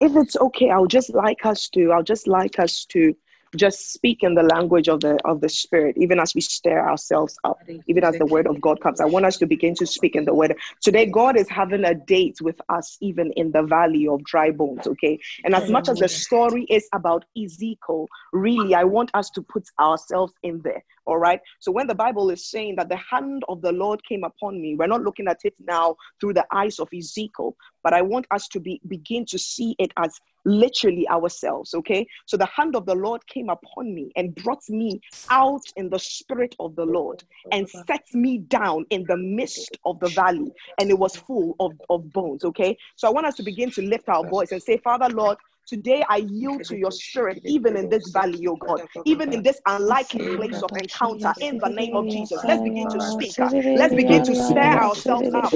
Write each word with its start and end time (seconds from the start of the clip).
if 0.00 0.14
it's 0.16 0.36
okay, 0.36 0.70
I 0.70 0.78
would 0.78 0.90
just 0.90 1.14
like 1.14 1.44
us 1.46 1.68
to, 1.70 1.92
I'll 1.92 2.02
just 2.02 2.26
like 2.26 2.58
us 2.58 2.84
to 2.86 3.14
just 3.54 3.92
speak 3.92 4.22
in 4.22 4.34
the 4.34 4.42
language 4.42 4.88
of 4.88 5.00
the 5.00 5.18
of 5.24 5.40
the 5.40 5.48
spirit, 5.48 5.96
even 5.98 6.18
as 6.20 6.34
we 6.34 6.40
stir 6.40 6.78
ourselves 6.78 7.38
up, 7.44 7.58
even 7.86 8.04
as 8.04 8.18
the 8.18 8.26
word 8.26 8.46
of 8.46 8.60
God 8.60 8.80
comes. 8.80 9.00
I 9.00 9.06
want 9.06 9.24
us 9.24 9.38
to 9.38 9.46
begin 9.46 9.74
to 9.76 9.86
speak 9.86 10.16
in 10.16 10.24
the 10.24 10.34
word. 10.34 10.54
Today, 10.82 11.06
God 11.06 11.36
is 11.36 11.48
having 11.48 11.84
a 11.84 11.94
date 11.94 12.38
with 12.40 12.60
us, 12.68 12.98
even 13.00 13.32
in 13.32 13.52
the 13.52 13.62
valley 13.62 14.06
of 14.08 14.22
dry 14.24 14.50
bones. 14.50 14.86
Okay. 14.86 15.18
And 15.44 15.54
as 15.54 15.68
much 15.70 15.88
as 15.88 15.98
the 15.98 16.08
story 16.08 16.64
is 16.64 16.86
about 16.92 17.24
Ezekiel, 17.36 18.08
really, 18.32 18.74
I 18.74 18.84
want 18.84 19.10
us 19.14 19.30
to 19.30 19.42
put 19.42 19.64
ourselves 19.80 20.34
in 20.42 20.60
there. 20.62 20.84
All 21.06 21.18
right. 21.18 21.40
So 21.60 21.70
when 21.70 21.86
the 21.86 21.94
Bible 21.94 22.30
is 22.30 22.50
saying 22.50 22.76
that 22.76 22.88
the 22.88 22.96
hand 22.96 23.44
of 23.48 23.62
the 23.62 23.72
Lord 23.72 24.00
came 24.04 24.24
upon 24.24 24.60
me, 24.60 24.74
we're 24.74 24.88
not 24.88 25.02
looking 25.02 25.28
at 25.28 25.38
it 25.44 25.54
now 25.60 25.96
through 26.20 26.34
the 26.34 26.46
eyes 26.52 26.78
of 26.78 26.88
Ezekiel, 26.96 27.56
but 27.84 27.92
I 27.92 28.02
want 28.02 28.26
us 28.32 28.48
to 28.48 28.60
be 28.60 28.80
begin 28.88 29.24
to 29.26 29.38
see 29.38 29.76
it 29.78 29.92
as 29.96 30.18
literally 30.44 31.08
ourselves. 31.08 31.74
Okay. 31.74 32.06
So 32.26 32.36
the 32.36 32.46
hand 32.46 32.74
of 32.74 32.86
the 32.86 32.94
Lord 32.94 33.24
came 33.26 33.48
upon 33.48 33.94
me 33.94 34.10
and 34.16 34.34
brought 34.34 34.68
me 34.68 35.00
out 35.30 35.62
in 35.76 35.90
the 35.90 35.98
spirit 35.98 36.54
of 36.60 36.74
the 36.76 36.84
Lord 36.84 37.22
and 37.52 37.68
set 37.68 38.04
me 38.12 38.38
down 38.38 38.84
in 38.90 39.04
the 39.08 39.16
midst 39.16 39.76
of 39.84 39.98
the 40.00 40.08
valley, 40.10 40.50
and 40.80 40.90
it 40.90 40.98
was 40.98 41.16
full 41.16 41.54
of, 41.60 41.72
of 41.88 42.12
bones. 42.12 42.44
Okay. 42.44 42.76
So 42.96 43.06
I 43.06 43.10
want 43.10 43.26
us 43.26 43.34
to 43.36 43.42
begin 43.42 43.70
to 43.72 43.82
lift 43.82 44.08
our 44.08 44.28
voice 44.28 44.52
and 44.52 44.62
say, 44.62 44.78
Father 44.78 45.08
Lord, 45.08 45.38
Today 45.66 46.04
I 46.08 46.18
yield 46.18 46.62
to 46.64 46.76
your 46.76 46.92
spirit, 46.92 47.42
even 47.44 47.76
in 47.76 47.88
this 47.88 48.10
valley, 48.10 48.46
oh 48.46 48.54
God, 48.56 48.82
even 49.04 49.32
in 49.32 49.42
this 49.42 49.60
unlikely 49.66 50.28
place 50.36 50.62
of 50.62 50.70
encounter, 50.76 51.32
in 51.40 51.58
the 51.58 51.68
name 51.68 51.96
of 51.96 52.08
Jesus. 52.08 52.44
Let's 52.44 52.62
begin 52.62 52.88
to 52.88 53.00
speak. 53.00 53.34
Let's 53.74 53.94
begin 53.94 54.22
to 54.22 54.34
stir 54.34 54.60
ourselves 54.60 55.28
up. 55.34 55.52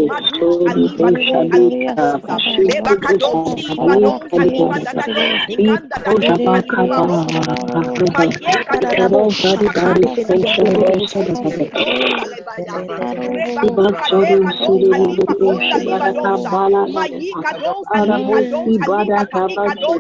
Madu 19.65 20.00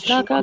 Shaka 0.06 0.42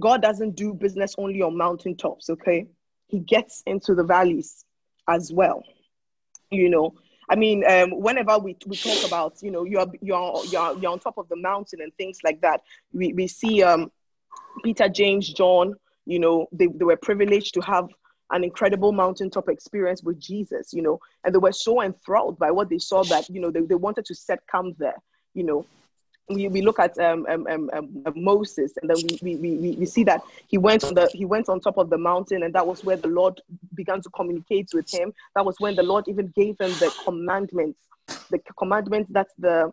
God 0.01 0.23
doesn't 0.23 0.57
do 0.57 0.75
business 0.75 1.15
only 1.19 1.43
on 1.43 1.57
mountaintops, 1.57 2.31
okay? 2.31 2.67
He 3.09 3.21
gets 3.21 3.63
into 3.67 3.95
the 3.95 4.05
valleys 4.05 4.65
as 5.09 5.33
well. 5.33 5.63
You 6.51 6.69
know, 6.69 6.95
I 7.29 7.37
mean, 7.37 7.65
um, 7.69 7.91
whenever 8.01 8.39
we, 8.39 8.57
we 8.67 8.77
talk 8.77 9.07
about, 9.07 9.43
you 9.43 9.51
know, 9.51 9.65
you're, 9.65 9.87
you're, 10.01 10.45
you're, 10.51 10.79
you're 10.79 10.93
on 10.93 10.99
top 10.99 11.19
of 11.19 11.29
the 11.29 11.37
mountain 11.37 11.81
and 11.81 11.93
things 11.95 12.19
like 12.23 12.41
that, 12.43 12.63
we, 12.93 13.13
we 13.13 13.27
see 13.27 13.63
um, 13.63 13.91
Peter, 14.63 14.89
James, 14.89 15.33
John, 15.33 15.75
you 16.05 16.19
know, 16.19 16.47
they, 16.53 16.67
they 16.67 16.85
were 16.85 16.97
privileged 16.97 17.55
to 17.55 17.61
have 17.63 17.89
an 18.31 18.45
incredible 18.45 18.93
mountaintop 18.93 19.49
experience 19.49 20.03
with 20.03 20.21
Jesus, 20.21 20.73
you 20.73 20.83
know, 20.83 21.01
and 21.25 21.35
they 21.35 21.39
were 21.39 21.53
so 21.53 21.83
enthralled 21.83 22.39
by 22.39 22.51
what 22.51 22.69
they 22.69 22.79
saw 22.79 23.03
that, 23.05 23.29
you 23.29 23.41
know, 23.41 23.51
they, 23.51 23.61
they 23.61 23.75
wanted 23.75 24.05
to 24.05 24.15
set 24.15 24.41
camp 24.49 24.77
there, 24.79 24.97
you 25.35 25.45
know, 25.45 25.67
we, 26.29 26.49
we 26.49 26.63
look 26.63 26.79
at 26.79 26.99
um, 26.99 27.27
um, 27.29 27.47
um, 27.47 27.71
um, 27.73 28.13
Moses, 28.17 28.73
and 28.81 28.91
then 28.91 28.97
we, 29.23 29.37
we, 29.37 29.57
we, 29.57 29.71
we 29.77 29.87
see 29.87 30.03
that 30.05 30.23
he 30.49 30.59
went 30.59 30.83
on 30.83 30.95
the 30.95 31.09
he 31.13 31.25
went 31.25 31.49
on 31.49 31.61
top 31.61 31.79
of 31.79 31.89
the 31.89 31.99
mountain, 31.99 32.43
and 32.43 32.55
that 32.55 32.67
was 32.67 32.83
where 32.83 32.97
the 32.97 33.09
Lord 33.09 33.41
began 33.75 34.01
to 34.03 34.11
communicate 34.11 34.71
with 34.75 34.93
him. 34.93 35.13
That 35.35 35.45
was 35.45 35.57
when 35.61 35.77
the 35.77 35.85
Lord 35.85 36.09
even 36.09 36.33
gave 36.35 36.61
him 36.61 36.71
the 36.71 36.93
commandments, 37.05 37.79
the 38.31 38.41
commandments 38.59 39.11
that 39.13 39.29
the 39.39 39.73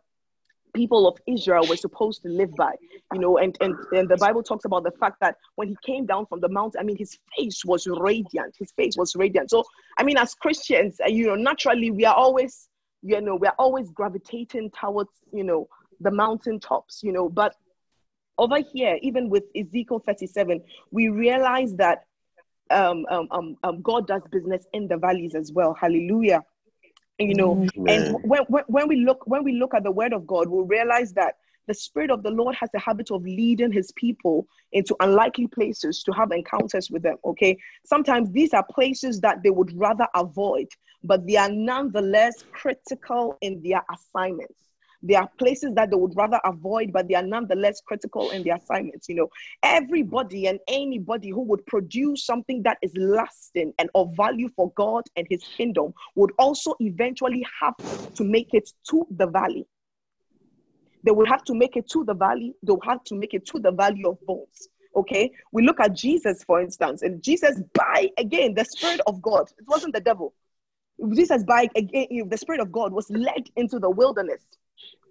people 0.76 1.08
of 1.08 1.18
Israel 1.28 1.68
were 1.68 1.76
supposed 1.76 2.24
to 2.24 2.30
live 2.30 2.56
by. 2.56 2.74
You 3.14 3.20
know, 3.20 3.38
and, 3.38 3.58
and 3.62 3.76
and 3.92 4.08
the 4.08 4.18
Bible 4.18 4.44
talks 4.44 4.66
about 4.66 4.84
the 4.84 4.92
fact 4.92 5.20
that 5.22 5.38
when 5.56 5.70
he 5.70 5.78
came 5.84 6.06
down 6.06 6.28
from 6.28 6.40
the 6.40 6.50
mountain, 6.50 6.80
I 6.82 6.84
mean, 6.84 6.98
his 6.98 7.18
face 7.36 7.66
was 7.66 7.88
radiant. 7.88 8.56
His 8.60 8.72
face 8.74 8.96
was 8.96 9.16
radiant. 9.16 9.50
So, 9.50 9.64
I 9.98 10.04
mean, 10.04 10.18
as 10.18 10.36
Christians, 10.36 11.00
uh, 11.04 11.08
you 11.08 11.26
know, 11.26 11.36
naturally 11.36 11.90
we 11.90 12.06
are 12.06 12.16
always, 12.16 12.70
you 13.02 13.20
know, 13.22 13.36
we 13.36 13.48
are 13.48 13.56
always 13.58 13.90
gravitating 13.90 14.72
towards, 14.80 15.12
you 15.32 15.44
know 15.44 15.68
the 16.04 16.12
mountaintops, 16.12 17.02
you 17.04 17.12
know. 17.12 17.30
But 17.30 17.56
over 18.38 18.58
here, 18.60 18.98
even 19.02 19.30
with 19.30 19.44
Ezekiel 19.56 20.00
37, 20.06 20.62
we 20.92 21.10
realize 21.10 21.76
that 21.76 22.06
um, 22.72 23.06
um, 23.10 23.28
um, 23.32 23.58
um, 23.64 23.82
God 23.82 24.08
does 24.08 24.22
business 24.32 24.66
in 24.74 24.88
the 24.88 24.98
valleys 24.98 25.36
as 25.36 25.52
well. 25.52 25.74
Hallelujah. 25.74 26.44
You 27.20 27.36
know, 27.36 27.64
Amen. 27.78 27.88
and 27.88 28.18
when, 28.24 28.42
when, 28.48 28.64
when 28.68 28.88
we 28.88 28.98
look 28.98 29.26
when 29.28 29.44
we 29.44 29.54
look 29.54 29.74
at 29.74 29.84
the 29.84 29.92
word 29.92 30.14
of 30.14 30.26
God, 30.26 30.50
we'll 30.50 30.66
realize 30.66 31.14
that 31.14 31.36
the 31.68 31.74
spirit 31.74 32.12
of 32.12 32.24
the 32.24 32.30
lord 32.30 32.56
has 32.56 32.70
a 32.76 32.80
habit 32.80 33.12
of 33.12 33.24
leading 33.24 33.72
his 33.72 33.92
people 33.94 34.48
into 34.72 34.96
unlikely 35.00 35.48
places 35.48 36.04
to 36.04 36.12
have 36.12 36.32
encounters 36.32 36.90
with 36.90 37.02
them 37.04 37.18
okay 37.24 37.58
sometimes 37.86 38.30
these 38.32 38.54
are 38.54 38.66
places 38.72 39.22
that 39.22 39.42
they 39.44 39.50
would 39.50 39.72
rather 39.78 40.08
avoid 40.16 40.68
but 41.04 41.26
they 41.26 41.38
are 41.38 41.50
nonetheless 41.50 42.44
critical 42.52 43.38
in 43.42 43.62
their 43.64 43.84
assignments 43.94 44.73
there 45.04 45.20
are 45.20 45.30
places 45.38 45.74
that 45.76 45.92
they 45.92 45.98
would 45.98 46.16
rather 46.16 46.40
avoid, 46.46 46.94
but 46.94 47.10
they 47.10 47.16
are 47.16 47.24
nonetheless 47.24 47.82
critical 47.86 48.32
in 48.32 48.42
their 48.42 48.56
assignments. 48.56 49.10
You 49.10 49.16
know, 49.16 49.30
everybody 49.62 50.48
and 50.48 50.60
anybody 50.68 51.30
who 51.30 51.42
would 51.42 51.66
produce 51.66 52.26
something 52.26 52.64
that 52.64 52.78
is 52.82 52.96
lasting 52.96 53.74
and 53.80 53.90
of 53.96 54.16
value 54.16 54.50
for 54.56 54.72
God 54.72 55.04
and 55.18 55.28
His 55.30 55.44
kingdom 55.58 55.94
would 56.16 56.32
also 56.40 56.74
eventually 56.80 57.46
have 57.62 57.76
to 58.16 58.24
make 58.24 58.54
it 58.54 58.70
to 58.90 59.06
the 59.12 59.28
valley. 59.28 59.68
They 61.04 61.12
will 61.12 61.26
have 61.26 61.44
to 61.46 61.54
make 61.54 61.76
it 61.76 61.90
to 61.90 62.06
the 62.06 62.14
valley. 62.14 62.56
They'll 62.64 62.80
have 62.86 63.04
to 63.06 63.16
make 63.16 63.34
it 63.34 63.46
to 63.48 63.60
the 63.60 63.72
valley 63.72 64.06
of 64.06 64.18
bones. 64.26 64.70
Okay, 64.96 65.32
we 65.52 65.66
look 65.66 65.82
at 65.82 65.94
Jesus, 65.94 66.44
for 66.46 66.62
instance, 66.62 67.02
and 67.02 67.22
Jesus, 67.22 67.60
by 67.74 68.10
again, 68.18 68.54
the 68.54 68.64
Spirit 68.64 69.02
of 69.08 69.22
God, 69.22 69.50
it 69.58 69.66
wasn't 69.68 69.94
the 69.94 70.00
devil. 70.00 70.34
Jesus, 71.14 71.44
by 71.44 71.68
again, 71.76 72.30
the 72.30 72.38
Spirit 72.38 72.62
of 72.62 72.72
God 72.72 72.94
was 72.94 73.10
led 73.10 73.50
into 73.58 73.80
the 73.80 73.90
wilderness 73.90 74.46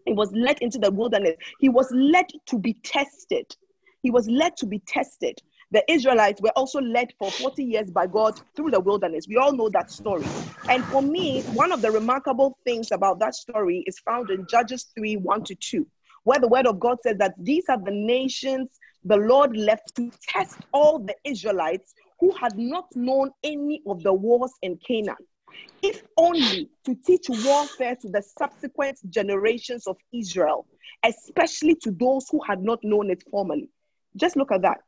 he 0.05 0.13
was 0.13 0.33
led 0.33 0.59
into 0.61 0.79
the 0.79 0.91
wilderness. 0.91 1.37
He 1.59 1.69
was 1.69 1.89
led 1.93 2.27
to 2.47 2.59
be 2.59 2.75
tested. 2.83 3.55
He 4.03 4.11
was 4.11 4.29
led 4.29 4.57
to 4.59 4.67
be 4.67 4.81
tested. 4.81 5.41
The 5.71 5.85
Israelites 5.91 6.43
were 6.43 6.53
also 6.55 6.81
led 6.81 7.13
for 7.19 7.31
40 7.33 7.65
years 7.65 7.91
by 7.91 8.07
God 8.07 8.35
through 8.55 8.73
the 8.73 8.81
wilderness. 8.81 9.27
We 9.29 9.37
all 9.37 9.57
know 9.57 9.71
that 9.71 9.91
story. 9.91 10.27
And 10.69 10.87
for 10.91 11.03
me, 11.03 11.45
one 11.49 11.73
of 11.73 11.81
the 11.83 11.91
remarkable 11.91 12.59
things 12.65 12.91
about 12.93 13.19
that 13.21 13.35
story 13.35 13.83
is 13.87 13.99
found 14.01 14.31
in 14.31 14.47
Judges 14.47 14.89
3 14.97 15.17
1 15.17 15.45
to 15.45 15.55
2, 15.55 15.87
where 16.25 16.39
the 16.39 16.49
word 16.49 16.67
of 16.67 16.79
God 16.79 16.99
says 17.03 17.17
that 17.19 17.35
these 17.39 17.65
are 17.69 17.83
the 17.83 17.91
nations 17.91 18.79
the 19.05 19.17
Lord 19.17 19.57
left 19.57 19.95
to 19.97 20.13
test 20.29 20.59
all 20.73 20.99
the 20.99 21.15
Israelites 21.25 21.95
who 22.21 22.33
had 22.37 22.57
not 22.57 22.87
known 22.95 23.31
any 23.43 23.83
of 23.87 24.03
the 24.03 24.13
wars 24.13 24.53
in 24.63 24.79
Canaan 24.87 25.17
if 25.83 26.03
only 26.17 26.69
to 26.85 26.95
teach 26.95 27.27
warfare 27.29 27.97
to 27.97 28.09
the 28.09 28.23
subsequent 28.23 28.99
generations 29.11 29.87
of 29.87 29.97
Israel, 30.13 30.67
especially 31.05 31.75
to 31.77 31.91
those 31.91 32.27
who 32.31 32.41
had 32.47 32.63
not 32.63 32.79
known 32.83 33.11
it 33.11 33.23
formerly. 33.31 33.69
Just 34.17 34.37
look 34.37 34.53
at 34.53 34.63
that. 34.63 34.79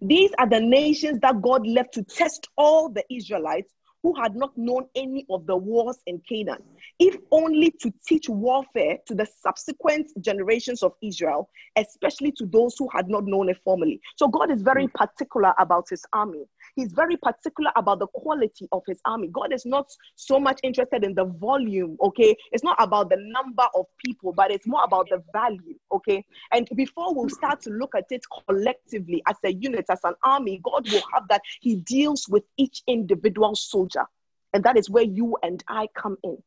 These 0.00 0.30
are 0.38 0.48
the 0.48 0.60
nations 0.60 1.18
that 1.20 1.42
God 1.42 1.66
left 1.66 1.94
to 1.94 2.02
test 2.02 2.48
all 2.56 2.88
the 2.88 3.04
Israelites 3.10 3.72
who 4.02 4.14
had 4.14 4.34
not 4.34 4.56
known 4.56 4.86
any 4.94 5.26
of 5.28 5.46
the 5.46 5.56
wars 5.56 5.98
in 6.06 6.20
Canaan, 6.28 6.62
if 6.98 7.16
only 7.30 7.70
to 7.82 7.92
teach 8.06 8.28
warfare 8.28 8.96
to 9.06 9.14
the 9.14 9.26
subsequent 9.42 10.10
generations 10.20 10.82
of 10.82 10.92
Israel, 11.02 11.50
especially 11.76 12.32
to 12.32 12.46
those 12.46 12.76
who 12.78 12.88
had 12.94 13.08
not 13.08 13.24
known 13.26 13.48
it 13.48 13.58
formerly. 13.62 14.00
So 14.16 14.28
God 14.28 14.50
is 14.50 14.62
very 14.62 14.86
hmm. 14.86 14.92
particular 14.94 15.52
about 15.58 15.88
his 15.90 16.04
army. 16.12 16.44
He's 16.76 16.92
very 16.92 17.16
particular 17.16 17.70
about 17.76 17.98
the 17.98 18.06
quality 18.08 18.68
of 18.72 18.82
his 18.86 19.00
army. 19.04 19.28
God 19.28 19.52
is 19.52 19.66
not 19.66 19.90
so 20.16 20.38
much 20.38 20.60
interested 20.62 21.04
in 21.04 21.14
the 21.14 21.24
volume, 21.24 21.96
okay? 22.02 22.36
It's 22.52 22.64
not 22.64 22.76
about 22.80 23.10
the 23.10 23.16
number 23.18 23.64
of 23.74 23.86
people, 24.04 24.32
but 24.32 24.50
it's 24.50 24.66
more 24.66 24.84
about 24.84 25.08
the 25.10 25.22
value, 25.32 25.74
okay? 25.92 26.24
And 26.52 26.68
before 26.74 27.14
we 27.14 27.28
start 27.30 27.60
to 27.62 27.70
look 27.70 27.94
at 27.94 28.06
it 28.10 28.22
collectively 28.46 29.22
as 29.28 29.36
a 29.44 29.52
unit, 29.52 29.86
as 29.90 30.00
an 30.04 30.14
army, 30.22 30.60
God 30.62 30.90
will 30.90 31.02
have 31.12 31.28
that 31.28 31.42
He 31.60 31.76
deals 31.76 32.28
with 32.28 32.44
each 32.56 32.82
individual 32.86 33.54
soldier. 33.54 34.04
And 34.52 34.64
that 34.64 34.76
is 34.76 34.90
where 34.90 35.04
you 35.04 35.36
and 35.42 35.62
I 35.68 35.88
come 35.94 36.16
in. 36.24 36.38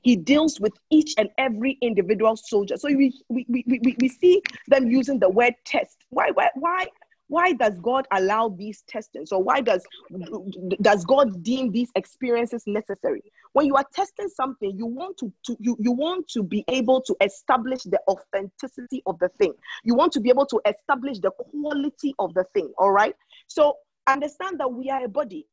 He 0.00 0.16
deals 0.16 0.58
with 0.58 0.72
each 0.90 1.14
and 1.18 1.28
every 1.36 1.78
individual 1.82 2.36
soldier. 2.36 2.76
So 2.76 2.88
we, 2.88 3.12
we, 3.28 3.44
we, 3.48 3.64
we, 3.66 3.96
we 4.00 4.08
see 4.08 4.42
them 4.68 4.90
using 4.90 5.18
the 5.18 5.28
word 5.28 5.54
test. 5.66 5.98
Why, 6.08 6.30
why, 6.30 6.48
why 6.54 6.86
why 7.32 7.54
does 7.54 7.78
god 7.80 8.06
allow 8.12 8.50
these 8.50 8.82
testings? 8.86 9.32
Or 9.32 9.42
why 9.42 9.62
does 9.62 9.82
does 10.82 11.02
god 11.06 11.42
deem 11.42 11.72
these 11.72 11.90
experiences 11.94 12.64
necessary? 12.66 13.22
When 13.54 13.64
you 13.64 13.74
are 13.76 13.86
testing 13.94 14.28
something 14.28 14.76
you 14.76 14.84
want 14.84 15.16
to, 15.16 15.32
to 15.46 15.56
you, 15.58 15.74
you 15.80 15.92
want 15.92 16.28
to 16.28 16.42
be 16.42 16.62
able 16.68 17.00
to 17.00 17.16
establish 17.22 17.84
the 17.84 17.98
authenticity 18.06 19.02
of 19.06 19.18
the 19.18 19.30
thing. 19.40 19.54
You 19.82 19.94
want 19.94 20.12
to 20.12 20.20
be 20.20 20.28
able 20.28 20.44
to 20.44 20.60
establish 20.66 21.20
the 21.20 21.30
quality 21.30 22.14
of 22.18 22.34
the 22.34 22.44
thing 22.52 22.70
all 22.76 22.92
right? 22.92 23.16
So 23.46 23.78
understand 24.06 24.60
that 24.60 24.70
we 24.70 24.90
are 24.90 25.02
a 25.02 25.08
body. 25.08 25.46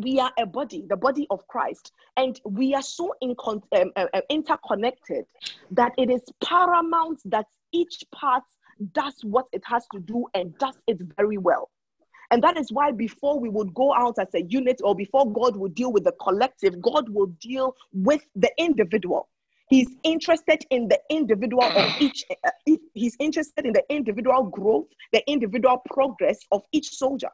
We 0.00 0.20
are 0.20 0.30
a 0.38 0.46
body, 0.46 0.84
the 0.88 0.96
body 0.96 1.26
of 1.30 1.44
Christ, 1.48 1.90
and 2.16 2.40
we 2.44 2.72
are 2.76 2.82
so 2.82 3.12
in, 3.20 3.34
um, 3.48 3.62
uh, 3.96 4.06
uh, 4.14 4.20
interconnected 4.30 5.24
that 5.72 5.90
it 5.98 6.08
is 6.08 6.22
paramount 6.44 7.20
that 7.24 7.46
each 7.72 8.04
part 8.14 8.44
does 8.92 9.14
what 9.22 9.46
it 9.52 9.62
has 9.64 9.86
to 9.92 10.00
do 10.00 10.26
and 10.34 10.56
does 10.58 10.78
it 10.86 10.98
very 11.16 11.38
well. 11.38 11.70
And 12.30 12.42
that 12.44 12.56
is 12.56 12.70
why 12.70 12.92
before 12.92 13.40
we 13.40 13.48
would 13.48 13.74
go 13.74 13.92
out 13.92 14.18
as 14.18 14.28
a 14.34 14.42
unit 14.42 14.80
or 14.84 14.94
before 14.94 15.30
God 15.30 15.56
would 15.56 15.74
deal 15.74 15.92
with 15.92 16.04
the 16.04 16.12
collective, 16.12 16.80
God 16.80 17.08
will 17.08 17.26
deal 17.40 17.74
with 17.92 18.24
the 18.36 18.50
individual. 18.56 19.28
He's 19.68 19.88
interested 20.02 20.64
in 20.70 20.88
the 20.88 20.98
individual 21.10 21.64
of 21.64 22.00
each, 22.00 22.24
uh, 22.44 22.50
he's 22.94 23.16
interested 23.18 23.66
in 23.66 23.72
the 23.72 23.84
individual 23.88 24.44
growth, 24.44 24.86
the 25.12 25.28
individual 25.30 25.82
progress 25.86 26.38
of 26.52 26.62
each 26.72 26.90
soldier 26.96 27.30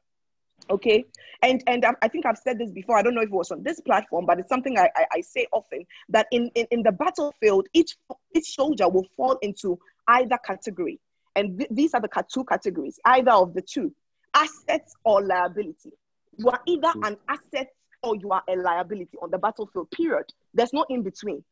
okay 0.71 1.05
and 1.43 1.63
and 1.67 1.85
I, 2.03 2.09
think 2.09 2.27
i've 2.27 2.39
said 2.39 2.59
this 2.59 2.71
before 2.71 2.97
i 2.97 3.03
don't 3.03 3.15
know 3.15 3.21
if 3.21 3.29
it 3.29 3.33
was 3.33 3.51
on 3.51 3.63
this 3.63 3.81
platform 3.81 4.27
but 4.27 4.39
it's 4.39 4.49
something 4.49 4.79
i 4.79 4.89
i, 4.97 5.07
I 5.13 5.21
say 5.21 5.47
often 5.53 5.85
that 6.09 6.27
in, 6.33 6.51
in 6.55 6.67
in 6.71 6.83
the 6.83 6.93
battlefield 6.93 7.69
each 7.73 7.97
each 8.35 8.55
soldier 8.55 8.89
will 8.89 9.07
fall 9.17 9.39
into 9.43 9.79
either 10.09 10.39
category 10.45 10.99
and 11.37 11.59
th- 11.59 11.71
these 11.71 11.95
are 11.95 12.01
the 12.01 12.09
two 12.33 12.45
categories 12.45 12.99
either 13.05 13.31
of 13.31 13.55
the 13.55 13.63
two 13.63 13.93
assets 14.35 14.95
or 15.05 15.25
liability 15.25 15.93
you 16.37 16.49
are 16.49 16.61
either 16.67 16.91
hmm. 16.91 17.05
an 17.05 17.17
asset 17.29 17.69
or 18.03 18.17
you 18.17 18.31
are 18.31 18.43
a 18.49 18.57
liability 18.57 19.17
on 19.23 19.31
the 19.31 19.39
battlefield 19.39 19.91
period 19.91 20.25
there's 20.55 20.73
no 20.73 20.85
in 20.89 21.03
between 21.03 21.43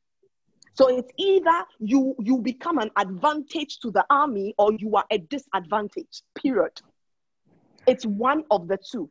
so 0.75 0.89
it's 0.89 1.13
either 1.19 1.65
you 1.79 2.17
you 2.19 2.39
become 2.39 2.79
an 2.79 2.91
advantage 2.97 3.79
to 3.79 3.93
the 3.93 4.05
army 4.11 4.55
or 4.59 4.73
you 4.75 4.97
are 4.97 5.05
a 5.11 5.19
disadvantage 5.19 6.23
period 6.35 6.73
it's 7.87 8.05
one 8.05 8.45
of 8.51 8.69
the 8.69 8.79
two. 8.91 9.11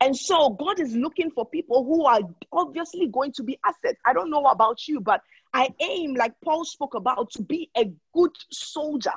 And 0.00 0.16
so 0.16 0.50
God 0.50 0.80
is 0.80 0.94
looking 0.96 1.30
for 1.30 1.46
people 1.46 1.84
who 1.84 2.04
are 2.04 2.20
obviously 2.52 3.06
going 3.06 3.32
to 3.32 3.44
be 3.44 3.58
assets. 3.64 4.00
I 4.04 4.12
don't 4.12 4.30
know 4.30 4.44
about 4.46 4.88
you, 4.88 5.00
but 5.00 5.20
I 5.54 5.68
aim, 5.80 6.14
like 6.14 6.32
Paul 6.44 6.64
spoke 6.64 6.94
about, 6.94 7.30
to 7.32 7.42
be 7.42 7.70
a 7.76 7.84
good 8.12 8.32
soldier. 8.50 9.12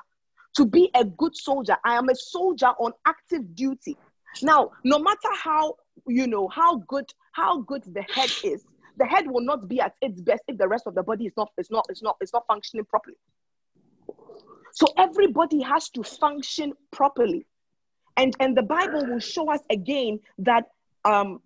To 0.55 0.65
be 0.65 0.89
a 0.95 1.05
good 1.05 1.35
soldier. 1.35 1.77
I 1.85 1.95
am 1.95 2.09
a 2.09 2.15
soldier 2.15 2.67
on 2.79 2.91
active 3.05 3.55
duty. 3.55 3.97
Now, 4.41 4.71
no 4.83 4.99
matter 4.99 5.29
how, 5.41 5.75
you 6.07 6.27
know, 6.27 6.47
how 6.47 6.77
good, 6.87 7.11
how 7.31 7.61
good 7.61 7.83
the 7.85 8.01
head 8.13 8.31
is, 8.43 8.65
the 8.97 9.05
head 9.05 9.25
will 9.27 9.41
not 9.41 9.67
be 9.67 9.79
at 9.79 9.93
its 10.01 10.19
best 10.21 10.43
if 10.47 10.57
the 10.57 10.67
rest 10.67 10.85
of 10.85 10.95
the 10.95 11.03
body 11.03 11.25
is 11.27 11.33
not, 11.37 11.51
is 11.57 11.71
not, 11.71 11.85
is 11.89 12.01
not, 12.01 12.17
is 12.21 12.33
not 12.33 12.45
functioning 12.47 12.85
properly. 12.85 13.17
So 14.73 14.87
everybody 14.97 15.61
has 15.61 15.89
to 15.89 16.03
function 16.03 16.73
properly. 16.91 17.45
And, 18.17 18.35
and 18.39 18.55
the 18.55 18.63
Bible 18.63 19.05
will 19.05 19.19
show 19.19 19.49
us 19.51 19.61
again 19.69 20.19
that 20.39 20.65
um, 21.05 21.41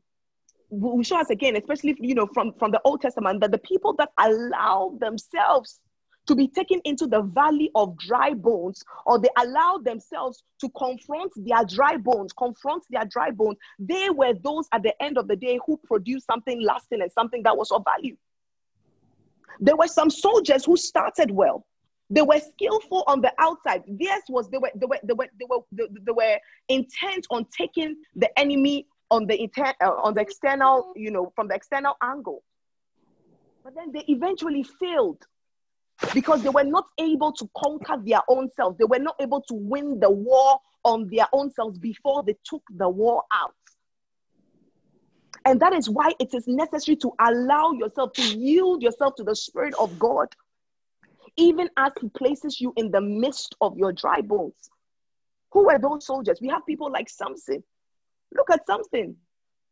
will 0.69 1.03
show 1.03 1.19
us 1.19 1.29
again, 1.29 1.55
especially 1.55 1.95
you 1.99 2.15
know 2.15 2.27
from, 2.33 2.53
from 2.57 2.71
the 2.71 2.81
Old 2.83 3.01
Testament, 3.01 3.41
that 3.41 3.51
the 3.51 3.59
people 3.59 3.93
that 3.93 4.09
allow 4.17 4.97
themselves 4.99 5.79
to 6.27 6.35
be 6.35 6.47
taken 6.47 6.79
into 6.85 7.07
the 7.07 7.21
valley 7.21 7.69
of 7.75 7.97
dry 7.97 8.33
bones, 8.33 8.83
or 9.05 9.19
they 9.19 9.29
allowed 9.37 9.83
themselves 9.83 10.43
to 10.59 10.69
confront 10.69 11.31
their 11.35 11.63
dry 11.65 11.97
bones, 11.97 12.31
confront 12.33 12.83
their 12.89 13.05
dry 13.05 13.31
bones, 13.31 13.57
they 13.79 14.09
were 14.09 14.33
those 14.33 14.67
at 14.71 14.83
the 14.83 14.93
end 15.03 15.17
of 15.17 15.27
the 15.27 15.35
day 15.35 15.59
who 15.65 15.77
produced 15.85 16.25
something 16.25 16.61
lasting 16.61 17.01
and 17.01 17.11
something 17.11 17.43
that 17.43 17.57
was 17.57 17.71
of 17.71 17.83
value. 17.83 18.15
There 19.59 19.75
were 19.75 19.87
some 19.87 20.09
soldiers 20.09 20.65
who 20.65 20.77
started 20.77 21.29
well, 21.29 21.65
they 22.09 22.21
were 22.21 22.39
skillful 22.39 23.03
on 23.07 23.21
the 23.21 23.33
outside. 23.39 23.83
Theirs 23.87 24.23
was 24.29 24.49
they 24.49 24.57
were 24.57 24.71
they 24.75 24.85
were 24.85 24.99
they 25.03 25.13
were 25.13 25.27
they 25.39 25.45
were, 25.49 25.59
they, 25.71 25.83
they 26.05 26.11
were 26.11 26.37
intent 26.69 27.25
on 27.31 27.45
taking 27.57 27.95
the 28.15 28.37
enemy 28.37 28.87
on 29.09 29.25
the 29.25 29.41
inter- 29.41 29.73
uh, 29.81 29.91
on 30.03 30.13
the 30.13 30.21
external, 30.21 30.93
you 30.95 31.11
know, 31.11 31.31
from 31.35 31.47
the 31.47 31.55
external 31.55 31.95
angle. 32.03 32.43
But 33.63 33.75
then 33.75 33.91
they 33.91 34.03
eventually 34.07 34.63
failed 34.79 35.25
because 36.13 36.41
they 36.41 36.49
were 36.49 36.63
not 36.63 36.85
able 36.99 37.31
to 37.33 37.49
conquer 37.57 37.95
their 38.03 38.21
own 38.27 38.49
selves. 38.55 38.77
They 38.77 38.85
were 38.85 38.99
not 38.99 39.15
able 39.19 39.41
to 39.41 39.53
win 39.53 39.99
the 39.99 40.09
war 40.09 40.59
on 40.83 41.09
their 41.09 41.27
own 41.33 41.51
selves 41.51 41.79
before 41.79 42.23
they 42.23 42.35
took 42.43 42.63
the 42.75 42.89
war 42.89 43.23
out. 43.33 43.53
And 45.45 45.59
that 45.59 45.73
is 45.73 45.89
why 45.89 46.13
it 46.19 46.33
is 46.33 46.47
necessary 46.47 46.95
to 46.97 47.11
allow 47.19 47.71
yourself 47.71 48.13
to 48.13 48.23
yield 48.23 48.81
yourself 48.81 49.15
to 49.15 49.23
the 49.23 49.35
Spirit 49.35 49.73
of 49.77 49.97
God 49.99 50.29
even 51.37 51.69
as 51.77 51.91
he 51.99 52.09
places 52.09 52.61
you 52.61 52.73
in 52.77 52.91
the 52.91 53.01
midst 53.01 53.55
of 53.61 53.77
your 53.77 53.91
dry 53.91 54.21
bones. 54.21 54.69
Who 55.51 55.65
were 55.65 55.79
those 55.79 56.05
soldiers? 56.05 56.39
We 56.41 56.49
have 56.49 56.65
people 56.65 56.91
like 56.91 57.09
Samson. 57.09 57.63
Look 58.35 58.49
at 58.51 58.65
Samson. 58.65 59.15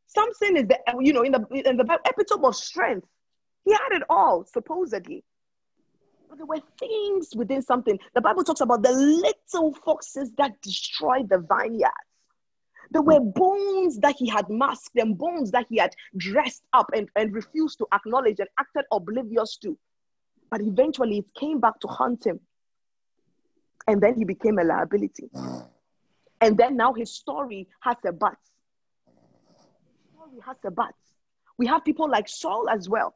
Samson 0.08 0.58
is 0.58 0.68
the 0.68 0.78
you 1.00 1.14
know 1.14 1.24
in 1.24 1.32
the 1.32 1.46
in 1.54 1.78
the 1.78 2.00
epitome 2.06 2.46
of 2.46 2.56
strength. 2.56 3.08
He 3.66 3.72
had 3.72 3.92
it 3.92 4.04
all 4.10 4.46
supposedly, 4.46 5.24
there 6.36 6.46
were 6.46 6.62
things 6.80 7.30
within 7.36 7.62
something. 7.62 8.00
The 8.16 8.22
Bible 8.22 8.44
talks 8.44 8.62
about 8.62 8.84
the 8.84 8.92
little 8.92 9.74
foxes 9.74 10.32
that 10.38 10.62
destroyed 10.62 11.30
the 11.30 11.40
vineyards. 11.40 11.94
There 12.92 13.02
were 13.02 13.22
bones 13.22 14.00
that 14.00 14.16
he 14.18 14.28
had 14.28 14.50
masked 14.50 14.98
and 14.98 15.18
bones 15.18 15.52
that 15.52 15.66
he 15.70 15.78
had 15.78 15.94
dressed 16.18 16.64
up 16.74 16.90
and, 16.94 17.08
and 17.16 17.34
refused 17.34 17.78
to 17.78 17.88
acknowledge 17.94 18.40
and 18.40 18.50
acted 18.60 18.84
oblivious 18.92 19.58
to. 19.58 19.78
But 20.50 20.62
eventually 20.62 21.20
it 21.20 21.34
came 21.34 21.62
back 21.62 21.80
to 21.80 21.88
haunt 21.88 22.26
him. 22.26 22.42
And 23.88 24.02
then 24.02 24.16
he 24.16 24.26
became 24.26 24.60
a 24.60 24.64
liability. 24.64 25.30
And 26.42 26.58
then 26.58 26.76
now 26.76 26.94
his 26.94 27.12
story 27.12 27.70
has 27.80 27.96
a 28.06 28.12
but. 28.12 28.36
Story 30.14 30.40
has 30.46 30.58
a 30.66 30.72
but. 30.72 30.94
We 31.58 31.68
have 31.68 31.86
people 31.86 32.10
like 32.10 32.28
Saul 32.28 32.68
as 32.70 32.90
well. 32.90 33.16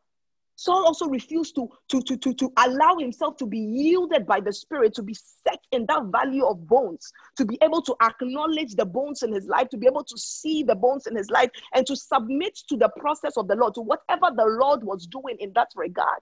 Saul 0.56 0.86
also 0.86 1.08
refused 1.08 1.56
to, 1.56 1.70
to, 1.90 2.02
to, 2.02 2.18
to, 2.18 2.34
to 2.34 2.54
allow 2.58 2.96
himself 2.98 3.36
to 3.38 3.46
be 3.46 3.60
yielded 3.60 4.26
by 4.26 4.40
the 4.40 4.54
Spirit, 4.54 4.94
to 4.96 5.04
be 5.04 5.14
set 5.14 5.60
in 5.72 5.86
that 5.88 6.04
value 6.06 6.46
of 6.46 6.66
bones, 6.66 7.12
to 7.38 7.46
be 7.46 7.58
able 7.62 7.82
to 7.82 7.96
acknowledge 8.02 8.76
the 8.76 8.86
bones 8.86 9.24
in 9.24 9.34
his 9.34 9.48
life, 9.48 9.68
to 9.70 9.78
be 9.78 9.86
able 9.86 10.04
to 10.04 10.18
see 10.18 10.64
the 10.64 10.76
bones 10.76 11.08
in 11.08 11.16
his 11.16 11.30
life, 11.30 11.50
and 11.74 11.86
to 11.86 11.96
submit 11.96 12.58
to 12.70 12.78
the 12.78 12.90
process 12.98 13.36
of 13.36 13.48
the 13.48 13.56
Lord, 13.56 13.76
to 13.76 13.82
whatever 13.82 14.34
the 14.36 14.46
Lord 14.46 14.84
was 14.84 15.08
doing 15.08 15.36
in 15.40 15.52
that 15.56 15.70
regard. 15.76 16.22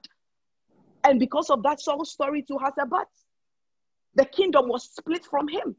And 1.04 1.20
because 1.20 1.50
of 1.50 1.62
that, 1.64 1.80
Saul's 1.80 2.12
story 2.12 2.42
too 2.42 2.58
has 2.58 2.74
a 2.80 2.86
but. 2.86 3.08
The 4.16 4.26
kingdom 4.26 4.68
was 4.68 4.90
split 4.90 5.26
from 5.26 5.48
him. 5.48 5.76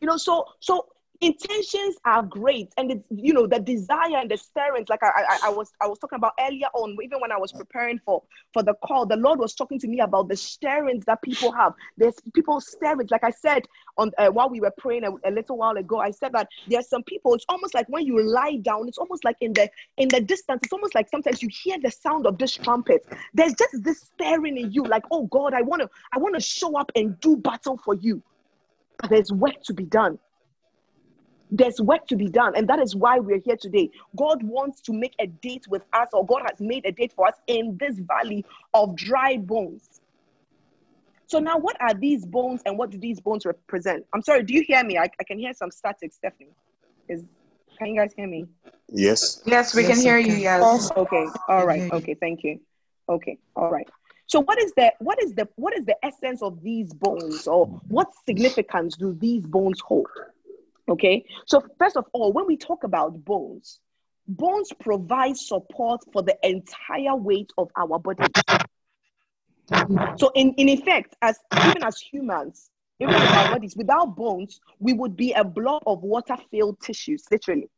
You 0.00 0.06
know, 0.06 0.16
so 0.16 0.44
so 0.60 0.86
intentions 1.20 1.96
are 2.06 2.22
great 2.22 2.72
and 2.78 2.90
it's 2.90 3.04
you 3.10 3.34
know 3.34 3.46
the 3.46 3.58
desire 3.58 4.16
and 4.16 4.30
the 4.30 4.38
stirrings 4.38 4.88
like 4.88 5.02
I, 5.02 5.10
I, 5.28 5.38
I 5.44 5.50
was 5.50 5.70
i 5.82 5.86
was 5.86 5.98
talking 5.98 6.16
about 6.16 6.32
earlier 6.40 6.68
on 6.72 6.96
even 7.02 7.20
when 7.20 7.30
i 7.30 7.36
was 7.36 7.52
preparing 7.52 8.00
for 8.06 8.22
for 8.54 8.62
the 8.62 8.72
call 8.82 9.04
the 9.04 9.16
lord 9.16 9.38
was 9.38 9.54
talking 9.54 9.78
to 9.80 9.88
me 9.88 10.00
about 10.00 10.28
the 10.28 10.36
stirrings 10.36 11.04
that 11.04 11.20
people 11.22 11.52
have. 11.52 11.74
There's 11.98 12.14
people 12.34 12.60
stirrings 12.60 13.10
like 13.10 13.24
i 13.24 13.30
said 13.30 13.66
on 13.98 14.10
uh, 14.16 14.28
while 14.28 14.48
we 14.48 14.60
were 14.60 14.72
praying 14.78 15.04
a, 15.04 15.10
a, 15.28 15.30
little 15.30 15.58
while 15.58 15.76
ago 15.76 15.98
i 15.98 16.10
said 16.10 16.32
that 16.32 16.48
there's 16.68 16.88
some 16.88 17.02
people 17.02 17.34
it's 17.34 17.44
almost 17.50 17.74
like 17.74 17.86
when 17.88 18.06
you 18.06 18.22
lie 18.22 18.56
down 18.62 18.88
it's 18.88 18.98
almost 18.98 19.22
like 19.22 19.36
in 19.42 19.52
the 19.52 19.68
in 19.98 20.08
the 20.08 20.20
distance 20.22 20.60
it's 20.62 20.72
almost 20.72 20.94
like 20.94 21.08
sometimes 21.10 21.42
you 21.42 21.48
hear 21.50 21.76
the 21.82 21.90
sound 21.90 22.26
of 22.26 22.38
this 22.38 22.54
trumpet. 22.54 23.06
There's 23.34 23.54
just 23.54 23.82
this 23.82 24.00
stirring 24.00 24.56
in 24.56 24.72
you 24.72 24.84
like 24.84 25.04
oh 25.10 25.26
god 25.26 25.52
i 25.52 25.60
want 25.60 25.82
to 25.82 25.90
i 26.12 26.18
want 26.18 26.34
to 26.34 26.40
show 26.40 26.78
up 26.78 26.90
and 26.96 27.20
do 27.20 27.36
battle 27.36 27.78
for 27.84 27.94
you. 27.94 28.22
But 28.98 29.10
there's 29.10 29.32
work 29.32 29.62
to 29.64 29.74
be 29.74 29.84
done 29.84 30.18
there's 31.50 31.80
work 31.80 32.06
to 32.08 32.16
be 32.16 32.28
done, 32.28 32.54
and 32.56 32.68
that 32.68 32.78
is 32.78 32.94
why 32.94 33.18
we're 33.18 33.40
here 33.40 33.56
today. 33.56 33.90
God 34.16 34.42
wants 34.42 34.80
to 34.82 34.92
make 34.92 35.14
a 35.18 35.26
date 35.26 35.66
with 35.68 35.82
us, 35.92 36.08
or 36.12 36.24
God 36.24 36.42
has 36.48 36.60
made 36.60 36.86
a 36.86 36.92
date 36.92 37.12
for 37.12 37.26
us 37.26 37.34
in 37.46 37.76
this 37.78 37.98
valley 37.98 38.44
of 38.74 38.96
dry 38.96 39.36
bones. 39.36 40.00
So, 41.26 41.38
now 41.38 41.58
what 41.58 41.76
are 41.80 41.94
these 41.94 42.26
bones 42.26 42.60
and 42.66 42.76
what 42.76 42.90
do 42.90 42.98
these 42.98 43.20
bones 43.20 43.46
represent? 43.46 44.04
I'm 44.12 44.22
sorry, 44.22 44.42
do 44.42 44.54
you 44.54 44.62
hear 44.62 44.82
me? 44.84 44.98
I, 44.98 45.10
I 45.20 45.24
can 45.24 45.38
hear 45.38 45.52
some 45.52 45.70
static, 45.70 46.12
Stephanie. 46.12 46.50
Is 47.08 47.24
can 47.78 47.88
you 47.88 48.00
guys 48.00 48.12
hear 48.14 48.26
me? 48.26 48.46
Yes. 48.88 49.42
Yes, 49.46 49.74
we 49.74 49.82
yes, 49.82 49.90
can 49.92 50.00
hear 50.00 50.18
you. 50.18 50.34
Yes. 50.34 50.90
Okay. 50.96 51.26
All 51.48 51.64
right. 51.64 51.90
Okay. 51.92 52.14
Thank 52.14 52.44
you. 52.44 52.60
Okay. 53.08 53.38
All 53.56 53.70
right. 53.70 53.88
So 54.26 54.40
what 54.40 54.60
is 54.62 54.72
the 54.76 54.92
what 54.98 55.22
is 55.22 55.34
the 55.34 55.48
what 55.56 55.76
is 55.76 55.84
the 55.86 55.96
essence 56.04 56.42
of 56.42 56.62
these 56.62 56.92
bones 56.92 57.46
or 57.46 57.66
what 57.88 58.08
significance 58.26 58.96
do 58.96 59.12
these 59.14 59.44
bones 59.46 59.80
hold? 59.80 60.06
Okay, 60.90 61.24
so 61.46 61.62
first 61.78 61.96
of 61.96 62.04
all, 62.12 62.32
when 62.32 62.46
we 62.46 62.56
talk 62.56 62.82
about 62.82 63.24
bones, 63.24 63.78
bones 64.26 64.72
provide 64.80 65.36
support 65.36 66.00
for 66.12 66.22
the 66.22 66.36
entire 66.42 67.14
weight 67.14 67.52
of 67.56 67.70
our 67.76 67.98
body. 68.00 68.24
So, 70.18 70.32
in, 70.34 70.52
in 70.54 70.68
effect, 70.68 71.14
as 71.22 71.38
even 71.64 71.84
as 71.84 71.96
humans, 72.00 72.70
even 72.98 73.14
with 73.14 73.30
our 73.30 73.52
bodies, 73.52 73.76
without 73.76 74.16
bones, 74.16 74.60
we 74.80 74.92
would 74.92 75.16
be 75.16 75.32
a 75.32 75.44
blob 75.44 75.84
of 75.86 76.02
water-filled 76.02 76.80
tissues, 76.80 77.24
literally. 77.30 77.70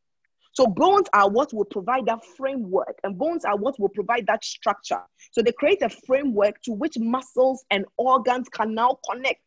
So 0.54 0.66
bones 0.66 1.06
are 1.12 1.30
what 1.30 1.52
will 1.52 1.64
provide 1.64 2.06
that 2.06 2.24
framework, 2.36 2.98
and 3.04 3.18
bones 3.18 3.44
are 3.44 3.56
what 3.56 3.78
will 3.78 3.88
provide 3.90 4.26
that 4.26 4.44
structure. 4.44 5.00
So 5.30 5.42
they 5.42 5.52
create 5.52 5.82
a 5.82 5.88
framework 5.88 6.60
to 6.62 6.72
which 6.72 6.98
muscles 6.98 7.64
and 7.70 7.84
organs 7.96 8.48
can 8.48 8.74
now 8.74 8.98
connect. 9.10 9.42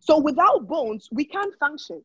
So 0.00 0.18
without 0.18 0.68
bones, 0.68 1.08
we 1.10 1.24
can't 1.24 1.54
function. 1.58 2.02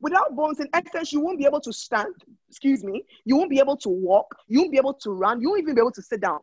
Without 0.00 0.34
bones, 0.34 0.60
in 0.60 0.68
essence, 0.72 1.12
you 1.12 1.20
won't 1.20 1.38
be 1.38 1.44
able 1.44 1.60
to 1.60 1.72
stand. 1.72 2.14
Excuse 2.48 2.82
me. 2.82 3.04
You 3.24 3.36
won't 3.36 3.50
be 3.50 3.58
able 3.58 3.76
to 3.78 3.88
walk. 3.88 4.34
You 4.48 4.60
won't 4.60 4.72
be 4.72 4.78
able 4.78 4.94
to 4.94 5.10
run. 5.10 5.40
You 5.40 5.50
won't 5.50 5.62
even 5.62 5.74
be 5.74 5.80
able 5.80 5.92
to 5.92 6.02
sit 6.02 6.20
down. 6.22 6.40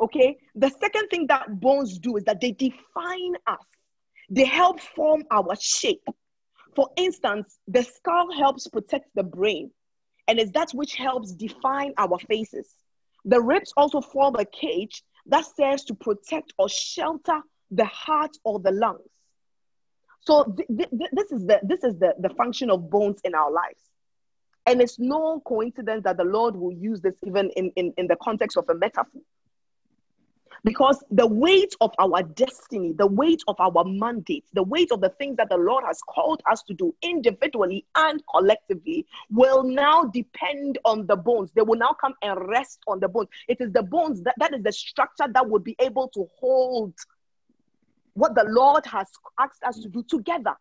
Okay. 0.00 0.38
The 0.54 0.70
second 0.70 1.08
thing 1.08 1.26
that 1.28 1.60
bones 1.60 1.98
do 1.98 2.16
is 2.16 2.24
that 2.24 2.40
they 2.40 2.52
define 2.52 3.34
us, 3.46 3.64
they 4.30 4.44
help 4.44 4.80
form 4.80 5.24
our 5.30 5.54
shape. 5.60 6.06
For 6.74 6.90
instance, 6.96 7.58
the 7.68 7.82
skull 7.82 8.32
helps 8.32 8.66
protect 8.66 9.08
the 9.14 9.22
brain, 9.22 9.70
and 10.28 10.38
it's 10.38 10.50
that 10.52 10.70
which 10.72 10.94
helps 10.94 11.32
define 11.32 11.94
our 11.96 12.18
faces. 12.18 12.74
The 13.24 13.40
ribs 13.40 13.72
also 13.76 14.00
form 14.00 14.36
a 14.36 14.44
cage 14.44 15.02
that 15.26 15.44
serves 15.56 15.84
to 15.84 15.94
protect 15.94 16.52
or 16.58 16.68
shelter 16.68 17.40
the 17.70 17.86
heart 17.86 18.36
or 18.44 18.60
the 18.60 18.70
lungs. 18.70 19.10
So 20.26 20.44
th- 20.56 20.90
th- 20.90 21.10
this 21.12 21.30
is 21.30 21.46
the 21.46 21.60
this 21.62 21.84
is 21.84 21.96
the, 21.98 22.14
the 22.18 22.30
function 22.30 22.70
of 22.70 22.90
bones 22.90 23.20
in 23.24 23.34
our 23.34 23.50
lives. 23.50 23.82
And 24.66 24.82
it's 24.82 24.98
no 24.98 25.40
coincidence 25.46 26.02
that 26.04 26.16
the 26.16 26.24
Lord 26.24 26.56
will 26.56 26.72
use 26.72 27.00
this 27.00 27.14
even 27.24 27.50
in, 27.50 27.70
in, 27.76 27.94
in 27.96 28.08
the 28.08 28.16
context 28.16 28.56
of 28.56 28.68
a 28.68 28.74
metaphor. 28.74 29.22
Because 30.64 31.04
the 31.12 31.26
weight 31.28 31.76
of 31.80 31.92
our 32.00 32.24
destiny, 32.24 32.92
the 32.92 33.06
weight 33.06 33.42
of 33.46 33.54
our 33.60 33.84
mandate, 33.84 34.44
the 34.54 34.64
weight 34.64 34.90
of 34.90 35.00
the 35.00 35.10
things 35.10 35.36
that 35.36 35.48
the 35.48 35.56
Lord 35.56 35.84
has 35.86 36.00
called 36.02 36.42
us 36.50 36.64
to 36.64 36.74
do 36.74 36.92
individually 37.02 37.86
and 37.94 38.20
collectively 38.28 39.06
will 39.30 39.62
now 39.62 40.04
depend 40.04 40.78
on 40.84 41.06
the 41.06 41.14
bones. 41.14 41.52
They 41.54 41.62
will 41.62 41.78
now 41.78 41.94
come 42.00 42.14
and 42.22 42.48
rest 42.48 42.80
on 42.88 42.98
the 42.98 43.06
bones. 43.06 43.28
It 43.46 43.60
is 43.60 43.70
the 43.70 43.84
bones 43.84 44.22
that, 44.22 44.34
that 44.38 44.52
is 44.52 44.64
the 44.64 44.72
structure 44.72 45.26
that 45.32 45.48
will 45.48 45.60
be 45.60 45.76
able 45.78 46.08
to 46.08 46.26
hold 46.40 46.94
what 48.16 48.34
the 48.34 48.44
Lord 48.48 48.84
has 48.86 49.08
asked 49.38 49.62
us 49.62 49.78
to 49.80 49.88
do 49.88 50.02
together. 50.02 50.54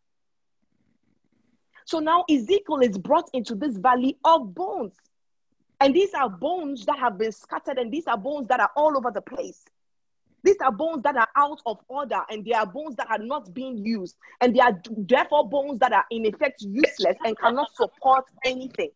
So 1.86 2.00
now 2.00 2.26
Ezekiel 2.30 2.80
is 2.80 2.98
brought 2.98 3.30
into 3.34 3.56
this 3.56 3.78
valley 3.78 4.18
of 4.26 4.54
bones. 4.54 4.94
And 5.80 5.94
these 5.94 6.14
are 6.14 6.30
bones 6.30 6.86
that 6.86 7.00
have 7.00 7.18
been 7.18 7.32
scattered, 7.32 7.78
and 7.78 7.92
these 7.92 8.08
are 8.08 8.18
bones 8.18 8.48
that 8.48 8.60
are 8.60 8.72
all 8.76 8.98
over 8.98 9.12
the 9.12 9.22
place. 9.22 9.64
These 10.44 10.58
are 10.64 10.72
bones 10.72 11.04
that 11.04 11.16
are 11.16 11.28
out 11.36 11.62
of 11.66 11.80
order, 11.88 12.20
and 12.30 12.46
they 12.46 12.54
are 12.54 12.66
bones 12.66 12.96
that 12.98 13.10
are 13.10 13.20
not 13.20 13.54
being 13.54 13.78
used. 13.78 14.16
And 14.42 14.56
they 14.56 14.60
are 14.60 14.80
therefore 14.90 15.50
bones 15.50 15.80
that 15.80 15.92
are 15.92 16.06
in 16.12 16.26
effect 16.26 16.62
useless 16.62 17.18
and 17.26 17.38
cannot 17.38 17.76
support 17.76 18.26
anything. 18.44 18.92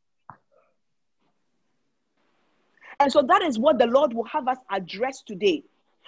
And 3.00 3.12
so 3.12 3.22
that 3.22 3.42
is 3.42 3.58
what 3.58 3.80
the 3.80 3.88
Lord 3.88 4.14
will 4.14 4.26
have 4.26 4.48
us 4.48 4.58
address 4.70 5.22
today. 5.22 5.64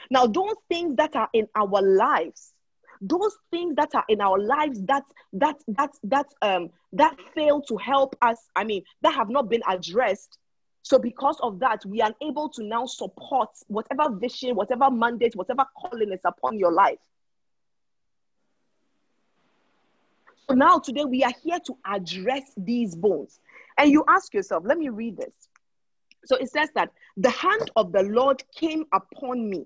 Now, 0.09 0.25
those 0.25 0.55
things 0.69 0.95
that 0.97 1.15
are 1.15 1.29
in 1.33 1.47
our 1.55 1.81
lives, 1.81 2.53
those 3.01 3.35
things 3.49 3.75
that 3.75 3.93
are 3.95 4.05
in 4.09 4.21
our 4.21 4.37
lives 4.39 4.81
that 4.83 5.03
that 5.33 5.55
that 5.67 5.91
that 6.03 6.27
um 6.41 6.69
that 6.93 7.17
fail 7.33 7.61
to 7.61 7.77
help 7.77 8.15
us, 8.21 8.37
I 8.55 8.63
mean, 8.63 8.83
that 9.01 9.13
have 9.13 9.29
not 9.29 9.49
been 9.49 9.61
addressed. 9.67 10.37
So, 10.83 10.97
because 10.97 11.39
of 11.41 11.59
that, 11.59 11.85
we 11.85 12.01
are 12.01 12.13
able 12.21 12.49
to 12.49 12.63
now 12.63 12.85
support 12.85 13.49
whatever 13.67 14.09
vision, 14.15 14.55
whatever 14.55 14.89
mandate, 14.89 15.35
whatever 15.35 15.65
calling 15.79 16.11
is 16.11 16.21
upon 16.25 16.57
your 16.57 16.71
life. 16.71 16.99
So 20.51 20.55
now 20.55 20.79
today 20.79 21.05
we 21.05 21.23
are 21.23 21.31
here 21.43 21.59
to 21.65 21.77
address 21.85 22.51
these 22.57 22.93
bones. 22.93 23.39
And 23.77 23.89
you 23.89 24.03
ask 24.09 24.33
yourself, 24.33 24.63
let 24.65 24.77
me 24.77 24.89
read 24.89 25.15
this. 25.15 25.33
So 26.25 26.35
it 26.35 26.49
says 26.49 26.67
that 26.75 26.91
the 27.15 27.29
hand 27.29 27.71
of 27.77 27.93
the 27.93 28.03
Lord 28.03 28.43
came 28.53 28.83
upon 28.93 29.49
me 29.49 29.65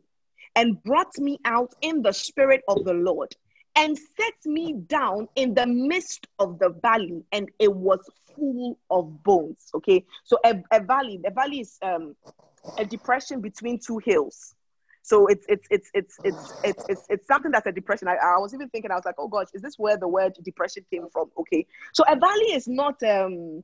and 0.55 0.81
brought 0.83 1.17
me 1.19 1.39
out 1.45 1.74
in 1.81 2.01
the 2.01 2.13
spirit 2.13 2.62
of 2.67 2.83
the 2.83 2.93
Lord 2.93 3.35
and 3.75 3.97
set 3.97 4.33
me 4.45 4.74
down 4.88 5.27
in 5.35 5.53
the 5.53 5.65
midst 5.67 6.27
of 6.39 6.59
the 6.59 6.69
valley, 6.81 7.24
and 7.31 7.50
it 7.59 7.74
was 7.74 8.00
full 8.35 8.77
of 8.89 9.24
bones. 9.24 9.69
Okay, 9.75 10.05
so 10.24 10.38
a, 10.45 10.55
a 10.71 10.81
valley, 10.81 11.19
the 11.24 11.31
valley 11.31 11.59
is 11.59 11.77
um, 11.81 12.15
a 12.77 12.85
depression 12.85 13.41
between 13.41 13.79
two 13.79 14.00
hills. 14.03 14.55
So 15.01 15.27
it's 15.27 15.45
it's 15.50 15.67
it's 15.69 15.89
it's 15.93 16.19
it's 16.24 16.53
it's 16.63 16.85
it's, 16.88 17.05
it's 17.09 17.27
something 17.27 17.51
that's 17.51 17.67
a 17.67 17.71
depression. 17.71 18.07
I, 18.07 18.15
I 18.15 18.39
was 18.39 18.53
even 18.53 18.69
thinking, 18.69 18.91
I 18.91 18.95
was 18.95 19.05
like, 19.05 19.15
oh 19.19 19.27
gosh, 19.27 19.47
is 19.53 19.62
this 19.62 19.77
where 19.77 19.97
the 19.97 20.07
word 20.07 20.33
depression 20.43 20.85
came 20.91 21.07
from? 21.12 21.29
Okay, 21.38 21.65
so 21.93 22.03
a 22.07 22.15
valley 22.15 22.53
is 22.53 22.67
not 22.67 23.01
um 23.03 23.63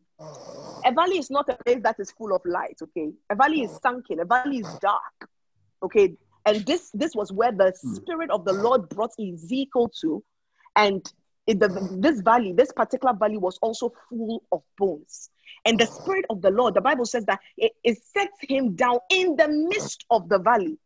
a 0.86 0.92
valley 0.92 1.18
is 1.18 1.30
not 1.32 1.50
a 1.50 1.56
place 1.64 1.80
that 1.84 1.96
is 2.00 2.12
full 2.12 2.36
of 2.36 2.42
light. 2.46 2.78
Okay, 2.82 3.12
a 3.30 3.36
valley 3.36 3.64
is 3.64 3.80
sunken. 3.80 4.20
A 4.20 4.26
valley 4.26 4.60
is 4.60 4.76
dark. 4.76 5.30
Okay, 5.84 6.16
and 6.46 6.66
this 6.66 6.92
this 6.94 7.16
was 7.16 7.32
where 7.32 7.52
the 7.52 7.74
hmm. 7.82 7.94
spirit 7.96 8.30
of 8.32 8.46
the 8.46 8.54
lord 8.54 8.88
brought 8.90 9.12
ezekiel 9.20 9.90
to 9.90 10.24
and 10.76 11.14
it, 11.48 11.60
the, 11.60 11.98
this 12.00 12.22
valley 12.22 12.54
this 12.54 12.72
particular 12.72 13.14
valley 13.14 13.38
was 13.38 13.58
also 13.62 13.92
full 14.10 14.44
of 14.52 14.62
bones 14.78 15.30
and 15.66 15.80
the 15.80 15.86
spirit 15.86 16.26
of 16.30 16.42
the 16.42 16.52
lord 16.52 16.74
the 16.74 16.82
bible 16.82 17.06
says 17.06 17.26
that 17.26 17.40
it, 17.58 17.72
it 17.84 17.98
set 18.04 18.30
him 18.42 18.76
down 18.76 19.00
in 19.10 19.36
the 19.36 19.48
midst 19.48 20.06
of 20.10 20.30
the 20.30 20.40
valley 20.40 20.78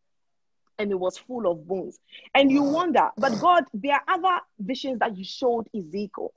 and 0.78 0.92
it 0.92 1.00
was 1.00 1.18
full 1.18 1.50
of 1.50 1.68
bones. 1.68 2.00
And 2.34 2.52
you 2.52 2.64
wonder, 2.64 3.10
but 3.18 3.40
God, 3.40 3.64
there 3.74 3.94
are 3.94 4.16
other 4.16 4.42
visions 4.60 5.00
that 5.00 5.18
you 5.18 5.24
showed 5.24 5.68
Ezekiel. 5.76 6.34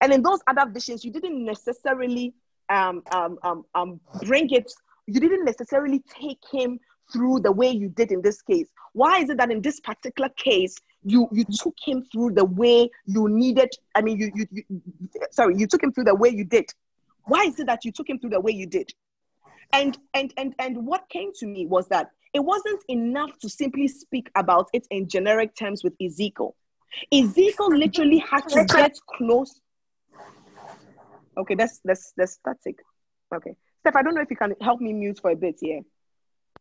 And 0.00 0.12
in 0.12 0.22
those 0.22 0.40
other 0.46 0.70
visions, 0.70 1.04
you 1.04 1.10
didn't 1.10 1.44
necessarily 1.44 2.34
um, 2.68 3.02
um, 3.12 3.38
um, 3.42 3.64
um, 3.74 4.00
bring 4.26 4.50
it, 4.50 4.70
you 5.06 5.20
didn't 5.20 5.44
necessarily 5.44 6.02
take 6.20 6.40
him 6.52 6.78
through 7.12 7.40
the 7.40 7.52
way 7.52 7.70
you 7.70 7.88
did 7.88 8.12
in 8.12 8.22
this 8.22 8.42
case? 8.42 8.68
Why 8.92 9.20
is 9.20 9.30
it 9.30 9.38
that 9.38 9.50
in 9.50 9.62
this 9.62 9.80
particular 9.80 10.28
case, 10.30 10.76
you 11.04 11.28
you 11.32 11.44
took 11.44 11.74
him 11.84 12.04
through 12.10 12.32
the 12.32 12.44
way 12.44 12.90
you 13.06 13.28
needed? 13.28 13.70
I 13.94 14.02
mean, 14.02 14.18
you, 14.18 14.30
you, 14.34 14.46
you 14.50 14.64
sorry, 15.30 15.56
you 15.56 15.66
took 15.66 15.82
him 15.82 15.92
through 15.92 16.04
the 16.04 16.14
way 16.14 16.30
you 16.30 16.44
did. 16.44 16.66
Why 17.24 17.44
is 17.44 17.58
it 17.60 17.66
that 17.66 17.84
you 17.84 17.92
took 17.92 18.08
him 18.08 18.18
through 18.18 18.30
the 18.30 18.40
way 18.40 18.52
you 18.52 18.66
did? 18.66 18.92
And 19.72 19.98
and 20.14 20.32
and 20.36 20.54
and 20.58 20.86
what 20.86 21.08
came 21.10 21.32
to 21.40 21.46
me 21.46 21.66
was 21.66 21.88
that 21.88 22.10
it 22.34 22.40
wasn't 22.40 22.82
enough 22.88 23.38
to 23.40 23.48
simply 23.48 23.88
speak 23.88 24.30
about 24.34 24.68
it 24.72 24.86
in 24.90 25.08
generic 25.08 25.54
terms 25.54 25.84
with 25.84 25.94
Ezekiel. 26.00 26.54
Ezekiel 27.12 27.68
literally 27.76 28.18
had 28.18 28.48
to 28.48 28.64
get 28.64 28.96
close. 29.16 29.60
Okay, 31.36 31.54
that's 31.54 31.80
that's 31.84 32.12
that's 32.16 32.32
static. 32.32 32.76
Okay. 33.34 33.54
Steph, 33.80 33.96
I 33.96 34.02
don't 34.02 34.14
know 34.14 34.22
if 34.22 34.30
you 34.30 34.36
can 34.36 34.54
help 34.60 34.80
me 34.80 34.92
mute 34.92 35.20
for 35.20 35.30
a 35.30 35.36
bit 35.36 35.56
here. 35.60 35.82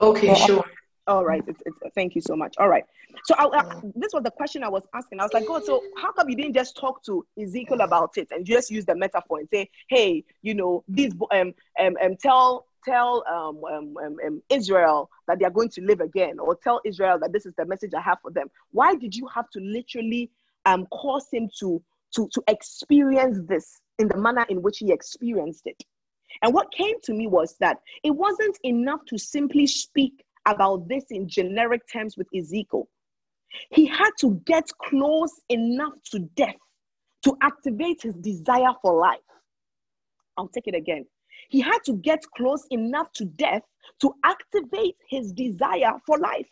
Okay, 0.02 0.34
sure. 0.36 0.64
All 1.08 1.24
right. 1.24 1.44
It's, 1.48 1.62
it's, 1.66 1.78
thank 1.96 2.16
you 2.16 2.22
so 2.22 2.36
much. 2.36 2.56
All 2.58 2.68
right. 2.68 2.84
So 3.24 3.34
I, 3.38 3.46
I, 3.46 3.64
this 3.96 4.14
was 4.14 4.24
the 4.24 4.32
question 4.32 4.64
I 4.64 4.70
was 4.70 4.84
asking. 4.94 5.20
I 5.20 5.24
was 5.24 5.34
like, 5.34 5.48
God, 5.48 5.64
so 5.64 5.82
how 5.98 6.12
come 6.12 6.30
you 6.30 6.36
didn't 6.36 6.54
just 6.54 6.76
talk 6.76 7.04
to 7.06 7.26
Ezekiel 7.42 7.82
about 7.82 8.18
it 8.18 8.28
and 8.32 8.48
you 8.48 8.56
just 8.56 8.70
use 8.70 8.86
the 8.86 8.96
metaphor 8.96 9.40
and 9.40 9.48
say, 9.50 9.70
hey, 9.88 10.24
you 10.42 10.54
know, 10.54 10.84
these 10.88 11.14
um 11.32 11.54
um, 11.80 11.96
um 12.02 12.16
tell 12.18 12.66
tell 12.84 13.24
um, 13.30 13.64
um, 13.66 13.98
um, 13.98 14.18
um, 14.26 14.42
Israel 14.50 15.10
that 15.28 15.40
they 15.40 15.46
are 15.46 15.52
going 15.52 15.70
to 15.70 15.82
live 15.82 16.00
again, 16.02 16.40
or 16.40 16.56
tell 16.56 16.82
Israel 16.86 17.18
that 17.20 17.34
this 17.34 17.46
is 17.46 17.54
the 17.58 17.66
message 17.66 17.94
I 17.94 18.02
have 18.02 18.20
for 18.22 18.32
them. 18.32 18.48
Why 18.72 18.96
did 18.96 19.16
you 19.16 19.28
have 19.28 19.50
to 19.52 19.60
literally 19.60 20.30
um 20.66 20.86
cause 20.88 21.28
him 21.32 21.50
to 21.60 21.82
to 22.16 22.30
to 22.34 22.44
experience 22.48 23.40
this 23.48 23.80
in 24.00 24.08
the 24.10 24.18
manner 24.18 24.46
in 24.50 24.62
which 24.62 24.80
he 24.80 24.92
experienced 24.92 25.64
it? 25.66 25.82
And 26.42 26.54
what 26.54 26.72
came 26.72 26.96
to 27.04 27.14
me 27.14 27.28
was 27.28 27.56
that 27.60 27.78
it 28.04 28.12
wasn't 28.12 28.58
enough 28.64 29.02
to 29.08 29.18
simply 29.18 29.68
speak 29.68 30.24
about 30.48 30.88
this 30.88 31.06
in 31.10 31.28
generic 31.28 31.82
terms 31.92 32.16
with 32.18 32.28
Ezekiel. 32.36 32.88
He 33.72 33.86
had 33.86 34.12
to 34.20 34.42
get 34.46 34.70
close 34.84 35.34
enough 35.50 35.94
to 36.12 36.20
death 36.20 36.56
to 37.24 37.38
activate 37.42 38.02
his 38.04 38.14
desire 38.16 38.74
for 38.82 39.00
life. 39.00 39.20
I'll 40.38 40.50
take 40.50 40.68
it 40.68 40.76
again. 40.76 41.06
He 41.50 41.62
had 41.62 41.80
to 41.86 41.94
get 41.94 42.20
close 42.36 42.66
enough 42.70 43.12
to 43.14 43.26
death 43.26 43.64
to 44.02 44.14
activate 44.24 44.96
his 45.10 45.32
desire 45.32 45.94
for 46.06 46.18
life. 46.20 46.48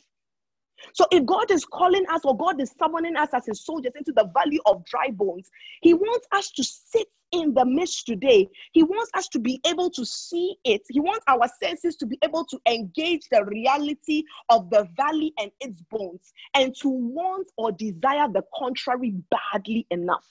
So 0.93 1.05
if 1.11 1.25
God 1.25 1.51
is 1.51 1.65
calling 1.65 2.05
us 2.09 2.21
or 2.23 2.35
God 2.37 2.59
is 2.61 2.73
summoning 2.77 3.15
us 3.15 3.29
as 3.33 3.45
his 3.45 3.63
soldiers 3.63 3.93
into 3.95 4.11
the 4.11 4.29
valley 4.33 4.59
of 4.65 4.85
dry 4.85 5.09
bones, 5.11 5.49
he 5.81 5.93
wants 5.93 6.27
us 6.31 6.51
to 6.51 6.63
sit 6.63 7.07
in 7.31 7.53
the 7.53 7.65
midst 7.65 8.05
today. 8.05 8.47
He 8.71 8.83
wants 8.83 9.11
us 9.13 9.27
to 9.29 9.39
be 9.39 9.59
able 9.65 9.89
to 9.91 10.05
see 10.05 10.55
it. 10.63 10.81
He 10.89 10.99
wants 10.99 11.23
our 11.27 11.47
senses 11.61 11.95
to 11.97 12.05
be 12.05 12.17
able 12.23 12.45
to 12.45 12.59
engage 12.67 13.23
the 13.31 13.43
reality 13.45 14.23
of 14.49 14.69
the 14.69 14.87
valley 14.95 15.33
and 15.39 15.51
its 15.59 15.81
bones 15.89 16.33
and 16.53 16.75
to 16.81 16.89
want 16.89 17.51
or 17.57 17.71
desire 17.71 18.27
the 18.31 18.43
contrary 18.57 19.13
badly 19.31 19.85
enough. 19.91 20.25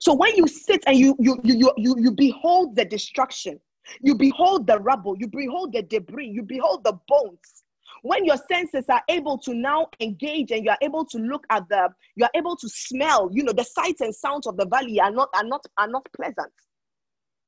So 0.00 0.12
when 0.12 0.34
you 0.36 0.46
sit 0.46 0.82
and 0.86 0.98
you 0.98 1.16
you 1.18 1.38
you 1.42 1.72
you, 1.76 1.96
you 1.98 2.10
behold 2.10 2.76
the 2.76 2.84
destruction, 2.84 3.60
you 4.02 4.14
behold 4.14 4.66
the 4.66 4.78
rubble, 4.80 5.16
you 5.16 5.28
behold 5.28 5.72
the 5.72 5.82
debris, 5.82 6.28
you 6.28 6.42
behold 6.42 6.84
the 6.84 6.98
bones 7.06 7.62
when 8.02 8.24
your 8.24 8.36
senses 8.50 8.84
are 8.88 9.02
able 9.08 9.38
to 9.38 9.54
now 9.54 9.88
engage 10.00 10.50
and 10.50 10.64
you 10.64 10.70
are 10.70 10.78
able 10.82 11.04
to 11.04 11.18
look 11.18 11.44
at 11.50 11.68
the 11.68 11.88
you 12.16 12.24
are 12.24 12.30
able 12.34 12.56
to 12.56 12.68
smell 12.68 13.28
you 13.32 13.42
know 13.42 13.52
the 13.52 13.64
sights 13.64 14.00
and 14.00 14.14
sounds 14.14 14.46
of 14.46 14.56
the 14.56 14.66
valley 14.66 15.00
are 15.00 15.10
not 15.10 15.28
are 15.34 15.44
not 15.44 15.64
are 15.78 15.88
not 15.88 16.06
pleasant 16.14 16.52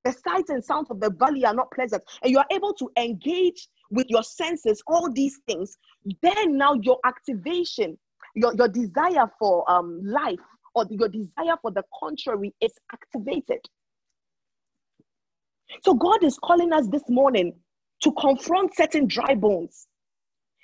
the 0.04 0.12
sights 0.12 0.50
and 0.50 0.64
sounds 0.64 0.90
of 0.90 1.00
the 1.00 1.10
valley 1.18 1.44
are 1.44 1.54
not 1.54 1.70
pleasant 1.72 2.02
and 2.22 2.30
you 2.30 2.38
are 2.38 2.46
able 2.50 2.72
to 2.72 2.90
engage 2.96 3.68
with 3.90 4.06
your 4.08 4.22
senses 4.22 4.82
all 4.86 5.10
these 5.12 5.40
things 5.46 5.76
then 6.22 6.56
now 6.56 6.74
your 6.82 6.98
activation 7.04 7.96
your, 8.34 8.54
your 8.54 8.68
desire 8.68 9.30
for 9.38 9.68
um, 9.70 10.00
life 10.04 10.38
or 10.74 10.86
your 10.90 11.08
desire 11.08 11.56
for 11.60 11.70
the 11.70 11.82
contrary 11.98 12.54
is 12.60 12.72
activated. 12.92 13.60
So 15.82 15.94
God 15.94 16.22
is 16.22 16.38
calling 16.42 16.72
us 16.72 16.86
this 16.88 17.02
morning 17.08 17.54
to 18.02 18.12
confront 18.12 18.74
certain 18.74 19.06
dry 19.06 19.34
bones. 19.34 19.86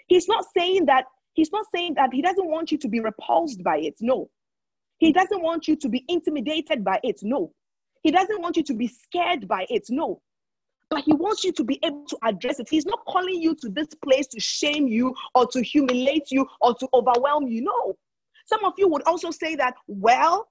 He's 0.06 0.28
not 0.28 0.44
saying 0.56 0.86
that 0.86 1.04
he's 1.34 1.52
not 1.52 1.66
saying 1.74 1.94
that 1.94 2.10
he 2.12 2.22
doesn't 2.22 2.46
want 2.46 2.70
you 2.72 2.78
to 2.78 2.88
be 2.88 3.00
repulsed 3.00 3.62
by 3.62 3.78
it. 3.78 3.94
No. 4.00 4.30
He 4.98 5.12
doesn't 5.12 5.42
want 5.42 5.66
you 5.66 5.76
to 5.76 5.88
be 5.88 6.04
intimidated 6.08 6.84
by 6.84 7.00
it. 7.02 7.20
No. 7.22 7.52
He 8.02 8.10
doesn't 8.10 8.40
want 8.40 8.56
you 8.56 8.62
to 8.64 8.74
be 8.74 8.86
scared 8.86 9.48
by 9.48 9.66
it. 9.68 9.86
No. 9.88 10.20
But 10.90 11.02
he 11.04 11.14
wants 11.14 11.42
you 11.42 11.52
to 11.52 11.64
be 11.64 11.80
able 11.82 12.04
to 12.06 12.18
address 12.22 12.60
it. 12.60 12.68
He's 12.68 12.86
not 12.86 13.04
calling 13.06 13.40
you 13.42 13.54
to 13.56 13.68
this 13.68 13.88
place 14.04 14.26
to 14.28 14.40
shame 14.40 14.86
you 14.86 15.14
or 15.34 15.46
to 15.48 15.62
humiliate 15.62 16.30
you 16.30 16.46
or 16.60 16.74
to 16.74 16.88
overwhelm 16.92 17.48
you. 17.48 17.62
No. 17.62 17.96
Some 18.46 18.64
of 18.64 18.74
you 18.76 18.88
would 18.88 19.02
also 19.04 19.30
say 19.30 19.56
that, 19.56 19.74
well, 19.86 20.48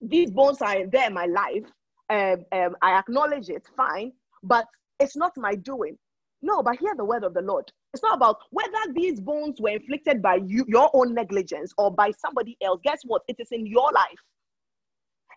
these 0.00 0.30
bones 0.30 0.62
are 0.62 0.86
there 0.86 1.08
in 1.08 1.14
my 1.14 1.26
life. 1.26 1.64
Um, 2.10 2.44
um, 2.52 2.76
I 2.82 2.98
acknowledge 2.98 3.48
it, 3.48 3.66
fine, 3.76 4.12
but 4.42 4.66
it's 5.00 5.16
not 5.16 5.32
my 5.36 5.54
doing. 5.54 5.98
No, 6.42 6.62
but 6.62 6.76
hear 6.76 6.94
the 6.96 7.04
word 7.04 7.24
of 7.24 7.34
the 7.34 7.42
Lord. 7.42 7.70
It's 7.92 8.02
not 8.02 8.16
about 8.16 8.38
whether 8.50 8.92
these 8.94 9.20
bones 9.20 9.60
were 9.60 9.70
inflicted 9.70 10.22
by 10.22 10.36
you, 10.36 10.64
your 10.66 10.90
own 10.94 11.14
negligence 11.14 11.74
or 11.76 11.90
by 11.90 12.10
somebody 12.18 12.56
else. 12.62 12.80
Guess 12.82 13.00
what? 13.04 13.22
It 13.28 13.36
is 13.38 13.48
in 13.52 13.66
your 13.66 13.90
life. 13.92 14.18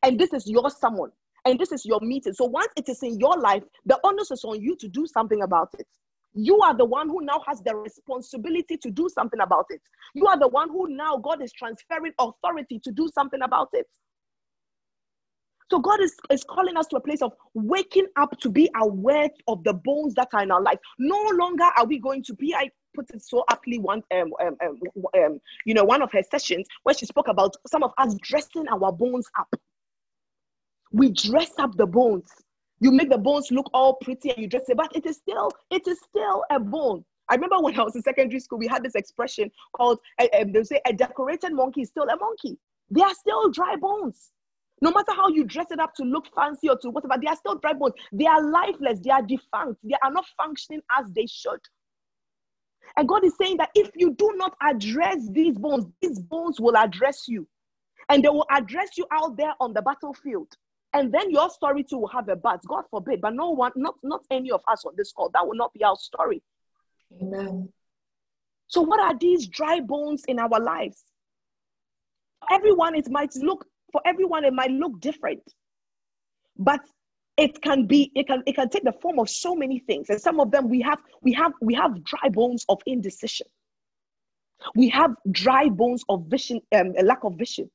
And 0.03 0.19
this 0.19 0.33
is 0.33 0.47
your 0.47 0.69
someone. 0.69 1.11
And 1.45 1.59
this 1.59 1.71
is 1.71 1.85
your 1.85 1.99
meeting. 1.99 2.33
So 2.33 2.45
once 2.45 2.69
it 2.75 2.87
is 2.89 3.03
in 3.03 3.19
your 3.19 3.37
life, 3.37 3.63
the 3.85 3.99
onus 4.03 4.31
is 4.31 4.43
on 4.43 4.61
you 4.61 4.75
to 4.77 4.87
do 4.87 5.05
something 5.05 5.41
about 5.41 5.69
it. 5.77 5.87
You 6.33 6.59
are 6.61 6.75
the 6.75 6.85
one 6.85 7.07
who 7.07 7.21
now 7.21 7.41
has 7.47 7.61
the 7.61 7.75
responsibility 7.75 8.77
to 8.77 8.91
do 8.91 9.07
something 9.09 9.39
about 9.39 9.65
it. 9.69 9.81
You 10.13 10.27
are 10.27 10.37
the 10.37 10.47
one 10.47 10.69
who 10.69 10.89
now 10.89 11.17
God 11.17 11.41
is 11.41 11.51
transferring 11.53 12.13
authority 12.19 12.79
to 12.83 12.91
do 12.91 13.09
something 13.13 13.41
about 13.41 13.69
it. 13.73 13.87
So 15.71 15.79
God 15.79 15.99
is, 16.01 16.15
is 16.29 16.43
calling 16.43 16.77
us 16.77 16.87
to 16.87 16.97
a 16.97 17.01
place 17.01 17.21
of 17.21 17.33
waking 17.53 18.07
up 18.17 18.37
to 18.39 18.49
be 18.49 18.69
aware 18.79 19.29
of 19.47 19.63
the 19.63 19.73
bones 19.73 20.13
that 20.15 20.27
are 20.33 20.43
in 20.43 20.51
our 20.51 20.61
life. 20.61 20.77
No 20.99 21.19
longer 21.33 21.65
are 21.77 21.85
we 21.85 21.99
going 21.99 22.23
to 22.23 22.33
be, 22.35 22.53
I 22.53 22.69
put 22.95 23.09
it 23.09 23.21
so 23.23 23.43
aptly 23.49 23.79
one 23.79 24.03
um, 24.13 24.31
um, 24.41 24.55
um, 24.63 24.79
um, 25.17 25.39
you 25.65 25.73
know, 25.73 25.83
one 25.83 26.01
of 26.01 26.11
her 26.11 26.21
sessions 26.29 26.67
where 26.83 26.95
she 26.95 27.05
spoke 27.05 27.27
about 27.27 27.55
some 27.67 27.83
of 27.83 27.91
us 27.97 28.15
dressing 28.21 28.67
our 28.67 28.91
bones 28.91 29.27
up. 29.39 29.53
We 30.91 31.11
dress 31.11 31.51
up 31.57 31.75
the 31.75 31.87
bones. 31.87 32.29
You 32.79 32.91
make 32.91 33.09
the 33.09 33.17
bones 33.17 33.51
look 33.51 33.69
all 33.73 33.95
pretty 33.95 34.29
and 34.31 34.39
you 34.39 34.47
dress 34.47 34.69
it, 34.69 34.77
but 34.77 34.95
it 34.95 35.05
is 35.05 35.17
still, 35.17 35.49
it 35.71 35.87
is 35.87 35.99
still 35.99 36.43
a 36.51 36.59
bone. 36.59 37.03
I 37.29 37.35
remember 37.35 37.59
when 37.59 37.77
I 37.79 37.83
was 37.83 37.95
in 37.95 38.03
secondary 38.03 38.39
school, 38.39 38.59
we 38.59 38.67
had 38.67 38.83
this 38.83 38.93
expression 38.93 39.49
called, 39.75 39.99
uh, 40.19 40.27
they 40.47 40.63
say, 40.63 40.79
a 40.85 40.93
decorated 40.93 41.53
monkey 41.53 41.81
is 41.81 41.89
still 41.89 42.03
a 42.03 42.15
monkey. 42.17 42.59
They 42.91 43.01
are 43.01 43.15
still 43.15 43.49
dry 43.49 43.75
bones. 43.77 44.29
No 44.81 44.91
matter 44.91 45.13
how 45.15 45.29
you 45.29 45.45
dress 45.45 45.67
it 45.71 45.79
up 45.79 45.93
to 45.95 46.03
look 46.03 46.25
fancy 46.35 46.69
or 46.69 46.77
to 46.79 46.89
whatever, 46.89 47.15
they 47.21 47.27
are 47.27 47.35
still 47.35 47.55
dry 47.55 47.73
bones. 47.73 47.93
They 48.11 48.25
are 48.25 48.41
lifeless. 48.49 48.99
They 48.99 49.09
are 49.09 49.21
defunct. 49.21 49.79
They 49.83 49.95
are 50.03 50.11
not 50.11 50.25
functioning 50.37 50.81
as 50.97 51.09
they 51.11 51.25
should. 51.27 51.61
And 52.97 53.07
God 53.07 53.23
is 53.25 53.33
saying 53.39 53.57
that 53.57 53.71
if 53.73 53.91
you 53.95 54.13
do 54.13 54.33
not 54.35 54.55
address 54.61 55.27
these 55.31 55.57
bones, 55.57 55.85
these 56.01 56.19
bones 56.19 56.59
will 56.59 56.77
address 56.77 57.27
you. 57.27 57.47
And 58.09 58.23
they 58.23 58.29
will 58.29 58.45
address 58.51 58.97
you 58.97 59.07
out 59.11 59.37
there 59.37 59.53
on 59.59 59.73
the 59.73 59.81
battlefield. 59.81 60.49
And 60.93 61.11
then 61.11 61.31
your 61.31 61.49
story 61.49 61.83
too 61.83 61.97
will 61.97 62.07
have 62.09 62.29
a 62.29 62.35
but. 62.35 62.61
God 62.67 62.83
forbid. 62.89 63.21
But 63.21 63.33
no 63.33 63.49
one, 63.49 63.71
not, 63.75 63.95
not 64.03 64.21
any 64.29 64.51
of 64.51 64.61
us 64.67 64.85
on 64.85 64.93
this 64.95 65.11
call, 65.11 65.29
that 65.33 65.45
will 65.45 65.55
not 65.55 65.73
be 65.73 65.83
our 65.83 65.95
story. 65.95 66.41
Amen. 67.21 67.69
So, 68.67 68.81
what 68.81 68.99
are 68.99 69.17
these 69.17 69.47
dry 69.47 69.79
bones 69.79 70.23
in 70.27 70.39
our 70.39 70.59
lives? 70.59 71.03
Everyone, 72.51 72.95
it 72.95 73.09
might 73.09 73.35
look 73.35 73.65
for 73.91 74.01
everyone 74.05 74.43
it 74.43 74.53
might 74.53 74.71
look 74.71 74.99
different 74.99 75.41
but 76.57 76.81
it 77.37 77.61
can 77.61 77.85
be 77.85 78.11
it 78.15 78.27
can 78.27 78.41
it 78.45 78.55
can 78.55 78.69
take 78.69 78.83
the 78.83 78.93
form 78.93 79.19
of 79.19 79.29
so 79.29 79.55
many 79.55 79.79
things. 79.79 80.09
And 80.09 80.19
some 80.19 80.39
of 80.39 80.51
them 80.51 80.69
we 80.69 80.81
have 80.81 80.99
we 81.21 81.33
have 81.33 81.51
we 81.61 81.73
have 81.73 82.03
dry 82.03 82.29
bones 82.29 82.65
of 82.69 82.81
indecision. 82.85 83.47
We 84.73 84.89
have 84.89 85.11
dry 85.31 85.69
bones 85.69 86.03
of 86.07 86.25
vision 86.27 86.61
um, 86.73 86.93
a 86.97 87.03
lack 87.03 87.23
of 87.23 87.33
vision. 87.35 87.69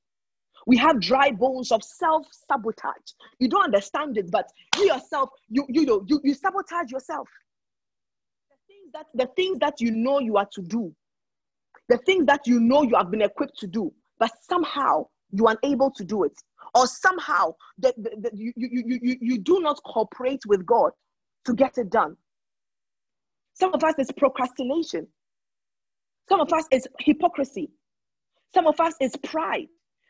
We 0.66 0.77
have 0.79 1.01
dry 1.01 1.31
bones 1.31 1.73
of 1.73 1.83
self-sabotage. 1.83 3.12
You 3.38 3.49
don't 3.49 3.64
understand 3.64 4.16
it 4.16 4.31
but 4.31 4.46
you 4.79 4.87
yourself 4.87 5.31
you 5.49 5.66
you 5.68 5.85
know 5.85 6.05
you, 6.07 6.20
you 6.25 6.35
sabotage 6.35 6.90
yourself. 6.90 7.29
The 8.49 8.57
things 8.66 8.92
that 8.94 9.07
the 9.14 9.35
things 9.37 9.59
that 9.59 9.81
you 9.81 9.90
know 9.90 10.20
you 10.20 10.37
are 10.37 10.49
to 10.53 10.62
do 10.62 10.94
the 11.88 11.99
things 11.99 12.25
that 12.27 12.46
you 12.46 12.61
know 12.61 12.83
you 12.83 12.94
have 12.94 13.11
been 13.11 13.23
equipped 13.23 13.59
to 13.59 13.66
do 13.66 13.92
but 14.18 14.31
somehow 14.49 15.05
you 15.33 15.47
are 15.47 15.57
unable 15.62 15.90
to 15.93 16.05
do 16.05 16.25
it. 16.25 16.37
Or 16.75 16.87
somehow 16.87 17.55
that, 17.79 17.95
you, 18.33 18.53
you, 18.57 18.99
you, 19.03 19.16
you 19.21 19.38
do 19.38 19.61
not 19.61 19.81
cooperate 19.85 20.43
with 20.47 20.64
god 20.64 20.93
to 21.45 21.55
get 21.55 21.79
it 21.79 21.90
done. 21.90 22.16
Some 23.55 23.75
of 23.75 23.83
us 23.83 23.95
is 23.99 24.11
procrastination. 24.12 25.07
Some 26.29 26.40
of 26.40 26.53
us 26.53 26.66
is 26.71 26.87
hypocrisy. 27.01 27.71
Some 28.55 28.66
of 28.66 28.79
us 28.81 28.95
is 29.01 29.16
pride. 29.16 29.66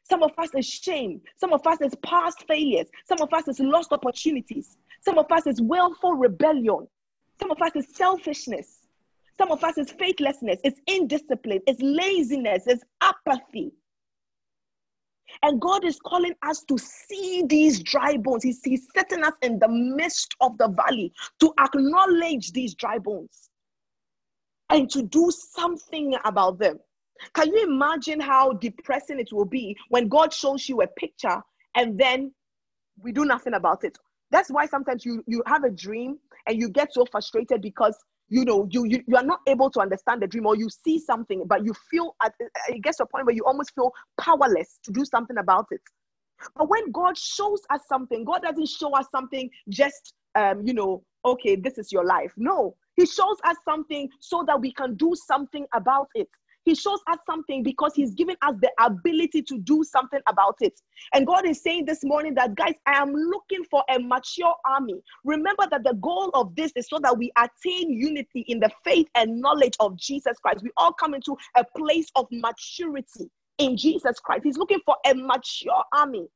Some 0.08 0.22
of 0.22 0.32
us 0.38 0.50
is 0.56 0.66
shame. 0.66 1.20
Some 1.36 1.52
of 1.52 1.66
us 1.66 1.80
is 1.80 1.94
past 2.04 2.44
failures. 2.46 2.88
Some 3.06 3.20
of 3.20 3.32
us 3.32 3.48
is 3.48 3.60
lost 3.60 3.92
opportunities. 3.92 4.76
Some 5.02 5.18
of 5.18 5.30
us 5.30 5.46
is 5.46 5.62
willful 5.62 6.14
rebellion. 6.14 6.86
Some 7.40 7.50
of 7.50 7.60
us 7.62 7.72
is 7.74 7.86
selfishness. 7.94 8.86
Some 9.38 9.50
of 9.50 9.64
us 9.64 9.78
is 9.78 9.90
faithlessness. 9.92 10.60
It's 10.64 10.80
indiscipline. 10.86 11.60
It's 11.66 11.80
laziness. 11.80 12.64
It's 12.66 12.84
apathy 13.00 13.72
and 15.42 15.60
God 15.60 15.84
is 15.84 15.98
calling 16.00 16.34
us 16.42 16.62
to 16.64 16.78
see 16.78 17.44
these 17.46 17.80
dry 17.82 18.16
bones. 18.16 18.42
He's, 18.42 18.60
he's 18.64 18.86
setting 18.94 19.24
us 19.24 19.34
in 19.42 19.58
the 19.58 19.68
midst 19.68 20.34
of 20.40 20.56
the 20.58 20.68
valley 20.68 21.12
to 21.40 21.52
acknowledge 21.58 22.52
these 22.52 22.74
dry 22.74 22.98
bones 22.98 23.50
and 24.70 24.90
to 24.90 25.02
do 25.02 25.30
something 25.30 26.14
about 26.24 26.58
them. 26.58 26.78
Can 27.34 27.48
you 27.48 27.64
imagine 27.64 28.20
how 28.20 28.52
depressing 28.52 29.20
it 29.20 29.32
will 29.32 29.44
be 29.44 29.76
when 29.88 30.08
God 30.08 30.32
shows 30.32 30.68
you 30.68 30.82
a 30.82 30.86
picture 30.86 31.42
and 31.74 31.98
then 31.98 32.32
we 33.02 33.12
do 33.12 33.24
nothing 33.24 33.54
about 33.54 33.84
it? 33.84 33.98
That's 34.30 34.50
why 34.50 34.66
sometimes 34.66 35.04
you, 35.04 35.22
you 35.26 35.42
have 35.46 35.64
a 35.64 35.70
dream 35.70 36.18
and 36.46 36.58
you 36.58 36.68
get 36.68 36.94
so 36.94 37.04
frustrated 37.04 37.60
because 37.60 37.96
you 38.30 38.44
know 38.44 38.66
you, 38.70 38.84
you 38.84 39.02
you 39.06 39.16
are 39.16 39.24
not 39.24 39.40
able 39.46 39.68
to 39.70 39.80
understand 39.80 40.22
the 40.22 40.26
dream 40.26 40.46
or 40.46 40.56
you 40.56 40.68
see 40.70 40.98
something 40.98 41.44
but 41.46 41.64
you 41.64 41.74
feel 41.90 42.14
at, 42.22 42.32
it 42.68 42.82
gets 42.82 42.96
to 42.98 43.02
a 43.02 43.06
point 43.06 43.26
where 43.26 43.34
you 43.34 43.44
almost 43.44 43.74
feel 43.74 43.92
powerless 44.18 44.78
to 44.84 44.92
do 44.92 45.04
something 45.04 45.36
about 45.38 45.66
it. 45.70 45.80
But 46.56 46.70
when 46.70 46.90
god 46.92 47.18
shows 47.18 47.60
us 47.70 47.82
something 47.88 48.24
god 48.24 48.42
doesn't 48.42 48.68
show 48.68 48.92
us 48.96 49.06
something 49.10 49.50
just 49.68 50.14
um 50.36 50.62
you 50.66 50.72
know 50.72 51.02
okay 51.24 51.56
this 51.56 51.76
is 51.76 51.92
your 51.92 52.04
life. 52.04 52.32
No 52.36 52.74
he 52.96 53.06
shows 53.06 53.36
us 53.44 53.56
something 53.64 54.08
so 54.20 54.44
that 54.46 54.60
we 54.60 54.72
can 54.72 54.94
do 54.94 55.14
something 55.26 55.66
about 55.74 56.08
it 56.14 56.28
he 56.70 56.76
shows 56.76 57.00
us 57.08 57.18
something 57.26 57.64
because 57.64 57.96
He's 57.96 58.14
given 58.14 58.36
us 58.42 58.54
the 58.60 58.70
ability 58.78 59.42
to 59.42 59.58
do 59.58 59.82
something 59.82 60.20
about 60.28 60.54
it. 60.60 60.80
And 61.12 61.26
God 61.26 61.44
is 61.44 61.60
saying 61.60 61.86
this 61.86 62.04
morning 62.04 62.32
that, 62.34 62.54
guys, 62.54 62.74
I 62.86 62.92
am 62.92 63.12
looking 63.12 63.64
for 63.68 63.82
a 63.90 63.98
mature 63.98 64.54
army. 64.64 65.02
Remember 65.24 65.66
that 65.68 65.82
the 65.82 65.94
goal 65.94 66.30
of 66.32 66.54
this 66.54 66.70
is 66.76 66.86
so 66.88 67.00
that 67.02 67.18
we 67.18 67.32
attain 67.36 67.90
unity 67.90 68.44
in 68.46 68.60
the 68.60 68.70
faith 68.84 69.08
and 69.16 69.40
knowledge 69.40 69.74
of 69.80 69.96
Jesus 69.96 70.38
Christ. 70.40 70.62
We 70.62 70.70
all 70.76 70.92
come 70.92 71.12
into 71.12 71.36
a 71.56 71.64
place 71.76 72.06
of 72.14 72.28
maturity 72.30 73.28
in 73.58 73.76
Jesus 73.76 74.20
Christ. 74.20 74.44
He's 74.44 74.56
looking 74.56 74.80
for 74.86 74.94
a 75.06 75.12
mature 75.12 75.82
army. 75.92 76.28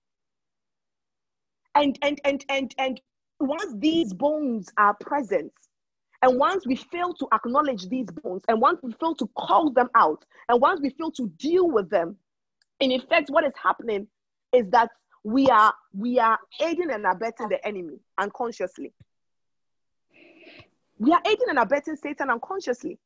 And 1.76 1.96
and 2.02 2.20
and 2.24 2.44
and 2.48 2.74
and 2.78 3.00
once 3.38 3.72
these 3.78 4.12
bones 4.12 4.68
are 4.78 4.94
present, 4.94 5.52
and 6.24 6.38
once 6.38 6.66
we 6.66 6.74
fail 6.74 7.12
to 7.12 7.28
acknowledge 7.34 7.86
these 7.90 8.06
bones, 8.06 8.40
and 8.48 8.58
once 8.58 8.80
we 8.82 8.92
fail 8.92 9.14
to 9.16 9.28
call 9.36 9.70
them 9.70 9.90
out, 9.94 10.24
and 10.48 10.58
once 10.58 10.80
we 10.80 10.88
fail 10.88 11.10
to 11.10 11.28
deal 11.36 11.70
with 11.70 11.90
them, 11.90 12.16
in 12.80 12.92
effect, 12.92 13.28
what 13.28 13.44
is 13.44 13.52
happening 13.62 14.06
is 14.50 14.66
that 14.70 14.88
we 15.22 15.48
are 15.48 15.74
we 15.92 16.18
are 16.18 16.38
aiding 16.62 16.90
and 16.90 17.04
abetting 17.04 17.50
the 17.50 17.62
enemy 17.66 17.98
unconsciously. 18.16 18.94
We 20.98 21.12
are 21.12 21.20
aiding 21.26 21.48
and 21.50 21.58
abetting 21.58 21.96
Satan 21.96 22.30
unconsciously. 22.30 22.98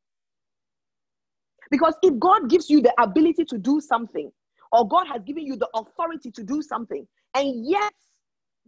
Because 1.72 1.94
if 2.04 2.16
God 2.20 2.48
gives 2.48 2.70
you 2.70 2.80
the 2.80 2.94
ability 3.02 3.46
to 3.46 3.58
do 3.58 3.80
something, 3.80 4.30
or 4.70 4.86
God 4.86 5.08
has 5.08 5.24
given 5.24 5.44
you 5.44 5.56
the 5.56 5.68
authority 5.74 6.30
to 6.30 6.44
do 6.44 6.62
something, 6.62 7.04
and 7.34 7.66
yet 7.66 7.94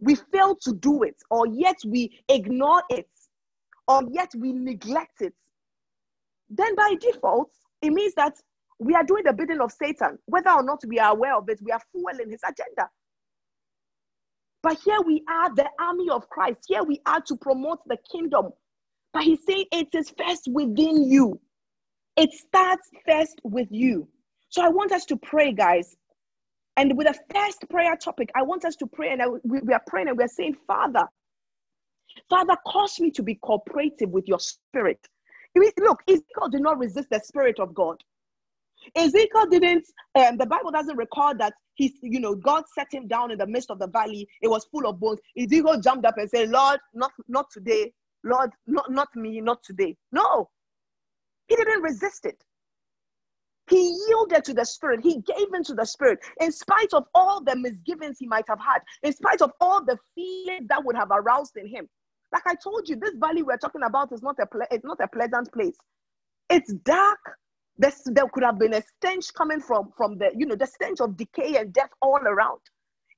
we 0.01 0.15
fail 0.15 0.57
to 0.63 0.73
do 0.73 1.03
it, 1.03 1.15
or 1.29 1.47
yet 1.47 1.77
we 1.85 2.21
ignore 2.27 2.83
it, 2.89 3.07
yet 4.11 4.31
we 4.37 4.53
neglect 4.53 5.21
it, 5.21 5.33
then 6.49 6.75
by 6.75 6.95
default, 6.99 7.49
it 7.81 7.91
means 7.91 8.13
that 8.15 8.33
we 8.79 8.93
are 8.93 9.03
doing 9.03 9.23
the 9.25 9.33
bidding 9.33 9.61
of 9.61 9.71
Satan. 9.71 10.17
Whether 10.25 10.51
or 10.51 10.63
not 10.63 10.83
we 10.87 10.99
are 10.99 11.11
aware 11.11 11.37
of 11.37 11.47
it, 11.49 11.59
we 11.61 11.71
are 11.71 11.81
fueling 11.91 12.29
his 12.29 12.41
agenda. 12.43 12.89
But 14.63 14.77
here 14.83 15.01
we 15.05 15.23
are, 15.29 15.53
the 15.53 15.67
army 15.79 16.09
of 16.09 16.29
Christ. 16.29 16.65
Here 16.67 16.83
we 16.83 16.99
are 17.05 17.21
to 17.21 17.35
promote 17.35 17.79
the 17.87 17.97
kingdom. 18.11 18.49
But 19.13 19.23
he's 19.23 19.43
saying 19.45 19.65
it 19.71 19.87
is 19.93 20.13
first 20.17 20.47
within 20.51 21.09
you. 21.09 21.39
It 22.17 22.31
starts 22.33 22.89
first 23.07 23.39
with 23.43 23.67
you. 23.71 24.07
So 24.49 24.63
I 24.63 24.69
want 24.69 24.91
us 24.91 25.05
to 25.05 25.17
pray, 25.17 25.53
guys. 25.53 25.95
And 26.77 26.97
with 26.97 27.07
the 27.07 27.17
first 27.33 27.65
prayer 27.69 27.95
topic, 27.95 28.29
I 28.35 28.43
want 28.43 28.65
us 28.65 28.75
to 28.77 28.87
pray, 28.87 29.11
and 29.11 29.21
we, 29.43 29.59
we 29.61 29.73
are 29.73 29.81
praying 29.87 30.07
and 30.09 30.17
we're 30.17 30.27
saying, 30.27 30.55
Father, 30.67 31.05
Father, 32.29 32.55
cause 32.67 32.99
me 32.99 33.11
to 33.11 33.23
be 33.23 33.35
cooperative 33.35 34.09
with 34.09 34.27
your 34.27 34.39
spirit. 34.39 34.99
Look, 35.55 36.01
Ezekiel 36.07 36.49
did 36.49 36.61
not 36.61 36.79
resist 36.79 37.09
the 37.09 37.19
spirit 37.19 37.59
of 37.59 37.73
God. 37.73 37.97
Ezekiel 38.95 39.45
didn't, 39.47 39.85
um, 40.15 40.37
the 40.37 40.45
Bible 40.45 40.71
doesn't 40.71 40.97
record 40.97 41.39
that 41.39 41.53
he, 41.75 41.93
you 42.01 42.19
know, 42.19 42.35
God 42.35 42.63
set 42.73 42.87
him 42.91 43.07
down 43.07 43.31
in 43.31 43.37
the 43.37 43.45
midst 43.47 43.69
of 43.69 43.79
the 43.79 43.87
valley. 43.87 44.27
It 44.41 44.49
was 44.49 44.65
full 44.65 44.87
of 44.87 44.99
bones. 44.99 45.19
Ezekiel 45.37 45.79
jumped 45.81 46.05
up 46.05 46.17
and 46.17 46.29
said, 46.29 46.49
Lord, 46.49 46.79
not, 46.93 47.11
not 47.27 47.47
today. 47.51 47.91
Lord, 48.23 48.51
not, 48.67 48.91
not 48.91 49.07
me, 49.15 49.41
not 49.41 49.63
today. 49.63 49.95
No, 50.11 50.49
he 51.47 51.55
didn't 51.55 51.81
resist 51.81 52.25
it. 52.25 52.43
He 53.69 53.95
yielded 54.07 54.43
to 54.45 54.53
the 54.53 54.65
Spirit. 54.65 54.99
He 55.01 55.21
gave 55.21 55.53
into 55.53 55.73
the 55.73 55.85
Spirit 55.85 56.19
in 56.39 56.51
spite 56.51 56.93
of 56.93 57.05
all 57.13 57.41
the 57.41 57.55
misgivings 57.55 58.17
he 58.19 58.27
might 58.27 58.45
have 58.47 58.59
had, 58.59 58.79
in 59.03 59.13
spite 59.13 59.41
of 59.41 59.51
all 59.61 59.83
the 59.83 59.97
feelings 60.13 60.67
that 60.67 60.83
would 60.83 60.95
have 60.95 61.09
aroused 61.11 61.55
in 61.55 61.67
him. 61.67 61.87
Like 62.33 62.43
I 62.47 62.55
told 62.55 62.87
you, 62.89 62.95
this 62.97 63.15
valley 63.19 63.43
we're 63.43 63.57
talking 63.57 63.83
about 63.83 64.11
is 64.13 64.21
not 64.21 64.37
a 64.41 64.45
ple- 64.45 64.67
it's 64.71 64.85
not 64.85 64.99
a 65.01 65.07
pleasant 65.07 65.51
place. 65.53 65.77
It's 66.49 66.73
dark. 66.85 67.19
There's, 67.77 68.01
there 68.05 68.25
could 68.33 68.43
have 68.43 68.59
been 68.59 68.73
a 68.75 68.81
stench 68.83 69.33
coming 69.35 69.61
from 69.61 69.91
from 69.97 70.17
the 70.17 70.31
you 70.37 70.45
know 70.45 70.55
the 70.55 70.67
stench 70.67 71.01
of 71.01 71.17
decay 71.17 71.57
and 71.57 71.73
death 71.73 71.91
all 72.01 72.19
around. 72.25 72.61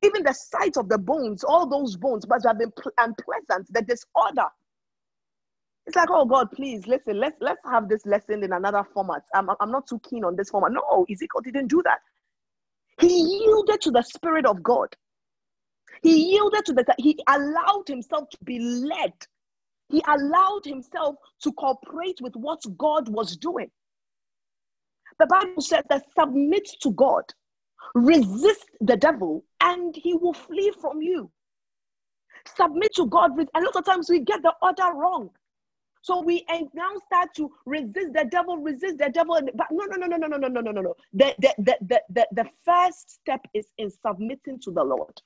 Even 0.03 0.23
the 0.23 0.33
sight 0.33 0.77
of 0.77 0.89
the 0.89 0.97
bones, 0.97 1.43
all 1.43 1.67
those 1.69 1.97
bones 1.97 2.27
must 2.27 2.45
have 2.47 2.59
been 2.59 2.71
pl- 2.77 2.91
unpleasant. 2.99 3.67
The 3.71 3.81
disorder, 3.83 4.47
it's 5.87 5.95
like, 5.95 6.09
oh 6.11 6.25
God, 6.25 6.51
please 6.53 6.87
listen. 6.87 7.19
Let's 7.19 7.37
let's 7.41 7.61
have 7.71 7.89
this 7.89 8.05
lesson 8.05 8.43
in 8.43 8.53
another 8.53 8.83
format. 8.93 9.23
I'm 9.35 9.49
I'm 9.59 9.71
not 9.71 9.87
too 9.87 9.99
keen 10.09 10.23
on 10.25 10.35
this 10.35 10.49
format. 10.49 10.71
No, 10.73 11.05
Ezekiel 11.11 11.41
didn't 11.43 11.67
do 11.67 11.81
that. 11.85 11.99
He 12.99 13.09
yielded 13.21 13.81
to 13.81 13.91
the 13.91 14.03
spirit 14.03 14.45
of 14.45 14.63
God. 14.63 14.89
He 16.03 16.31
yielded 16.31 16.65
to 16.65 16.73
the. 16.73 16.85
He 16.97 17.17
allowed 17.27 17.87
himself 17.87 18.29
to 18.29 18.37
be 18.43 18.59
led. 18.59 19.13
He 19.89 20.03
allowed 20.07 20.65
himself 20.65 21.15
to 21.41 21.51
cooperate 21.53 22.19
with 22.21 22.35
what 22.35 22.61
God 22.77 23.07
was 23.07 23.37
doing. 23.37 23.71
The 25.19 25.27
Bible 25.27 25.61
says 25.61 25.83
that 25.89 26.03
submit 26.17 26.67
to 26.81 26.91
God, 26.91 27.23
resist 27.95 28.65
the 28.81 28.97
devil, 28.97 29.45
and 29.61 29.95
he 29.95 30.13
will 30.15 30.33
flee 30.33 30.71
from 30.81 31.01
you. 31.01 31.31
Submit 32.57 32.93
to 32.95 33.05
God. 33.05 33.31
A 33.39 33.61
lot 33.61 33.75
of 33.75 33.85
times 33.85 34.09
we 34.09 34.19
get 34.19 34.41
the 34.41 34.53
order 34.61 34.93
wrong. 34.93 35.29
So 36.01 36.21
we 36.21 36.45
now 36.73 36.91
start 37.05 37.29
to 37.35 37.49
resist 37.65 38.11
the 38.13 38.27
devil, 38.29 38.57
resist 38.57 38.97
the 38.97 39.09
devil. 39.09 39.39
But 39.55 39.67
no, 39.71 39.85
no, 39.85 39.95
no, 39.95 40.07
no, 40.07 40.17
no, 40.17 40.27
no, 40.27 40.37
no, 40.37 40.47
no, 40.49 40.59
no, 40.59 40.71
no, 40.71 40.81
no. 40.81 40.95
The, 41.13 41.33
the, 41.39 41.53
the, 41.59 41.77
the, 41.81 42.01
the, 42.09 42.27
the 42.33 42.49
first 42.65 43.09
step 43.09 43.39
is 43.53 43.67
in 43.77 43.89
submitting 43.89 44.59
to 44.63 44.71
the 44.71 44.83
Lord. 44.83 45.21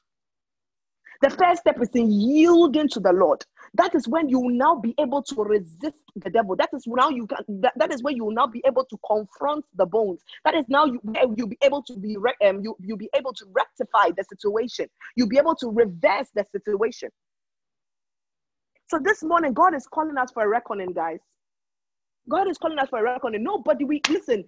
The 1.21 1.29
first 1.31 1.61
step 1.61 1.81
is 1.81 1.89
in 1.93 2.11
yielding 2.11 2.89
to 2.89 2.99
the 2.99 3.11
Lord. 3.11 3.43
That 3.73 3.95
is 3.95 4.07
when 4.07 4.29
you 4.29 4.39
will 4.39 4.55
now 4.55 4.75
be 4.75 4.93
able 4.99 5.23
to 5.23 5.43
resist 5.43 5.95
the 6.15 6.29
devil. 6.29 6.55
That 6.55 6.69
is 6.73 6.83
now 6.87 7.09
you 7.09 7.27
can. 7.27 7.61
That, 7.61 7.73
that 7.77 7.91
is 7.93 8.03
when 8.03 8.15
you 8.15 8.25
will 8.25 8.33
now 8.33 8.47
be 8.47 8.63
able 8.65 8.85
to 8.85 8.97
confront 9.05 9.65
the 9.75 9.85
bones. 9.85 10.21
That 10.45 10.55
is 10.55 10.65
now 10.67 10.85
you 10.85 11.01
you'll 11.35 11.47
be 11.47 11.57
able 11.61 11.83
to 11.83 11.97
be 11.97 12.17
um 12.45 12.61
you 12.61 12.75
you'll 12.79 12.97
be 12.97 13.09
able 13.15 13.33
to 13.33 13.45
rectify 13.51 14.11
the 14.15 14.23
situation. 14.23 14.87
You'll 15.15 15.27
be 15.29 15.37
able 15.37 15.55
to 15.55 15.69
reverse 15.69 16.29
the 16.35 16.45
situation. 16.51 17.09
So 18.89 18.99
this 19.03 19.23
morning, 19.23 19.53
God 19.53 19.75
is 19.75 19.85
calling 19.87 20.17
us 20.17 20.31
for 20.31 20.43
a 20.43 20.47
reckoning, 20.47 20.93
guys. 20.93 21.19
God 22.29 22.47
is 22.47 22.57
calling 22.57 22.79
us 22.79 22.89
for 22.89 22.99
a 22.99 23.03
reckoning. 23.03 23.43
Nobody, 23.43 23.85
we 23.85 24.01
listen. 24.09 24.45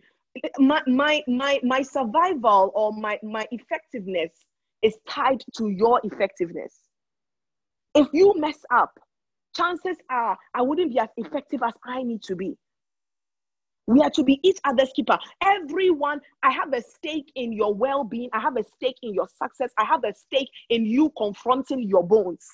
My 0.60 0.82
my 0.88 1.24
my 1.28 1.60
my 1.64 1.82
survival 1.82 2.72
or 2.76 2.94
my 2.94 3.20
my 3.24 3.48
effectiveness 3.52 4.32
is 4.82 4.96
tied 5.08 5.44
to 5.58 5.70
your 5.70 6.00
effectiveness. 6.04 6.80
If 7.96 8.08
you 8.14 8.34
mess 8.38 8.60
up, 8.74 8.92
chances 9.56 9.98
are 10.10 10.38
I 10.54 10.62
wouldn't 10.62 10.92
be 10.92 11.00
as 11.00 11.10
effective 11.18 11.62
as 11.66 11.74
I 11.86 12.04
need 12.04 12.24
to 12.24 12.36
be. 12.36 12.56
We 13.88 14.02
are 14.02 14.12
to 14.12 14.24
be 14.24 14.40
each 14.44 14.60
other's 14.66 14.92
keeper. 14.96 15.18
Everyone, 15.44 16.22
I 16.44 16.52
have 16.52 16.72
a 16.74 16.82
stake 16.82 17.32
in 17.34 17.52
your 17.52 17.74
well 17.74 18.04
being. 18.04 18.30
I 18.34 18.40
have 18.40 18.56
a 18.56 18.64
stake 18.64 18.98
in 19.02 19.16
your 19.16 19.28
success. 19.42 19.72
I 19.80 19.86
have 19.86 20.04
a 20.04 20.14
stake 20.14 20.50
in 20.70 20.86
you 20.86 21.12
confronting 21.18 21.82
your 21.82 22.06
bones. 22.06 22.46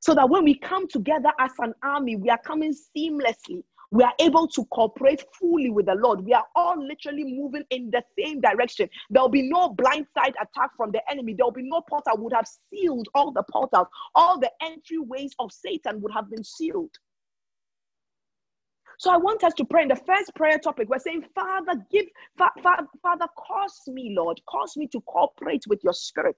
So 0.00 0.14
that 0.14 0.28
when 0.30 0.44
we 0.44 0.58
come 0.58 0.88
together 0.88 1.32
as 1.38 1.52
an 1.58 1.74
army, 1.84 2.16
we 2.16 2.30
are 2.30 2.40
coming 2.46 2.74
seamlessly. 2.96 3.62
We 3.92 4.04
are 4.04 4.14
able 4.20 4.48
to 4.48 4.66
cooperate 4.66 5.24
fully 5.38 5.70
with 5.70 5.86
the 5.86 5.96
Lord. 5.96 6.24
We 6.24 6.34
are 6.34 6.46
all 6.56 6.82
literally 6.82 7.24
moving 7.24 7.64
in 7.70 7.90
the 7.90 8.04
same 8.18 8.40
direction. 8.40 8.88
There 9.10 9.22
will 9.22 9.30
be 9.30 9.50
no 9.50 9.74
blindside 9.74 10.34
attack 10.40 10.70
from 10.78 10.92
the 10.92 11.02
enemy. 11.10 11.34
There 11.34 11.46
will 11.46 11.52
be 11.52 11.68
no 11.68 11.82
portal 11.82 12.18
would 12.18 12.34
have 12.34 12.46
sealed 12.72 13.08
all 13.14 13.32
the 13.32 13.44
portals. 13.52 13.88
All 14.16 14.40
the 14.40 14.50
entryways 14.62 15.32
of 15.40 15.52
Satan 15.52 16.02
would 16.02 16.12
have 16.14 16.30
been 16.30 16.44
sealed. 16.44 16.92
So 18.98 19.10
I 19.12 19.18
want 19.18 19.44
us 19.44 19.54
to 19.54 19.66
pray 19.66 19.82
in 19.82 19.88
the 19.88 19.96
first 19.96 20.34
prayer 20.36 20.58
topic. 20.58 20.88
We're 20.88 20.98
saying, 21.00 21.24
Father, 21.34 21.74
give, 21.92 22.06
fa- 22.38 22.52
fa- 22.62 22.88
Father, 23.02 23.26
cause 23.38 23.80
me, 23.88 24.14
Lord, 24.16 24.40
cause 24.48 24.76
me 24.76 24.88
to 24.88 25.02
cooperate 25.02 25.64
with 25.68 25.84
your 25.84 25.94
spirit. 25.94 26.36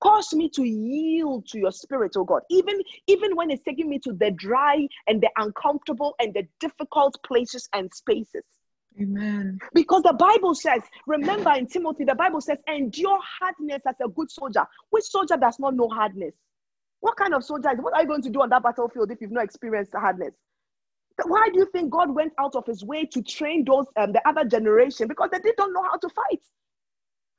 Cause 0.00 0.32
me 0.34 0.48
to 0.50 0.64
yield 0.64 1.46
to 1.48 1.58
your 1.58 1.72
spirit, 1.72 2.12
oh 2.16 2.24
God. 2.24 2.42
Even, 2.50 2.80
even 3.06 3.34
when 3.34 3.50
it's 3.50 3.62
taking 3.62 3.88
me 3.88 3.98
to 4.00 4.12
the 4.12 4.30
dry 4.30 4.86
and 5.06 5.20
the 5.22 5.30
uncomfortable 5.36 6.14
and 6.20 6.34
the 6.34 6.46
difficult 6.60 7.16
places 7.24 7.68
and 7.72 7.92
spaces. 7.94 8.44
Amen. 9.00 9.58
Because 9.74 10.02
the 10.02 10.14
Bible 10.14 10.54
says, 10.54 10.82
remember 11.06 11.52
in 11.52 11.66
Timothy, 11.66 12.04
the 12.04 12.14
Bible 12.14 12.40
says, 12.40 12.58
endure 12.68 13.18
hardness 13.22 13.82
as 13.86 13.94
a 14.04 14.08
good 14.08 14.30
soldier. 14.30 14.66
Which 14.90 15.04
soldier 15.04 15.36
does 15.36 15.58
not 15.58 15.74
know 15.74 15.88
hardness? 15.88 16.34
What 17.00 17.16
kind 17.16 17.34
of 17.34 17.44
soldier 17.44 17.70
is 17.72 17.78
what 17.78 17.94
are 17.94 18.02
you 18.02 18.08
going 18.08 18.22
to 18.22 18.30
do 18.30 18.42
on 18.42 18.48
that 18.50 18.62
battlefield 18.62 19.10
if 19.10 19.20
you've 19.20 19.30
not 19.30 19.44
experienced 19.44 19.92
hardness? 19.94 20.34
Why 21.24 21.48
do 21.52 21.58
you 21.60 21.66
think 21.66 21.90
God 21.90 22.14
went 22.14 22.32
out 22.38 22.56
of 22.56 22.66
his 22.66 22.84
way 22.84 23.06
to 23.06 23.22
train 23.22 23.64
those 23.64 23.86
um, 23.96 24.12
the 24.12 24.26
other 24.28 24.44
generation? 24.44 25.08
Because 25.08 25.30
they 25.30 25.38
didn't 25.38 25.72
know 25.72 25.82
how 25.82 25.96
to 25.96 26.08
fight. 26.08 26.42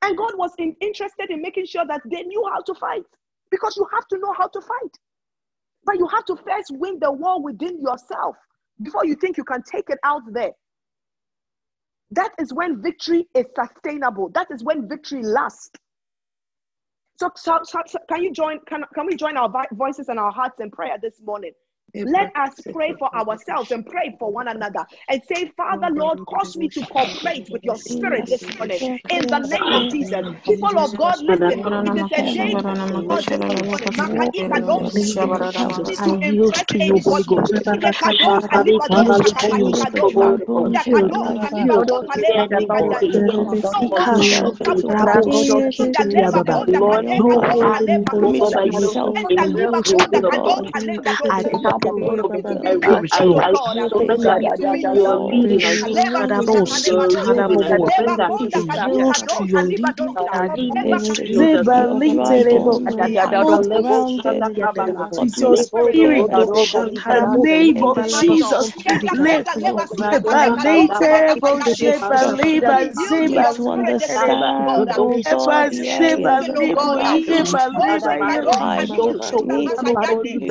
And 0.02 0.18
God 0.18 0.34
was 0.36 0.52
in, 0.58 0.76
interested 0.82 1.30
in 1.30 1.42
making 1.42 1.66
sure 1.66 1.86
that 1.88 2.02
they 2.06 2.22
knew 2.24 2.50
how 2.54 2.62
to 2.62 2.74
fight 2.76 3.04
because 3.52 3.76
you 3.78 3.88
have 3.94 4.08
to 4.10 4.18
know 4.20 4.34
how 4.38 4.48
to 4.48 4.62
fight. 4.62 4.98
But 5.86 5.98
you 5.98 6.08
have 6.08 6.26
to 6.26 6.36
first 6.36 6.72
win 6.72 7.00
the 7.00 7.12
war 7.12 7.42
within 7.42 7.82
yourself 7.82 8.36
before 8.82 9.06
you 9.06 9.16
think 9.16 9.38
you 9.38 9.44
can 9.44 9.64
take 9.64 9.90
it 9.90 10.00
out 10.04 10.22
there. 10.32 10.52
That 12.12 12.32
is 12.40 12.54
when 12.54 12.82
victory 12.82 13.28
is 13.36 13.46
sustainable. 13.56 14.30
That 14.30 14.48
is 14.52 14.64
when 14.64 14.88
victory 14.88 15.24
lasts. 15.24 15.72
So, 17.20 17.32
so, 17.36 17.60
so, 17.64 17.80
so 17.88 17.98
can 18.08 18.24
you 18.24 18.32
join? 18.32 18.60
Can, 18.68 18.84
can 18.94 19.08
we 19.08 19.16
join 19.16 19.38
our 19.38 19.52
voices 19.74 20.08
and 20.08 20.20
our 20.20 20.32
hearts 20.32 20.60
in 20.60 20.70
prayer 20.70 20.98
this 21.02 21.20
morning? 21.24 21.52
Let 22.06 22.30
us 22.36 22.52
pray 22.72 22.96
for 23.00 23.14
ourselves 23.16 23.72
and 23.72 23.86
pray 23.86 24.16
for 24.20 24.32
one 24.32 24.48
another 24.48 24.86
and 25.10 25.22
say, 25.24 25.52
Father, 25.58 25.90
Lord, 25.92 26.20
cause 26.28 26.56
me 26.56 26.70
to 26.70 26.84
cooperate 26.86 27.48
with 27.50 27.66
your 27.66 27.76
spirit 27.78 28.30
this 28.30 28.50
morning 28.58 28.82
in 29.10 29.30
the 29.30 29.40
name 29.40 29.74
of 29.74 29.90
Jesus. 29.90 30.26
People 30.46 30.80
of 30.80 30.96
God, 30.98 31.20
listen. 31.22 31.64
It 31.84 31.96
is 31.96 32.08
a 32.14 32.24
day 32.34 32.60
for 32.68 33.80
this 33.80 34.02
morning. 34.02 34.38
Cause 51.64 51.77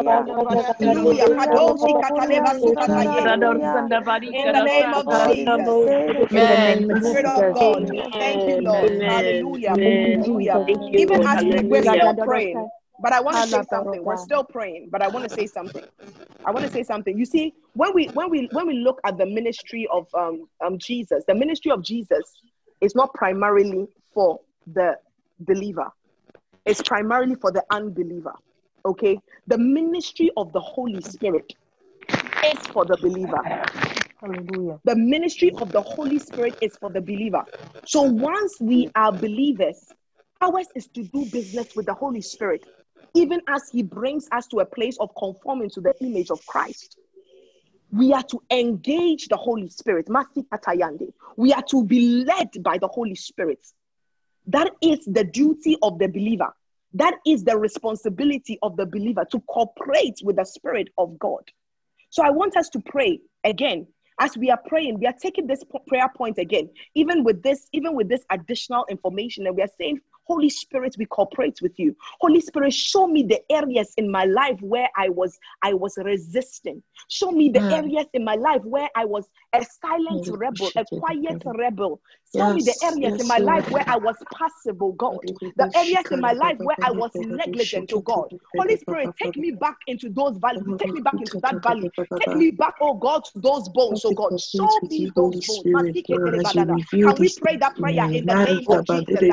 and 1.41 1.47
all 1.55 1.75
these 3.03 3.19
areas. 3.39 3.85
In 4.31 4.51
the 4.51 4.61
name 4.61 4.93
of 4.93 5.05
Jesus. 5.27 5.75
Amen. 6.35 6.85
Spirit 7.01 7.25
of 7.25 7.53
God. 7.53 7.83
Thank 8.17 8.47
you, 8.47 8.61
Lord. 8.61 8.91
Hallelujah. 9.03 9.75
Hallelujah. 9.81 10.61
Even 10.97 11.21
as 11.25 11.45
we, 11.45 11.61
we're 12.01 12.13
praying, 12.23 12.69
but 13.01 13.13
I 13.13 13.19
want 13.21 13.37
to 13.37 13.47
say 13.47 13.63
something. 13.69 14.03
We're 14.03 14.17
still 14.17 14.43
praying, 14.43 14.89
but 14.91 15.01
I 15.01 15.07
want 15.07 15.27
to 15.27 15.33
say 15.33 15.47
something. 15.47 15.83
I 16.45 16.51
want 16.51 16.65
to 16.65 16.71
say 16.71 16.83
something. 16.83 17.17
You 17.17 17.25
see, 17.25 17.53
when 17.73 17.93
we 17.93 18.07
when 18.07 18.29
we 18.29 18.49
when 18.51 18.67
we 18.67 18.75
look 18.75 18.99
at 19.05 19.17
the 19.17 19.25
ministry 19.25 19.87
of 19.91 20.07
um, 20.13 20.47
um 20.65 20.77
Jesus, 20.77 21.23
the 21.27 21.35
ministry 21.35 21.71
of 21.71 21.83
Jesus 21.83 22.23
is 22.81 22.95
not 22.95 23.13
primarily 23.13 23.87
for 24.13 24.39
the 24.67 24.95
believer. 25.39 25.87
It's 26.65 26.81
primarily 26.81 27.35
for 27.35 27.51
the 27.51 27.63
unbeliever. 27.71 28.33
Okay? 28.85 29.19
The 29.47 29.57
ministry 29.57 30.31
of 30.37 30.51
the 30.53 30.59
Holy 30.59 31.01
Spirit 31.01 31.53
is 32.45 32.59
for 32.67 32.85
the 32.85 32.97
believer. 33.01 33.41
Hallelujah. 34.21 34.79
The 34.83 34.95
ministry 34.95 35.51
of 35.61 35.71
the 35.71 35.81
Holy 35.81 36.19
Spirit 36.19 36.57
is 36.61 36.75
for 36.77 36.89
the 36.89 37.01
believer. 37.01 37.43
So 37.85 38.01
once 38.01 38.57
we 38.59 38.89
are 38.95 39.11
believers, 39.11 39.93
ours 40.41 40.67
is 40.75 40.87
to 40.87 41.03
do 41.03 41.25
business 41.25 41.75
with 41.75 41.85
the 41.85 41.93
Holy 41.93 42.21
Spirit, 42.21 42.65
even 43.13 43.41
as 43.47 43.69
He 43.71 43.83
brings 43.83 44.27
us 44.31 44.47
to 44.47 44.59
a 44.59 44.65
place 44.65 44.97
of 44.99 45.09
conforming 45.17 45.69
to 45.71 45.81
the 45.81 45.93
image 46.01 46.31
of 46.31 46.45
Christ. 46.45 46.97
We 47.91 48.13
are 48.13 48.23
to 48.23 48.41
engage 48.51 49.27
the 49.29 49.37
Holy 49.37 49.69
Spirit. 49.69 50.07
We 51.37 51.53
are 51.53 51.63
to 51.63 51.83
be 51.83 52.23
led 52.23 52.63
by 52.63 52.77
the 52.77 52.87
Holy 52.87 53.15
Spirit. 53.15 53.65
That 54.47 54.71
is 54.81 54.99
the 55.05 55.23
duty 55.23 55.77
of 55.81 55.97
the 55.99 56.07
believer. 56.07 56.53
That 56.93 57.15
is 57.25 57.43
the 57.43 57.57
responsibility 57.57 58.57
of 58.61 58.77
the 58.77 58.85
believer 58.85 59.25
to 59.31 59.39
cooperate 59.41 60.19
with 60.23 60.37
the 60.37 60.45
Spirit 60.45 60.89
of 60.97 61.17
God. 61.19 61.43
So 62.09 62.23
I 62.23 62.31
want 62.31 62.57
us 62.57 62.69
to 62.69 62.79
pray 62.79 63.21
again. 63.43 63.87
As 64.21 64.35
we 64.37 64.49
are 64.49 64.59
praying, 64.67 64.99
we 64.99 65.07
are 65.07 65.13
taking 65.13 65.47
this 65.47 65.63
prayer 65.87 66.11
point 66.13 66.39
again, 66.39 66.69
even 66.93 67.23
with 67.23 67.41
this, 67.41 67.67
even 67.71 67.95
with 67.95 68.09
this 68.09 68.25
additional 68.29 68.85
information, 68.89 69.47
and 69.47 69.55
we 69.55 69.61
are 69.61 69.69
saying, 69.77 70.01
Holy 70.29 70.49
Spirit, 70.49 70.95
we 70.99 71.05
cooperate 71.05 71.59
with 71.61 71.79
you. 71.79 71.95
Holy 72.21 72.39
Spirit, 72.39 72.71
show 72.71 73.07
me 73.07 73.23
the 73.23 73.41
areas 73.51 73.93
in 73.97 74.11
my 74.11 74.25
life 74.25 74.61
where 74.61 74.87
I 74.95 75.09
was 75.09 75.37
I 75.63 75.73
was 75.73 75.97
resisting. 75.97 76.83
Show 77.07 77.31
me 77.31 77.49
the 77.49 77.61
Mm. 77.61 77.71
areas 77.71 78.05
in 78.13 78.23
my 78.23 78.35
life 78.35 78.63
where 78.63 78.89
I 78.95 79.05
was 79.05 79.25
a 79.53 79.63
silent 79.63 80.27
rebel, 80.29 80.71
a 80.77 80.85
quiet 80.85 81.41
rebel. 81.45 82.01
Show 82.35 82.53
me 82.53 82.61
the 82.61 82.75
Yes, 82.79 82.83
areas 82.83 83.19
in 83.21 83.27
my 83.27 83.37
Lord. 83.37 83.55
life 83.55 83.71
where 83.71 83.83
I 83.87 83.97
was 83.97 84.15
passive, 84.33 84.81
oh 84.81 84.91
God. 84.91 85.17
The 85.55 85.67
areas 85.75 86.05
in 86.11 86.21
my 86.21 86.33
life 86.33 86.57
where 86.59 86.77
I 86.83 86.91
was 86.91 87.11
negligent, 87.19 87.91
oh 87.93 88.01
God. 88.01 88.29
Holy 88.55 88.77
Spirit, 88.77 89.09
take 89.17 89.35
me 89.35 89.51
back 89.51 89.77
into 89.87 90.09
those 90.09 90.37
valleys. 90.37 90.63
Take 90.77 90.93
me 90.93 91.01
back 91.01 91.15
into 91.19 91.39
that 91.39 91.55
valley. 91.63 91.91
Take 92.19 92.35
me 92.35 92.51
back, 92.51 92.75
oh 92.81 92.93
God, 92.93 93.23
to 93.25 93.39
those 93.39 93.67
bones, 93.69 94.05
oh 94.05 94.11
God. 94.11 94.39
Show 94.39 94.79
me 94.83 95.11
those 95.15 95.39
bones. 95.47 95.65
Can 97.03 97.15
we 97.17 97.29
pray 97.29 97.57
that 97.57 97.75
prayer 97.77 98.07
in 98.13 98.25
the 98.25 98.35
name 98.35 98.65
of 98.67 98.85
Jesus? 98.85 99.29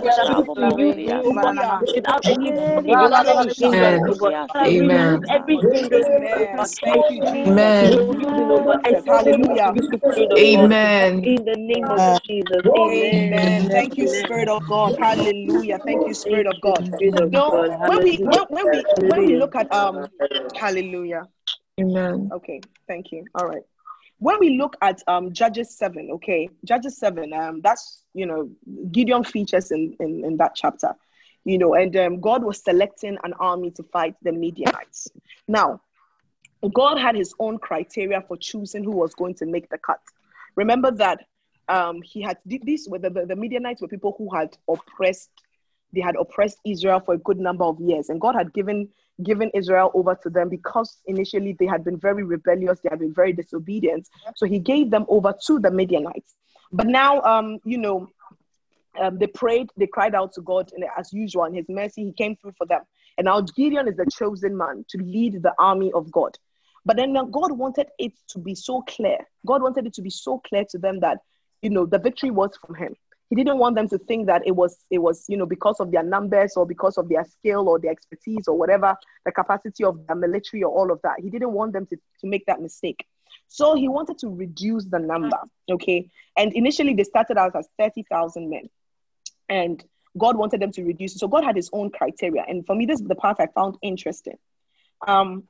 Without 1.94 2.24
any 2.28 2.52
without 2.84 3.16
any 4.64 5.60
hindrance, 5.60 6.47
God. 6.56 6.68
I 6.82 6.96
remove 6.96 7.08
every 7.08 7.08
hindrance, 7.08 7.08
God. 7.08 7.08
Thank 7.08 7.10
you, 7.10 7.20
Jesus. 7.20 7.68
Amen. 7.68 9.04
Hallelujah. 9.06 9.74
Amen. 10.38 11.24
In 11.24 11.44
the 11.44 11.56
name 11.56 11.84
of 11.90 12.22
Jesus. 12.24 12.62
Amen. 12.76 13.68
Thank 13.70 13.96
you, 13.96 14.08
Spirit 14.08 14.48
of 14.48 14.66
God. 14.66 14.94
Hallelujah. 14.98 15.78
Thank 15.84 16.06
you, 16.06 16.14
Spirit 16.14 16.46
of 16.46 16.60
God. 16.60 16.88
No, 17.00 17.68
when 17.86 18.02
we 18.02 18.16
when, 18.18 18.40
when 18.48 18.70
we 18.70 18.84
when 19.08 19.26
we 19.26 19.36
look 19.36 19.54
at 19.54 19.72
um 19.72 20.06
Hallelujah. 20.54 21.28
Amen. 21.80 22.30
Okay, 22.32 22.60
thank 22.86 23.12
you. 23.12 23.24
All 23.34 23.46
right. 23.46 23.62
When 24.18 24.38
we 24.40 24.58
look 24.58 24.76
at 24.82 25.02
um 25.06 25.32
Judges 25.32 25.76
7, 25.76 26.10
okay, 26.14 26.48
Judges 26.64 26.98
7, 26.98 27.32
um, 27.32 27.60
that's 27.60 28.02
you 28.14 28.26
know, 28.26 28.50
Gideon 28.90 29.22
features 29.24 29.70
in, 29.70 29.94
in, 30.00 30.24
in 30.24 30.36
that 30.38 30.54
chapter. 30.54 30.94
You 31.44 31.56
know, 31.56 31.74
and 31.74 31.96
um, 31.96 32.20
God 32.20 32.42
was 32.42 32.62
selecting 32.62 33.16
an 33.22 33.32
army 33.34 33.70
to 33.72 33.82
fight 33.84 34.16
the 34.22 34.32
Midianites. 34.32 35.08
Now, 35.46 35.80
God 36.74 36.98
had 36.98 37.14
his 37.14 37.34
own 37.38 37.58
criteria 37.58 38.22
for 38.26 38.36
choosing 38.36 38.84
who 38.84 38.90
was 38.90 39.14
going 39.14 39.34
to 39.36 39.46
make 39.46 39.68
the 39.70 39.78
cut. 39.78 40.00
Remember 40.56 40.90
that 40.90 41.24
um, 41.68 42.00
he 42.02 42.20
had 42.22 42.38
these 42.46 42.88
were 42.88 42.98
the, 42.98 43.10
the, 43.10 43.26
the 43.26 43.36
Midianites 43.36 43.80
were 43.80 43.88
people 43.88 44.14
who 44.18 44.34
had 44.34 44.56
oppressed, 44.68 45.30
they 45.92 46.00
had 46.00 46.16
oppressed 46.16 46.58
Israel 46.64 47.00
for 47.00 47.14
a 47.14 47.18
good 47.18 47.38
number 47.38 47.64
of 47.64 47.78
years, 47.80 48.08
and 48.08 48.20
God 48.20 48.34
had 48.34 48.52
given 48.52 48.88
given 49.22 49.50
Israel 49.54 49.90
over 49.94 50.14
to 50.22 50.30
them 50.30 50.48
because 50.48 50.98
initially 51.06 51.56
they 51.58 51.66
had 51.66 51.84
been 51.84 51.98
very 51.98 52.22
rebellious, 52.22 52.80
they 52.80 52.88
had 52.88 53.00
been 53.00 53.12
very 53.12 53.32
disobedient. 53.32 54.08
So 54.36 54.46
he 54.46 54.58
gave 54.58 54.90
them 54.90 55.06
over 55.08 55.34
to 55.46 55.58
the 55.58 55.70
Midianites. 55.70 56.36
But 56.72 56.86
now, 56.86 57.20
um, 57.22 57.58
you 57.64 57.78
know, 57.78 58.08
um, 59.00 59.18
they 59.18 59.26
prayed, 59.26 59.70
they 59.76 59.86
cried 59.86 60.14
out 60.14 60.32
to 60.34 60.40
God, 60.40 60.70
and 60.74 60.84
as 60.96 61.12
usual, 61.12 61.44
in 61.44 61.54
His 61.54 61.68
mercy, 61.68 62.04
He 62.04 62.12
came 62.12 62.36
through 62.36 62.52
for 62.58 62.66
them. 62.66 62.82
And 63.16 63.24
now 63.24 63.40
Gideon 63.40 63.88
is 63.88 63.96
the 63.96 64.06
chosen 64.10 64.56
man 64.56 64.84
to 64.90 64.98
lead 64.98 65.42
the 65.42 65.52
army 65.58 65.92
of 65.92 66.10
God. 66.10 66.36
But 66.84 66.96
then 66.96 67.14
God 67.14 67.52
wanted 67.52 67.88
it 67.98 68.12
to 68.28 68.38
be 68.38 68.54
so 68.54 68.82
clear. 68.82 69.18
God 69.46 69.62
wanted 69.62 69.86
it 69.86 69.94
to 69.94 70.02
be 70.02 70.10
so 70.10 70.38
clear 70.38 70.64
to 70.70 70.78
them 70.78 71.00
that, 71.00 71.18
you 71.62 71.70
know, 71.70 71.86
the 71.86 71.98
victory 71.98 72.30
was 72.30 72.56
from 72.64 72.74
Him. 72.74 72.94
He 73.30 73.36
didn't 73.36 73.58
want 73.58 73.76
them 73.76 73.88
to 73.90 73.98
think 73.98 74.26
that 74.26 74.42
it 74.46 74.52
was, 74.56 74.78
it 74.90 74.98
was, 74.98 75.26
you 75.28 75.36
know, 75.36 75.44
because 75.44 75.80
of 75.80 75.90
their 75.90 76.02
numbers 76.02 76.54
or 76.56 76.64
because 76.64 76.96
of 76.96 77.08
their 77.10 77.24
skill 77.24 77.68
or 77.68 77.78
their 77.78 77.90
expertise 77.90 78.48
or 78.48 78.56
whatever, 78.56 78.96
the 79.26 79.32
capacity 79.32 79.84
of 79.84 80.06
the 80.06 80.14
military 80.14 80.62
or 80.62 80.72
all 80.72 80.90
of 80.90 81.00
that. 81.02 81.20
He 81.20 81.28
didn't 81.28 81.52
want 81.52 81.74
them 81.74 81.84
to, 81.86 81.96
to 81.96 82.26
make 82.26 82.46
that 82.46 82.62
mistake. 82.62 83.04
So 83.48 83.74
he 83.74 83.88
wanted 83.88 84.18
to 84.18 84.28
reduce 84.28 84.86
the 84.86 84.98
number, 84.98 85.38
okay? 85.70 86.08
And 86.36 86.52
initially 86.54 86.94
they 86.94 87.04
started 87.04 87.36
out 87.36 87.56
as 87.56 87.68
30,000 87.78 88.48
men. 88.48 88.68
And 89.48 89.82
God 90.16 90.36
wanted 90.36 90.60
them 90.60 90.72
to 90.72 90.84
reduce. 90.84 91.14
So 91.14 91.28
God 91.28 91.44
had 91.44 91.56
his 91.56 91.70
own 91.72 91.90
criteria. 91.90 92.44
And 92.46 92.66
for 92.66 92.74
me, 92.74 92.86
this 92.86 93.00
is 93.00 93.06
the 93.06 93.14
part 93.14 93.38
I 93.40 93.46
found 93.54 93.76
interesting. 93.82 94.36
Um, 95.06 95.44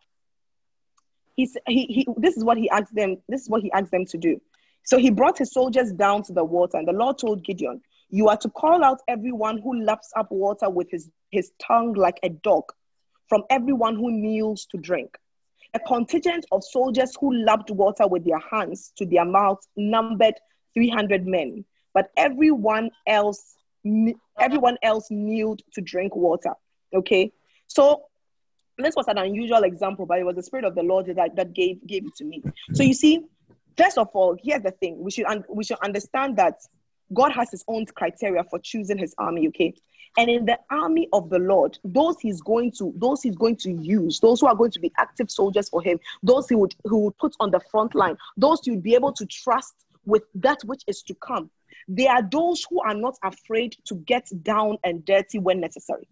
he's, 1.38 1.56
he, 1.68 1.86
he, 1.86 2.06
this 2.16 2.36
is 2.36 2.44
what 2.44 2.58
he 2.58 2.68
asked 2.68 2.94
them, 2.94 3.16
this 3.28 3.42
is 3.42 3.48
what 3.48 3.62
he 3.62 3.70
asked 3.72 3.92
them 3.92 4.04
to 4.06 4.18
do. 4.18 4.40
So 4.82 4.98
he 4.98 5.10
brought 5.10 5.38
his 5.38 5.52
soldiers 5.52 5.92
down 5.92 6.24
to 6.24 6.32
the 6.32 6.44
water, 6.44 6.78
and 6.78 6.88
the 6.88 6.92
Lord 6.92 7.18
told 7.18 7.44
Gideon, 7.44 7.80
You 8.10 8.28
are 8.28 8.36
to 8.38 8.50
call 8.50 8.84
out 8.84 8.98
everyone 9.06 9.58
who 9.58 9.82
laps 9.82 10.12
up 10.16 10.30
water 10.32 10.68
with 10.68 10.90
his, 10.90 11.10
his 11.30 11.52
tongue 11.64 11.94
like 11.94 12.18
a 12.24 12.28
dog, 12.28 12.64
from 13.28 13.44
everyone 13.50 13.94
who 13.94 14.10
kneels 14.10 14.66
to 14.72 14.78
drink. 14.78 15.16
A 15.74 15.78
contingent 15.78 16.44
of 16.50 16.64
soldiers 16.64 17.16
who 17.20 17.32
lapped 17.44 17.70
water 17.70 18.08
with 18.08 18.24
their 18.24 18.40
hands 18.40 18.92
to 18.96 19.06
their 19.06 19.24
mouths 19.24 19.68
numbered 19.76 20.34
300 20.74 21.24
men, 21.24 21.64
but 21.94 22.10
everyone 22.16 22.90
else 23.06 23.54
everyone 24.40 24.76
else 24.82 25.06
kneeled 25.08 25.62
to 25.72 25.80
drink 25.80 26.14
water. 26.16 26.52
Okay, 26.92 27.32
so 27.68 28.07
this 28.78 28.94
was 28.96 29.06
an 29.08 29.18
unusual 29.18 29.64
example, 29.64 30.06
but 30.06 30.18
it 30.18 30.24
was 30.24 30.36
the 30.36 30.42
spirit 30.42 30.64
of 30.64 30.74
the 30.74 30.82
Lord 30.82 31.06
that, 31.06 31.36
that 31.36 31.52
gave 31.52 31.84
gave 31.86 32.06
it 32.06 32.16
to 32.16 32.24
me. 32.24 32.44
So 32.72 32.82
you 32.82 32.94
see, 32.94 33.24
First 33.78 33.96
of 33.96 34.08
all, 34.12 34.36
here's 34.42 34.62
the 34.62 34.72
thing: 34.72 34.98
we 34.98 35.12
should 35.12 35.26
un- 35.26 35.44
we 35.48 35.62
should 35.62 35.78
understand 35.84 36.36
that 36.36 36.56
God 37.14 37.30
has 37.30 37.52
His 37.52 37.64
own 37.68 37.86
criteria 37.86 38.42
for 38.50 38.58
choosing 38.58 38.98
His 38.98 39.14
army. 39.18 39.46
Okay, 39.48 39.72
and 40.18 40.28
in 40.28 40.44
the 40.46 40.58
army 40.68 41.08
of 41.12 41.30
the 41.30 41.38
Lord, 41.38 41.78
those 41.84 42.18
He's 42.20 42.40
going 42.40 42.72
to 42.72 42.92
those 42.96 43.22
He's 43.22 43.36
going 43.36 43.54
to 43.58 43.70
use, 43.70 44.18
those 44.18 44.40
who 44.40 44.48
are 44.48 44.56
going 44.56 44.72
to 44.72 44.80
be 44.80 44.92
active 44.98 45.30
soldiers 45.30 45.68
for 45.68 45.80
Him, 45.80 46.00
those 46.24 46.48
He 46.48 46.56
would 46.56 46.74
who 46.84 47.04
would 47.04 47.16
put 47.18 47.36
on 47.38 47.52
the 47.52 47.60
front 47.70 47.94
line, 47.94 48.16
those 48.36 48.66
you'd 48.66 48.82
be 48.82 48.96
able 48.96 49.12
to 49.12 49.24
trust 49.26 49.74
with 50.04 50.24
that 50.34 50.58
which 50.64 50.82
is 50.88 51.02
to 51.02 51.14
come. 51.14 51.48
They 51.86 52.08
are 52.08 52.22
those 52.22 52.66
who 52.68 52.82
are 52.82 52.94
not 52.94 53.16
afraid 53.22 53.76
to 53.84 53.94
get 53.94 54.28
down 54.42 54.78
and 54.82 55.04
dirty 55.04 55.38
when 55.38 55.60
necessary. 55.60 56.08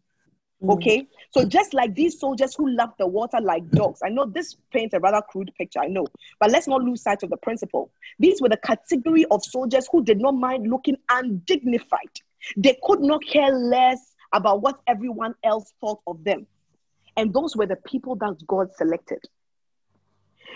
Mm. 0.67 0.73
Okay, 0.73 1.07
so 1.31 1.45
just 1.45 1.75
like 1.75 1.95
these 1.95 2.19
soldiers 2.19 2.55
who 2.57 2.69
love 2.69 2.91
the 2.99 3.07
water 3.07 3.41
like 3.41 3.69
dogs, 3.71 4.01
I 4.05 4.09
know 4.09 4.27
this 4.27 4.57
paints 4.73 4.95
a 4.95 5.01
rather 5.01 5.23
crude 5.23 5.53
picture, 5.57 5.79
I 5.79 5.87
know, 5.87 6.07
but 6.41 6.51
let's 6.51 6.67
not 6.67 6.83
lose 6.83 7.03
sight 7.03 7.23
of 7.23 7.31
the 7.31 7.37
principle. 7.37 7.93
These 8.19 8.41
were 8.41 8.49
the 8.49 8.57
category 8.57 9.25
of 9.31 9.45
soldiers 9.45 9.89
who 9.91 10.03
did 10.03 10.21
not 10.21 10.35
mind 10.35 10.69
looking 10.69 10.97
undignified. 11.09 12.11
They 12.57 12.77
could 12.83 13.01
not 13.01 13.25
care 13.25 13.53
less 13.53 14.15
about 14.33 14.63
what 14.63 14.81
everyone 14.89 15.35
else 15.45 15.73
thought 15.81 16.01
of 16.07 16.25
them. 16.25 16.47
And 17.17 17.33
those 17.33 17.57
were 17.57 17.67
the 17.67 17.77
people 17.77 18.17
that 18.17 18.35
God 18.47 18.75
selected. 18.77 19.21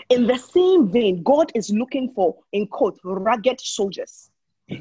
In 0.09 0.27
the 0.27 0.37
same 0.37 0.91
vein, 0.91 1.23
God 1.23 1.51
is 1.55 1.69
looking 1.69 2.11
for, 2.13 2.35
in 2.51 2.67
quote, 2.67 2.99
rugged 3.03 3.61
soldiers 3.61 4.30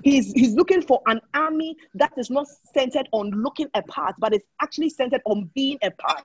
He's, 0.05 0.33
he's 0.33 0.55
looking 0.55 0.83
for 0.83 1.01
an 1.07 1.21
army 1.35 1.77
that 1.95 2.13
is 2.17 2.31
not 2.31 2.47
centered 2.75 3.09
on 3.13 3.31
looking 3.31 3.69
apart, 3.75 4.15
but 4.19 4.35
is 4.35 4.43
actually 4.63 4.91
centered 4.91 5.23
on 5.25 5.51
being 5.55 5.79
a 5.83 5.91
part. 5.91 6.25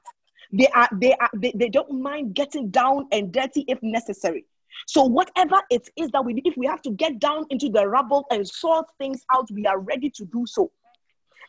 They 0.52 0.68
are 0.68 0.88
they 0.94 1.14
are 1.14 1.30
they, 1.34 1.52
they 1.56 1.70
don't 1.70 2.02
mind 2.02 2.36
getting 2.36 2.70
down 2.70 3.08
and 3.12 3.32
dirty 3.32 3.66
if 3.68 3.82
necessary. 3.82 4.46
So 4.88 5.04
whatever 5.04 5.62
it 5.70 5.90
is 5.96 6.12
that 6.12 6.24
we 6.24 6.42
if 6.46 6.56
we 6.56 6.68
have 6.68 6.82
to 6.84 6.92
get 6.92 7.20
down 7.20 7.46
into 7.50 7.70
the 7.70 7.88
rubble 7.88 8.26
and 8.30 8.48
sort 8.48 8.86
things 9.00 9.26
out, 9.34 9.50
we 9.52 9.66
are 9.66 9.80
ready 9.80 10.10
to 10.12 10.26
do 10.26 10.46
so. 10.46 10.72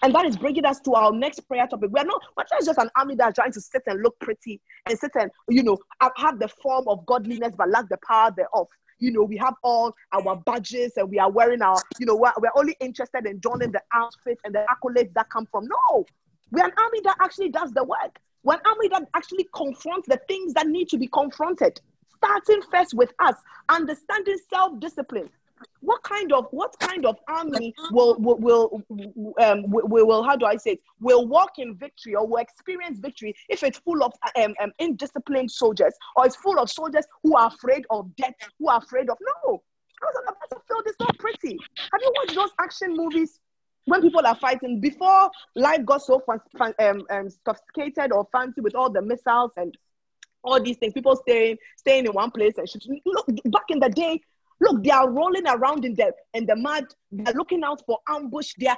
And 0.02 0.14
that 0.14 0.26
is 0.26 0.36
bringing 0.36 0.64
us 0.64 0.80
to 0.80 0.94
our 0.94 1.12
next 1.12 1.40
prayer 1.40 1.66
topic. 1.66 1.90
We're 1.90 2.04
not, 2.04 2.20
we're 2.36 2.44
not 2.50 2.64
just 2.64 2.78
an 2.78 2.90
army 2.96 3.14
that's 3.14 3.34
trying 3.34 3.52
to 3.52 3.60
sit 3.60 3.82
and 3.86 4.02
look 4.02 4.18
pretty 4.20 4.60
and 4.86 4.98
sit 4.98 5.10
and, 5.18 5.30
you 5.48 5.62
know, 5.62 5.78
have 6.16 6.38
the 6.38 6.48
form 6.48 6.84
of 6.86 7.06
godliness 7.06 7.54
but 7.56 7.70
lack 7.70 7.88
the 7.88 7.98
power 8.06 8.30
thereof 8.36 8.68
you 8.98 9.12
know, 9.12 9.22
we 9.22 9.36
have 9.36 9.54
all 9.62 9.94
our 10.12 10.36
badges 10.36 10.92
and 10.96 11.10
we 11.10 11.18
are 11.18 11.30
wearing 11.30 11.62
our, 11.62 11.76
you 11.98 12.06
know, 12.06 12.16
we're, 12.16 12.32
we're 12.38 12.50
only 12.56 12.76
interested 12.80 13.26
in 13.26 13.40
joining 13.40 13.72
the 13.72 13.82
outfit 13.92 14.38
and 14.44 14.54
the 14.54 14.64
accolades 14.70 15.12
that 15.14 15.28
come 15.30 15.46
from. 15.46 15.66
No, 15.66 16.06
we're 16.50 16.64
an 16.64 16.72
army 16.78 17.00
that 17.04 17.16
actually 17.20 17.50
does 17.50 17.72
the 17.72 17.84
work. 17.84 18.18
We're 18.42 18.54
an 18.54 18.60
army 18.64 18.88
that 18.88 19.02
actually 19.14 19.48
confronts 19.54 20.08
the 20.08 20.20
things 20.28 20.54
that 20.54 20.68
need 20.68 20.88
to 20.90 20.98
be 20.98 21.08
confronted. 21.08 21.80
Starting 22.16 22.62
first 22.70 22.94
with 22.94 23.12
us, 23.18 23.34
understanding 23.68 24.38
self 24.48 24.78
discipline, 24.80 25.28
what 25.80 26.02
kind 26.02 26.32
of 26.32 26.46
what 26.50 26.78
kind 26.80 27.06
of 27.06 27.16
army 27.28 27.74
will 27.90 28.16
will, 28.18 28.38
will 28.38 28.82
um 29.40 29.64
will, 29.68 30.06
will 30.06 30.22
how 30.22 30.36
do 30.36 30.46
I 30.46 30.56
say 30.56 30.72
it? 30.72 30.80
Will 31.00 31.26
walk 31.26 31.58
in 31.58 31.74
victory 31.76 32.14
or 32.14 32.26
will 32.26 32.38
experience 32.38 32.98
victory 32.98 33.34
if 33.48 33.62
it's 33.62 33.78
full 33.78 34.02
of 34.02 34.12
um, 34.36 34.54
um 34.60 34.72
indisciplined 34.80 35.50
soldiers 35.50 35.94
or 36.16 36.26
it's 36.26 36.36
full 36.36 36.58
of 36.58 36.70
soldiers 36.70 37.06
who 37.22 37.36
are 37.36 37.48
afraid 37.48 37.86
of 37.90 38.14
death 38.16 38.34
who 38.58 38.68
are 38.68 38.78
afraid 38.78 39.08
of 39.10 39.16
no. 39.20 39.62
Because 39.94 40.14
on 40.16 40.24
the 40.26 40.34
battlefield 40.40 40.82
it's 40.86 41.00
not 41.00 41.18
pretty? 41.18 41.58
Have 41.92 42.00
you 42.02 42.12
watched 42.16 42.34
those 42.34 42.50
action 42.60 42.96
movies 42.96 43.40
when 43.86 44.02
people 44.02 44.26
are 44.26 44.36
fighting 44.36 44.80
before 44.80 45.30
life 45.54 45.84
got 45.84 46.02
so 46.02 46.20
fun, 46.20 46.40
fun, 46.58 46.74
um, 46.80 47.02
um, 47.10 47.28
sophisticated 47.30 48.12
or 48.12 48.26
fancy 48.32 48.60
with 48.60 48.74
all 48.74 48.90
the 48.90 49.00
missiles 49.00 49.52
and 49.56 49.76
all 50.42 50.60
these 50.60 50.76
things 50.76 50.92
people 50.92 51.16
staying 51.16 51.56
staying 51.76 52.06
in 52.06 52.12
one 52.12 52.30
place 52.30 52.54
and 52.58 52.68
shooting. 52.68 53.00
look 53.04 53.26
back 53.46 53.64
in 53.68 53.80
the 53.80 53.88
day 53.88 54.20
Look, 54.60 54.82
they 54.82 54.90
are 54.90 55.10
rolling 55.10 55.46
around 55.46 55.84
in 55.84 55.94
the 55.94 56.12
in 56.34 56.46
the 56.46 56.56
mud. 56.56 56.84
They're 57.12 57.34
looking 57.34 57.62
out 57.62 57.82
for 57.86 57.98
ambush. 58.08 58.54
There, 58.58 58.76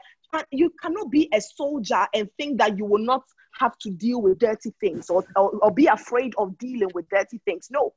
you 0.50 0.72
cannot 0.82 1.10
be 1.10 1.28
a 1.32 1.40
soldier 1.40 2.06
and 2.14 2.28
think 2.36 2.58
that 2.58 2.76
you 2.76 2.84
will 2.84 3.04
not 3.04 3.22
have 3.58 3.78
to 3.78 3.90
deal 3.90 4.20
with 4.20 4.38
dirty 4.38 4.72
things 4.80 5.10
or, 5.10 5.24
or, 5.36 5.50
or 5.62 5.70
be 5.70 5.86
afraid 5.86 6.34
of 6.38 6.56
dealing 6.58 6.90
with 6.94 7.08
dirty 7.08 7.40
things. 7.44 7.68
No. 7.70 7.94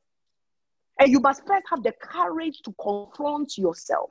And 1.00 1.10
you 1.10 1.20
must 1.20 1.46
first 1.48 1.66
have 1.70 1.84
the 1.84 1.94
courage 2.02 2.62
to 2.64 2.74
confront 2.80 3.58
yourself. 3.58 4.10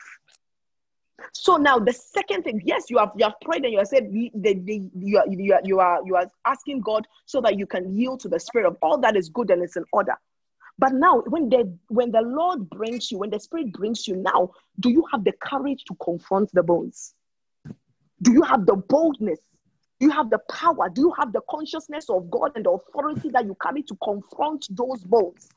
So 1.32 1.56
now 1.56 1.78
the 1.78 1.92
second 1.92 2.44
thing, 2.44 2.62
yes, 2.64 2.84
you 2.88 2.98
have 2.98 3.12
you 3.16 3.24
have 3.24 3.34
prayed 3.42 3.64
and 3.64 3.72
you 3.72 3.78
have 3.78 3.88
said 3.88 4.10
the, 4.10 4.30
the, 4.34 4.90
you, 4.98 5.18
are, 5.18 5.28
you, 5.28 5.52
are, 5.52 5.60
you 5.62 5.78
are 5.78 6.00
you 6.04 6.16
are 6.16 6.26
asking 6.46 6.80
God 6.80 7.06
so 7.26 7.40
that 7.42 7.58
you 7.58 7.66
can 7.66 7.96
yield 7.96 8.20
to 8.20 8.28
the 8.28 8.40
Spirit 8.40 8.66
of 8.66 8.76
all 8.82 8.98
that 8.98 9.16
is 9.16 9.28
good 9.28 9.50
and 9.50 9.62
it's 9.62 9.76
in 9.76 9.84
order. 9.92 10.14
But 10.80 10.94
now, 10.94 11.20
when 11.26 11.50
the 11.50 11.70
when 11.88 12.10
the 12.10 12.22
Lord 12.22 12.70
brings 12.70 13.12
you, 13.12 13.18
when 13.18 13.28
the 13.28 13.38
Spirit 13.38 13.70
brings 13.74 14.08
you 14.08 14.16
now, 14.16 14.52
do 14.80 14.88
you 14.88 15.04
have 15.12 15.24
the 15.24 15.32
courage 15.32 15.84
to 15.84 15.94
confront 16.02 16.50
the 16.52 16.62
bones? 16.62 17.14
Do 18.22 18.32
you 18.32 18.40
have 18.42 18.64
the 18.64 18.76
boldness? 18.76 19.40
Do 19.98 20.06
you 20.06 20.12
have 20.12 20.30
the 20.30 20.38
power? 20.50 20.88
Do 20.88 21.02
you 21.02 21.12
have 21.18 21.34
the 21.34 21.42
consciousness 21.50 22.08
of 22.08 22.30
God 22.30 22.52
and 22.54 22.64
the 22.64 22.70
authority 22.70 23.28
that 23.28 23.44
you 23.44 23.54
carry 23.60 23.82
to 23.82 23.94
confront 24.02 24.74
those 24.74 25.04
bones? 25.04 25.50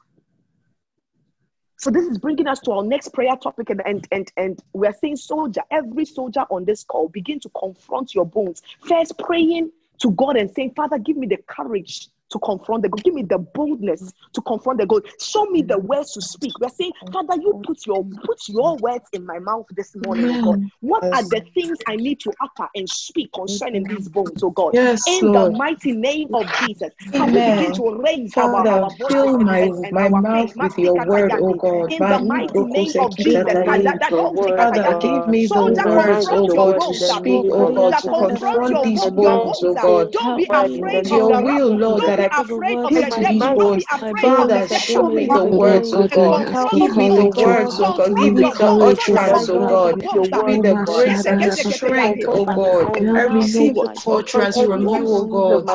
So 1.77 1.89
this 1.89 2.05
is 2.05 2.17
bringing 2.17 2.47
us 2.47 2.59
to 2.61 2.73
our 2.73 2.83
next 2.83 3.13
prayer 3.13 3.37
topic, 3.37 3.69
and 3.69 3.81
and 3.85 4.05
and, 4.11 4.29
and 4.35 4.61
we 4.73 4.87
are 4.87 4.93
saying, 5.01 5.15
soldier, 5.15 5.61
every 5.71 6.03
soldier 6.03 6.45
on 6.49 6.65
this 6.65 6.83
call, 6.83 7.07
begin 7.07 7.39
to 7.39 7.49
confront 7.57 8.13
your 8.13 8.25
bones. 8.25 8.61
First, 8.81 9.17
praying 9.19 9.71
to 9.99 10.11
God 10.11 10.35
and 10.35 10.51
saying, 10.51 10.73
Father, 10.75 10.97
give 10.97 11.15
me 11.15 11.27
the 11.27 11.37
courage 11.47 12.09
to 12.33 12.39
confront 12.39 12.83
the 12.83 12.89
God. 12.89 13.03
Give 13.03 13.13
me 13.13 13.23
the 13.23 13.37
boldness 13.37 14.11
to 14.33 14.41
confront 14.41 14.79
the 14.79 14.85
God. 14.85 15.05
Show 15.21 15.45
me 15.45 15.61
the 15.61 15.77
words 15.77 16.11
to 16.13 16.21
speak. 16.21 16.59
We're 16.59 16.69
saying, 16.69 16.91
Father, 17.11 17.35
you 17.35 17.61
put 17.63 17.85
your 17.85 18.03
put 18.25 18.39
your 18.49 18.77
words 18.77 19.05
in 19.13 19.25
my 19.25 19.39
mouth 19.39 19.67
this 19.71 19.95
morning, 19.95 20.35
yeah. 20.35 20.41
God. 20.41 20.69
What 20.81 21.03
yes. 21.03 21.13
are 21.13 21.29
the 21.29 21.45
things 21.53 21.77
I 21.87 21.95
need 21.95 22.19
to 22.21 22.33
utter 22.41 22.69
and 22.75 22.89
speak 22.89 23.31
concerning 23.33 23.83
these 23.85 24.09
bones, 24.09 24.43
oh 24.43 24.49
God? 24.49 24.71
Yes, 24.73 25.03
in 25.07 25.31
Lord. 25.31 25.53
the 25.53 25.57
mighty 25.57 25.91
name 25.93 26.33
of 26.33 26.45
Jesus. 26.59 26.89
Can 27.11 27.31
we 27.31 27.39
begin 27.39 27.71
to 27.73 28.01
raise 28.03 28.33
Father, 28.33 28.69
our, 28.69 28.83
our 28.83 28.89
fill 29.07 29.37
my, 29.37 29.69
my 29.91 30.09
mouth 30.09 30.55
with 30.55 30.77
your 30.77 31.05
word, 31.05 31.31
oh 31.39 31.53
God. 31.53 31.91
In 31.91 31.99
the 31.99 32.19
mighty 32.19 32.59
name 32.59 32.91
of 32.99 33.15
Jesus. 33.15 33.43
Father, 33.43 34.97
give 34.99 35.27
me 35.27 35.45
the 35.45 35.83
words, 35.85 36.27
oh, 36.31 36.49
oh 36.49 36.55
God, 36.55 36.81
to 36.81 36.93
speak, 36.95 37.45
oh 37.51 37.73
God, 37.73 37.97
to 37.99 38.09
confront 38.09 38.83
these 38.83 39.05
bones, 39.11 39.59
oh 39.63 39.75
God. 39.75 40.11
Don't 40.11 40.37
be 40.37 40.47
afraid 40.49 41.05
of 41.05 41.07
your 41.07 41.43
will, 41.43 41.77
Lord, 41.77 42.03
that 42.05 42.22
be 42.23 42.35
afraid 42.37 42.79
of 42.83 42.93
the 42.93 43.03
dead. 43.19 43.43
Don't 43.55 43.75
be 43.75 43.85
afraid 43.91 44.37
of 44.39 44.51
the. 44.51 44.67
Show 44.67 45.09
me 45.09 45.27
the 45.27 45.43
oh 45.43 45.45
words, 45.45 45.93
oh 45.93 46.07
God. 46.07 46.55
Give 46.71 46.95
me 46.95 47.09
the 47.09 47.25
words, 47.25 47.79
oh 47.79 47.91
God. 47.91 48.15
Give 48.17 48.33
me 48.35 48.53
the 48.53 48.73
utterance, 48.81 49.49
oh 49.49 49.61
God. 49.61 49.97
Give 50.31 50.45
me 50.45 50.57
the 50.57 50.75
grace 50.75 51.25
and 51.25 51.45
the 51.45 51.57
strength, 51.57 52.25
oh 52.27 52.45
God. 52.47 52.91
I 53.13 53.23
receive 53.23 53.77
a 53.77 53.89
fortress 53.89 54.61
from 54.61 54.87
you, 54.87 55.07
O 55.09 55.25
God. 55.25 55.67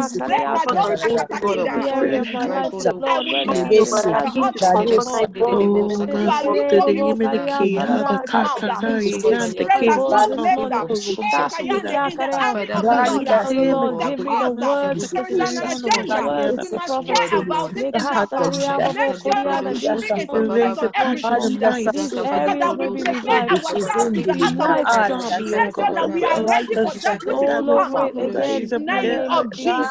Tonight, 28.69 29.23
of 29.29 29.51
Jesus. 29.51 29.90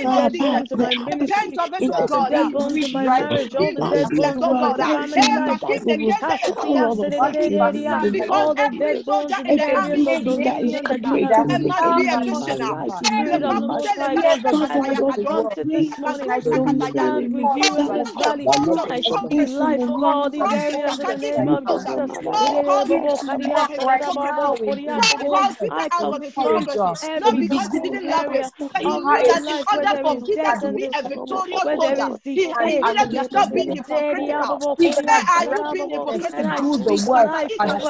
I 28.83 29.23
the 29.33 29.41
is 29.49 29.65
ordered 29.73 29.99
for 30.01 30.15
Peter 30.21 30.55
to 30.61 30.69
be 30.73 30.89
a 30.93 31.03
victorious 31.03 31.71
soldier. 31.73 32.09
He 32.33 32.53
needed 32.53 33.09
to 33.11 33.19
stop 33.23 33.53
being 33.53 33.71
hypocritical. 33.71 34.61
Peter, 34.77 35.03
are 35.09 35.45
you 35.45 35.65
being 35.71 35.89
hypocritical? 35.91 36.55
Do 36.57 36.77
the 36.83 36.95
work 36.95 37.33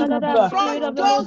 From 0.50 0.96
those 0.96 1.27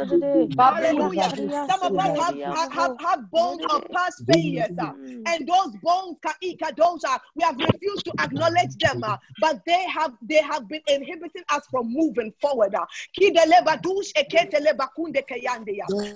Hallelujah. 0.58 1.34
Some 1.68 1.84
of 1.84 1.98
us 1.98 2.12
have, 2.18 2.36
have, 2.44 2.72
have, 2.72 2.92
have 3.00 3.32
bones 3.32 3.62
of 3.70 3.84
past 3.92 4.24
failures, 4.28 4.78
uh, 4.80 4.92
and 5.26 5.48
those 5.48 5.76
bones, 5.82 6.18
we 7.36 7.44
have 7.44 7.58
refused 7.58 8.06
to 8.06 8.14
acknowledge 8.20 8.76
them, 8.80 9.04
uh, 9.04 9.18
but 9.40 9.64
they 9.66 9.86
have 9.88 10.14
they 10.22 10.42
have 10.42 10.68
been 10.68 10.82
inhibiting 10.88 11.44
us 11.50 11.68
from 11.72 11.92
moving 11.92 12.34
forward. 12.42 12.76
Uh. 12.76 12.86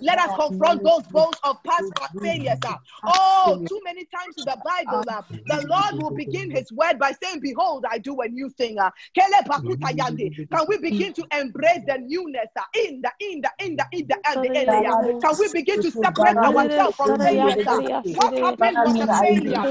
Let 0.02 0.20
us 0.20 0.32
confront 0.36 0.84
those 0.84 1.04
bones 1.08 1.38
of 1.44 1.58
past 1.64 1.94
failures. 2.22 2.60
uh. 2.66 2.78
Oh, 3.08 3.62
too 3.68 3.80
many 3.84 4.06
times 4.06 4.38
in 4.38 4.46
the 4.46 4.58
Bible, 4.64 5.06
uh, 5.10 5.22
the 5.46 5.66
Lord 5.70 5.98
will 5.98 6.12
begin 6.12 6.52
his 6.52 6.72
word 6.72 7.00
by 7.00 7.14
saying, 7.24 7.40
Behold, 7.42 7.86
I 7.90 7.98
do 8.00 8.20
a 8.22 8.28
new 8.28 8.50
thing. 8.50 8.80
uh. 8.80 8.92
Kele 9.16 9.42
bakuta 9.48 9.96
yande. 9.98 10.32
Can 10.52 10.66
we 10.70 10.78
begin 10.80 11.14
to 11.14 11.26
embrace 11.32 11.82
the 11.88 11.98
newness 12.00 12.50
uh, 12.58 12.64
in 12.86 13.02
the 13.02 13.12
in 13.20 13.42
the 13.42 13.52
in 13.66 13.76
the 13.76 13.86
in 13.94 14.08
the 14.08 14.18
and 14.28 14.44
the 14.44 14.58
area? 14.58 14.98
Can 15.22 15.36
we 15.40 15.50
begin 15.50 15.80
to 15.82 15.92
separate 15.92 16.38
ourselves 16.44 16.96
from 16.96 17.16
failures? 17.16 17.60
uh? 17.68 17.80
What 18.14 18.34
happened 18.40 18.80
was 18.82 19.00
a 19.00 19.08
failure. 19.10 19.66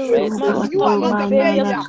You 0.61 0.85
are 0.85 0.97
not 0.97 1.19
a 1.19 1.27
failure. 1.37 1.85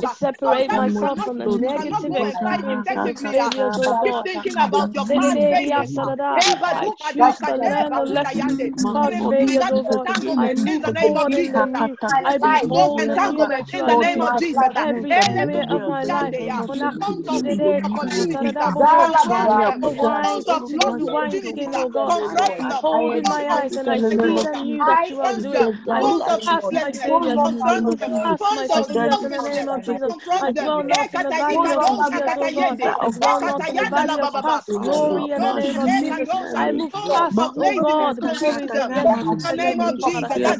To 0.00 0.06
separate 0.06 0.72
myself 0.72 1.20
from 1.22 1.38
the 1.38 1.46
negative 1.48 2.14
experiences 2.16 2.94
and 2.96 3.14
failures, 3.18 3.72
oh 3.78 3.94
Keep 4.02 4.22
thinking 4.24 4.58
about 4.58 4.94
your 4.94 5.06
past 5.14 5.46
failures. 5.48 5.98
Uh. 7.20 7.24
I 7.24 7.32
choose 7.34 7.40
to 7.42 7.56
learn 7.56 7.94
the 7.94 8.04
lessons 8.06 8.58
from 8.80 9.00
past 9.00 9.22
failures, 9.28 9.66
oh 9.70 9.84
God. 9.84 10.10
I 10.36 10.54
In 10.64 10.80
move 10.82 10.82
the 10.82 10.92
name 10.92 11.16
of 11.16 11.30
forward 11.30 11.34
in 11.34 11.52
the 11.52 11.64
Jesus. 11.64 11.66
new. 11.66 11.98
I 12.24 12.38
Remove 12.42 12.96
behold 12.96 13.06
the 13.06 13.18
new 13.18 13.46
entanglement 13.46 13.50
that 13.50 13.72
you 13.72 13.80
in 13.80 13.86
the 13.86 13.94
are 13.94 13.96
name 13.96 14.20
of 14.22 14.36
doing 14.36 14.38
Jesus. 14.38 14.68
in 14.76 14.76
every 14.76 15.16
area 15.20 15.66
of 15.70 15.86
my 15.86 16.04
life. 16.04 16.36
Stones 16.78 17.26
of 17.28 17.44
new 17.46 17.78
opportunities. 17.84 18.56
uh, 18.56 18.72
Like 18.76 19.12
Confront 19.22 19.56
them. 19.56 19.84
a 19.84 19.90
wine 19.92 20.44
Stones 20.44 20.48
of 20.48 20.64
into 20.64 20.76
lost 20.76 20.98
every 20.98 21.04
wine 21.06 21.40
opportunities. 21.40 21.54
skin, 21.54 21.74
uh, 21.74 21.84
oh 21.84 21.90
God. 21.90 22.16
I 22.20 22.38
Confront 22.38 22.58
them. 22.58 22.66
behold 22.66 23.14
in 23.14 23.26
Stones 23.26 23.28
my 23.28 23.48
of 23.50 23.62
eyes 23.62 23.76
and 23.76 23.90
I 23.90 24.02
see 24.02 24.38
the 24.40 24.56
new 24.56 24.84
that 24.84 25.10
you 25.10 25.20
are 25.20 25.34
Confront 25.34 25.42
doing. 25.42 25.58
them. 25.58 25.80
I 25.90 26.02
Stones 26.02 26.24
move 26.24 26.26
of 26.28 26.42
past 26.46 26.72
my 26.72 26.92
uselessness. 26.92 27.04
failures. 27.04 27.40
I 27.62 27.74
Confront 27.74 27.76
move 27.76 28.00
them. 28.00 28.12
past 28.22 28.50
my 28.50 28.68
Stones 28.68 28.76
of 28.76 28.86
failures 28.86 29.22
in 29.22 29.30
the 29.32 29.42
name 29.42 29.68
of 29.68 29.82
selfishness. 29.82 29.82
Jesus. 29.82 30.14
I 30.40 30.52
Confront 30.52 30.54
them. 30.54 30.72
dwell 30.72 30.84
not 30.84 31.14
in 31.14 31.22
the 31.22 31.32
valley 31.32 31.72
of 31.72 31.84
tears, 32.04 32.34
oh 32.38 32.50
God. 32.50 32.80
I 33.00 33.08
dwell 33.10 33.42
not 33.42 33.68
in 33.68 33.76
the 33.76 33.86
valley 33.86 34.18
of 34.20 34.30
past 34.42 34.70
glory 34.80 35.32
in 35.32 35.42
the 35.42 35.52
name 35.52 35.78
of 35.78 35.94
Jesus. 35.94 36.30
I 36.54 36.72
move 36.72 36.91
Stones 37.00 37.38
past, 37.38 37.38
of 37.38 37.56
oh 37.58 37.72
laziness. 37.72 37.74
God, 37.74 38.20
before 38.20 38.54
we 38.54 38.66
Confront 38.66 38.72
them. 38.72 38.94
get 38.94 39.08
In 39.30 39.42
the 39.42 39.52
name 39.52 39.80
of 39.80 39.98
Jesus. 39.98 40.58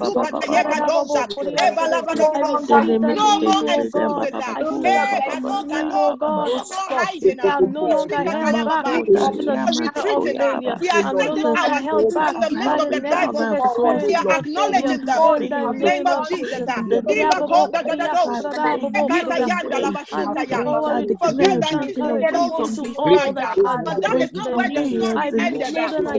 I 2.71 2.81
receive 2.83 2.99
the 3.03 3.17
No 3.17 3.41
new, 3.41 3.43
more 3.43 3.63
oh 3.65 3.85
God. 3.93 4.29
excuses. 4.29 4.39
uh. 4.41 4.57
I 4.57 4.65
Hey, 4.85 5.01
step 5.05 5.23
into 5.27 5.43
the 5.45 5.53
kado, 5.53 5.65
new, 5.65 5.91
kado. 5.91 5.93
oh 5.93 6.17
God. 6.17 6.53
No 6.53 6.67
more 6.67 6.91
hiding. 6.93 7.41
uh. 7.41 7.45
I 7.47 7.59
am 7.59 7.73
no 7.73 7.85
longer 7.87 8.17
held 8.25 8.81
back 8.83 9.05
We 9.49 9.49
in 9.49 9.49
the 9.49 9.57
are 9.57 9.75
spirit 9.75 10.07
of 10.09 10.25
retreating. 10.25 10.41
uh. 10.41 10.63
failure. 10.63 10.81
We 10.81 10.89
are 10.91 11.03
I'm 11.03 11.17
no 11.17 11.35
longer 11.35 11.69
strategically 11.69 11.83
held 11.83 12.13
moving 12.13 12.13
back 12.13 12.37
from 12.37 12.41
the 12.41 12.51
midst 12.51 12.77
by 12.77 12.81
of 12.81 12.91
the 12.91 12.97
the 12.97 13.01
dry 13.01 13.27
negative 13.27 13.53
bones. 13.55 13.63
We 14.01 14.15
experiences 14.15 14.15
are 14.15 14.27
of 14.27 14.47
failure 14.55 14.97
acknowledging 14.97 15.05
them 15.05 15.27
in 15.37 15.49
the 15.49 15.67
in 15.69 15.81
the 15.81 15.91
name 15.91 16.07
name 16.07 16.11
of 16.11 16.23
of 16.23 16.29
Jesus. 16.29 16.63
Jesus. 16.63 16.69
uh. 16.69 16.83
Iba 17.09 17.43
konda 17.47 17.83
gadadosa. 17.85 18.81
Ekatayanda 18.95 19.79
I 20.13 20.27
move 20.27 20.49
labasutaya. 20.49 20.65
forward 20.65 20.99
We 20.99 21.09
in 21.11 21.19
forget 21.19 21.59
faith 21.59 21.67
that 21.71 21.79
and 21.79 21.95
it 21.97 21.99
is 21.99 21.99
courage 21.99 22.33
able 22.33 22.67
to 22.73 22.85
into 22.85 22.93
all 22.97 23.33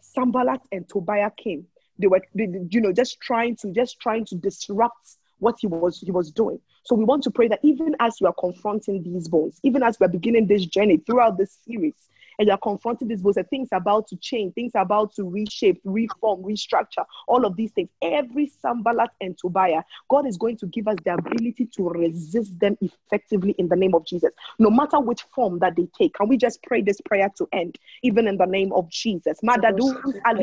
Sanballat 0.00 0.60
and 0.70 0.86
Tobiah 0.86 1.30
came. 1.30 1.66
They 1.98 2.06
were, 2.06 2.22
they, 2.34 2.48
you 2.70 2.80
know, 2.80 2.92
just 2.92 3.20
trying 3.20 3.56
to, 3.56 3.72
just 3.72 4.00
trying 4.00 4.24
to 4.26 4.34
disrupt 4.36 5.16
what 5.38 5.56
he 5.60 5.66
was 5.66 6.00
he 6.00 6.10
was 6.10 6.30
doing. 6.30 6.60
So 6.84 6.94
we 6.94 7.04
want 7.04 7.22
to 7.24 7.30
pray 7.30 7.48
that 7.48 7.60
even 7.62 7.96
as 8.00 8.16
we 8.20 8.26
are 8.26 8.34
confronting 8.34 9.02
these 9.02 9.28
bones, 9.28 9.60
even 9.62 9.82
as 9.82 9.98
we 9.98 10.06
are 10.06 10.10
beginning 10.10 10.46
this 10.46 10.66
journey 10.66 10.98
throughout 10.98 11.38
this 11.38 11.58
series, 11.66 11.94
and 12.38 12.48
you're 12.48 12.56
confronting 12.58 13.08
bones, 13.22 13.36
and 13.36 13.48
things 13.48 13.68
are 13.72 13.78
about 13.78 14.06
to 14.08 14.16
change, 14.16 14.54
things 14.54 14.72
are 14.74 14.82
about 14.82 15.14
to 15.14 15.24
reshape, 15.24 15.80
reform, 15.84 16.42
restructure, 16.42 17.04
all 17.28 17.44
of 17.44 17.56
these 17.56 17.70
things. 17.72 17.88
Every 18.02 18.52
Sanballat 18.60 19.10
and 19.20 19.36
Tobiah, 19.38 19.82
God 20.08 20.26
is 20.26 20.36
going 20.36 20.56
to 20.58 20.66
give 20.66 20.88
us 20.88 20.96
the 21.04 21.14
ability 21.14 21.66
to 21.76 21.88
resist 21.88 22.58
them 22.58 22.76
effectively 22.80 23.54
in 23.58 23.68
the 23.68 23.76
name 23.76 23.94
of 23.94 24.04
Jesus, 24.04 24.32
no 24.58 24.70
matter 24.70 25.00
which 25.00 25.22
form 25.34 25.58
that 25.60 25.76
they 25.76 25.88
take. 25.96 26.14
Can 26.14 26.28
we 26.28 26.36
just 26.36 26.62
pray 26.62 26.82
this 26.82 27.00
prayer 27.00 27.30
to 27.38 27.48
end, 27.52 27.78
even 28.02 28.26
in 28.28 28.36
the 28.36 28.46
name 28.46 28.72
of 28.72 28.88
Jesus? 28.90 29.38
As 29.46 29.58
we 29.58 29.92
are 30.24 30.34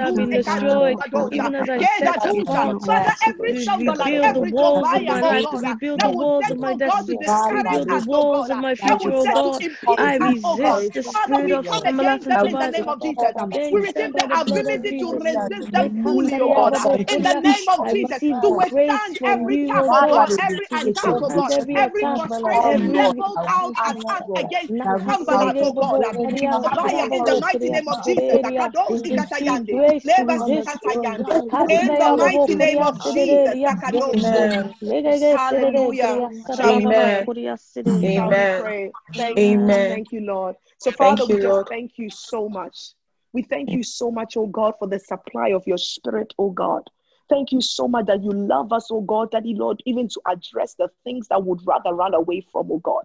Have 0.00 0.14
been 0.16 0.30
destroyed, 0.30 0.98
even 1.30 1.54
as 1.54 1.68
I 1.68 1.82
Keja 1.82 2.14
set 2.18 2.24
dusa. 2.24 2.74
apart 2.74 2.78
Father, 2.86 3.10
to 3.24 3.30
every 3.30 3.54
re- 3.54 3.68
sambalat, 3.68 4.12
rebuild 4.12 4.34
the 4.34 4.42
walls 4.42 4.92
of 4.92 5.04
my 5.04 5.22
oh 5.22 5.32
life, 5.32 5.48
to 5.50 5.58
God, 5.58 5.64
rebuild 5.64 6.02
the 6.02 6.10
walls 6.10 6.50
of 6.50 6.58
my 6.58 6.72
oh 6.72 6.80
God, 6.84 7.06
to 7.08 7.16
destiny, 7.16 7.28
to 7.38 7.50
rebuild 7.50 7.90
the 7.90 7.98
oh 8.12 8.26
walls 8.26 8.50
of 8.50 8.58
my 8.58 8.74
that 8.80 8.98
future, 8.98 9.12
oh 9.14 9.28
God. 9.28 9.62
I 9.96 10.16
us, 10.20 10.36
oh 10.44 10.58
resist 10.58 10.90
the 10.94 11.02
Father, 11.12 11.38
spirit 11.38 11.52
of 11.52 11.66
come 11.68 11.84
Sanballat 11.84 11.86
against 11.86 12.28
and 12.28 12.42
them 12.42 12.46
in 12.46 12.58
the 12.58 12.68
name 12.68 12.88
of 12.88 13.00
Jesus. 13.02 13.34
We 13.70 13.80
we 13.80 13.86
stand 13.86 14.12
receive 14.12 14.14
by 14.14 14.26
the 14.26 14.28
the 14.28 14.38
blood 14.44 14.66
of 14.66 14.80
ability 14.80 14.94
to 15.00 15.12
resist 15.24 15.72
them 15.72 15.90
fully, 16.02 16.38
oh 16.40 16.50
God, 16.52 16.74
in 17.08 17.22
the 17.22 17.34
name 17.34 17.68
of 17.68 17.86
Jesus, 17.86 18.20
to 18.42 18.50
withstand 18.50 19.18
every 19.24 19.62
attack, 19.70 20.10
oh 20.12 20.26
oh 20.26 20.36
every 20.40 20.66
attack, 20.72 21.16
oh 21.20 21.30
every 21.78 22.06
frustration 22.14 22.94
every 22.94 23.24
out 23.50 23.74
at 23.86 23.96
us 23.96 24.26
against 24.36 24.72
Sanballat, 25.04 25.56
Nakasarere 25.56 25.60
oh 25.60 25.72
God, 25.72 26.02
bobo 26.02 26.12
karia 26.12 26.62
Tobiah, 26.62 27.06
in 27.12 27.24
the 27.24 27.36
mighty 27.36 27.70
name 27.70 27.88
of 27.88 28.02
Jesus. 28.02 28.24
sereria. 28.24 28.42
Akadoshi 28.44 29.10
Receive 29.10 29.16
katayande, 29.16 29.70
grace 29.70 30.12
to 30.14 30.24
leba 30.24 30.24
resist. 30.24 30.68
sukatayande, 30.84 31.42
In 31.68 31.96
the 31.98 32.10
Kasaya 32.10 32.16
bobo 32.16 32.46
mighty 32.46 32.54
name 32.54 32.82
of 32.82 33.00
Jesus. 33.00 33.58
sereria 33.58 33.74
sarabo. 33.76 33.82
Akadoshi. 33.82 34.52
Amen. 34.84 35.32
Hallelujah. 35.34 36.04
koria 36.04 36.30
Shall 36.50 36.76
we 36.76 36.86
sarababa 36.86 36.92
Amen. 36.92 37.24
pray? 37.26 37.26
koria 37.26 37.58
sere. 37.58 37.98
Shall 38.14 38.34
we 38.34 38.44
Amen. 38.44 38.92
Thank 39.16 39.46
you. 39.46 39.58
Amen. 39.58 39.68
Amen. 39.68 39.88
Thank 39.88 40.12
you, 40.12 40.20
Lord. 40.20 40.56
So, 40.78 40.92
Father, 40.92 41.24
Thank 41.24 41.28
we 41.28 41.34
you, 41.34 41.40
just 41.40 41.44
Lord. 41.48 41.68
thank 41.68 41.92
you 41.98 42.10
so 42.10 42.48
much. 42.48 42.94
We 43.32 43.42
thank 43.42 43.70
you 43.70 43.82
so 43.82 44.10
much, 44.10 44.36
oh 44.36 44.46
God, 44.46 44.74
for 44.78 44.88
the 44.88 44.98
supply 44.98 45.48
of 45.50 45.66
your 45.66 45.78
spirit, 45.78 46.32
oh 46.38 46.50
God. 46.50 46.82
Thank 47.28 47.52
you 47.52 47.60
so 47.60 47.86
much 47.86 48.06
that 48.06 48.22
you 48.24 48.30
love 48.32 48.72
us, 48.72 48.88
oh 48.90 49.02
God, 49.02 49.30
Daddy 49.30 49.54
Lord, 49.54 49.82
even 49.86 50.08
to 50.08 50.20
address 50.28 50.74
the 50.74 50.88
things 51.04 51.28
that 51.28 51.44
would 51.44 51.60
rather 51.64 51.94
run 51.94 52.14
away 52.14 52.40
from, 52.52 52.70
oh 52.72 52.78
God. 52.78 53.04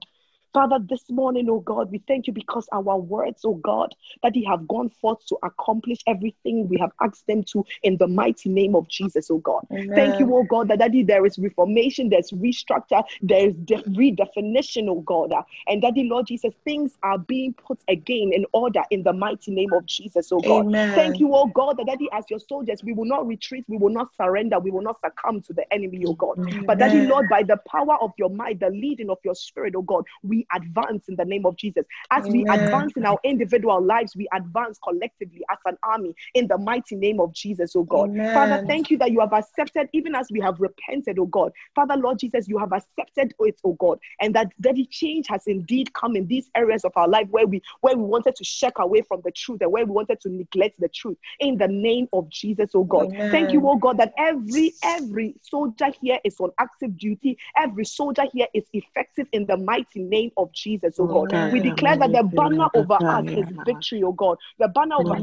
Father, 0.55 0.79
this 0.79 1.03
morning, 1.09 1.49
oh 1.49 1.59
God, 1.59 1.91
we 1.91 2.01
thank 2.07 2.27
you 2.27 2.31
because 2.31 2.65
our 2.71 2.97
words, 2.97 3.41
oh 3.43 3.55
God, 3.55 3.93
that 4.23 4.33
they 4.33 4.43
have 4.47 4.65
gone 4.69 4.87
forth 4.89 5.25
to 5.25 5.37
accomplish 5.43 5.99
everything 6.07 6.69
we 6.69 6.77
have 6.77 6.91
asked 7.01 7.27
them 7.27 7.43
to 7.51 7.65
in 7.83 7.97
the 7.97 8.07
mighty 8.07 8.47
name 8.47 8.73
of 8.73 8.87
Jesus, 8.87 9.29
oh 9.29 9.39
God. 9.39 9.67
Amen. 9.69 9.93
Thank 9.95 10.17
you, 10.17 10.33
oh 10.33 10.43
God, 10.43 10.69
that 10.69 10.79
Daddy, 10.79 11.03
there 11.03 11.25
is 11.25 11.37
reformation, 11.37 12.07
there's 12.07 12.31
restructure, 12.31 13.03
there 13.21 13.49
is 13.49 13.55
de- 13.65 13.83
redefinition, 13.83 14.87
oh 14.87 15.01
God. 15.01 15.33
And 15.67 15.81
Daddy, 15.81 16.05
Lord 16.05 16.27
Jesus, 16.27 16.53
things 16.63 16.97
are 17.03 17.17
being 17.17 17.53
put 17.53 17.79
again 17.89 18.31
in 18.31 18.45
order 18.53 18.83
in 18.91 19.03
the 19.03 19.11
mighty 19.11 19.51
name 19.51 19.73
of 19.73 19.85
Jesus, 19.85 20.31
oh 20.31 20.39
God. 20.39 20.67
Amen. 20.67 20.95
Thank 20.95 21.19
you, 21.19 21.31
oh 21.33 21.47
God, 21.47 21.79
that 21.79 21.87
Daddy, 21.87 22.07
as 22.13 22.23
your 22.29 22.39
soldiers, 22.39 22.81
we 22.81 22.93
will 22.93 23.03
not 23.03 23.27
retreat, 23.27 23.65
we 23.67 23.75
will 23.75 23.89
not 23.89 24.15
surrender, 24.15 24.57
we 24.59 24.71
will 24.71 24.83
not 24.83 25.01
succumb 25.01 25.41
to 25.41 25.53
the 25.53 25.65
enemy, 25.73 26.05
oh 26.07 26.13
God. 26.13 26.37
But 26.65 26.79
Daddy, 26.79 26.99
Amen. 26.99 27.09
Lord, 27.09 27.27
by 27.27 27.43
the 27.43 27.57
power 27.69 27.97
of 28.01 28.13
your 28.17 28.29
might, 28.29 28.61
the 28.61 28.69
leading 28.69 29.09
of 29.09 29.17
your 29.25 29.35
spirit, 29.35 29.73
oh 29.75 29.81
God, 29.81 30.05
we 30.23 30.44
advance 30.53 31.07
in 31.07 31.15
the 31.15 31.25
name 31.25 31.45
of 31.45 31.55
Jesus. 31.55 31.85
As 32.11 32.29
we 32.29 32.45
advance 32.51 32.93
in 32.95 33.05
our 33.05 33.19
individual 33.23 33.81
lives, 33.83 34.15
we 34.15 34.27
advance 34.33 34.79
collectively 34.83 35.43
as 35.51 35.57
an 35.65 35.77
army 35.83 36.15
in 36.33 36.47
the 36.47 36.57
mighty 36.57 36.95
name 36.95 37.19
of 37.19 37.33
Jesus, 37.33 37.75
oh 37.75 37.83
God. 37.83 38.09
Amen. 38.09 38.33
Father, 38.33 38.63
thank 38.67 38.89
you 38.89 38.97
that 38.97 39.11
you 39.11 39.19
have 39.19 39.33
accepted, 39.33 39.89
even 39.93 40.15
as 40.15 40.27
we 40.31 40.39
have 40.39 40.59
repented, 40.59 41.19
oh 41.19 41.25
God. 41.25 41.51
Father, 41.73 41.95
Lord 41.95 42.19
Jesus, 42.19 42.47
you 42.47 42.57
have 42.57 42.73
accepted 42.73 43.33
it, 43.39 43.59
oh 43.63 43.73
God, 43.73 43.99
and 44.21 44.33
that 44.35 44.51
daddy 44.61 44.85
change 44.85 45.27
has 45.27 45.43
indeed 45.47 45.93
come 45.93 46.15
in 46.15 46.27
these 46.27 46.49
areas 46.55 46.85
of 46.85 46.91
our 46.95 47.07
life 47.07 47.27
where 47.29 47.47
we 47.47 47.61
where 47.81 47.95
we 47.95 48.03
wanted 48.03 48.35
to 48.35 48.43
shirk 48.43 48.79
away 48.79 49.01
from 49.01 49.21
the 49.23 49.31
truth 49.31 49.61
and 49.61 49.71
where 49.71 49.85
we 49.85 49.91
wanted 49.91 50.19
to 50.21 50.29
neglect 50.29 50.79
the 50.79 50.89
truth. 50.89 51.17
In 51.39 51.57
the 51.57 51.67
name 51.67 52.07
of 52.13 52.29
Jesus, 52.29 52.71
oh 52.73 52.83
God. 52.83 53.07
Amen. 53.07 53.31
Thank 53.31 53.53
you, 53.53 53.61
oh 53.67 53.77
God, 53.77 53.97
that 53.97 54.13
every 54.17 54.73
every 54.83 55.35
soldier 55.41 55.87
here 56.01 56.19
is 56.23 56.39
on 56.39 56.51
active 56.59 56.97
duty. 56.97 57.37
Every 57.57 57.85
soldier 57.85 58.23
here 58.31 58.47
is 58.53 58.65
effective 58.73 59.27
in 59.31 59.45
the 59.45 59.57
mighty 59.57 59.99
name 59.99 60.31
of 60.37 60.51
Jesus, 60.53 60.99
oh 60.99 61.07
God. 61.07 61.31
We 61.51 61.59
declare 61.59 61.97
that 61.97 62.11
the 62.11 62.23
banner 62.23 62.67
over 62.73 62.99
us 63.07 63.25
is 63.35 63.45
victory, 63.65 64.03
oh 64.03 64.13
God. 64.13 64.37
The 64.59 64.67
banner 64.67 64.95
over 64.95 65.15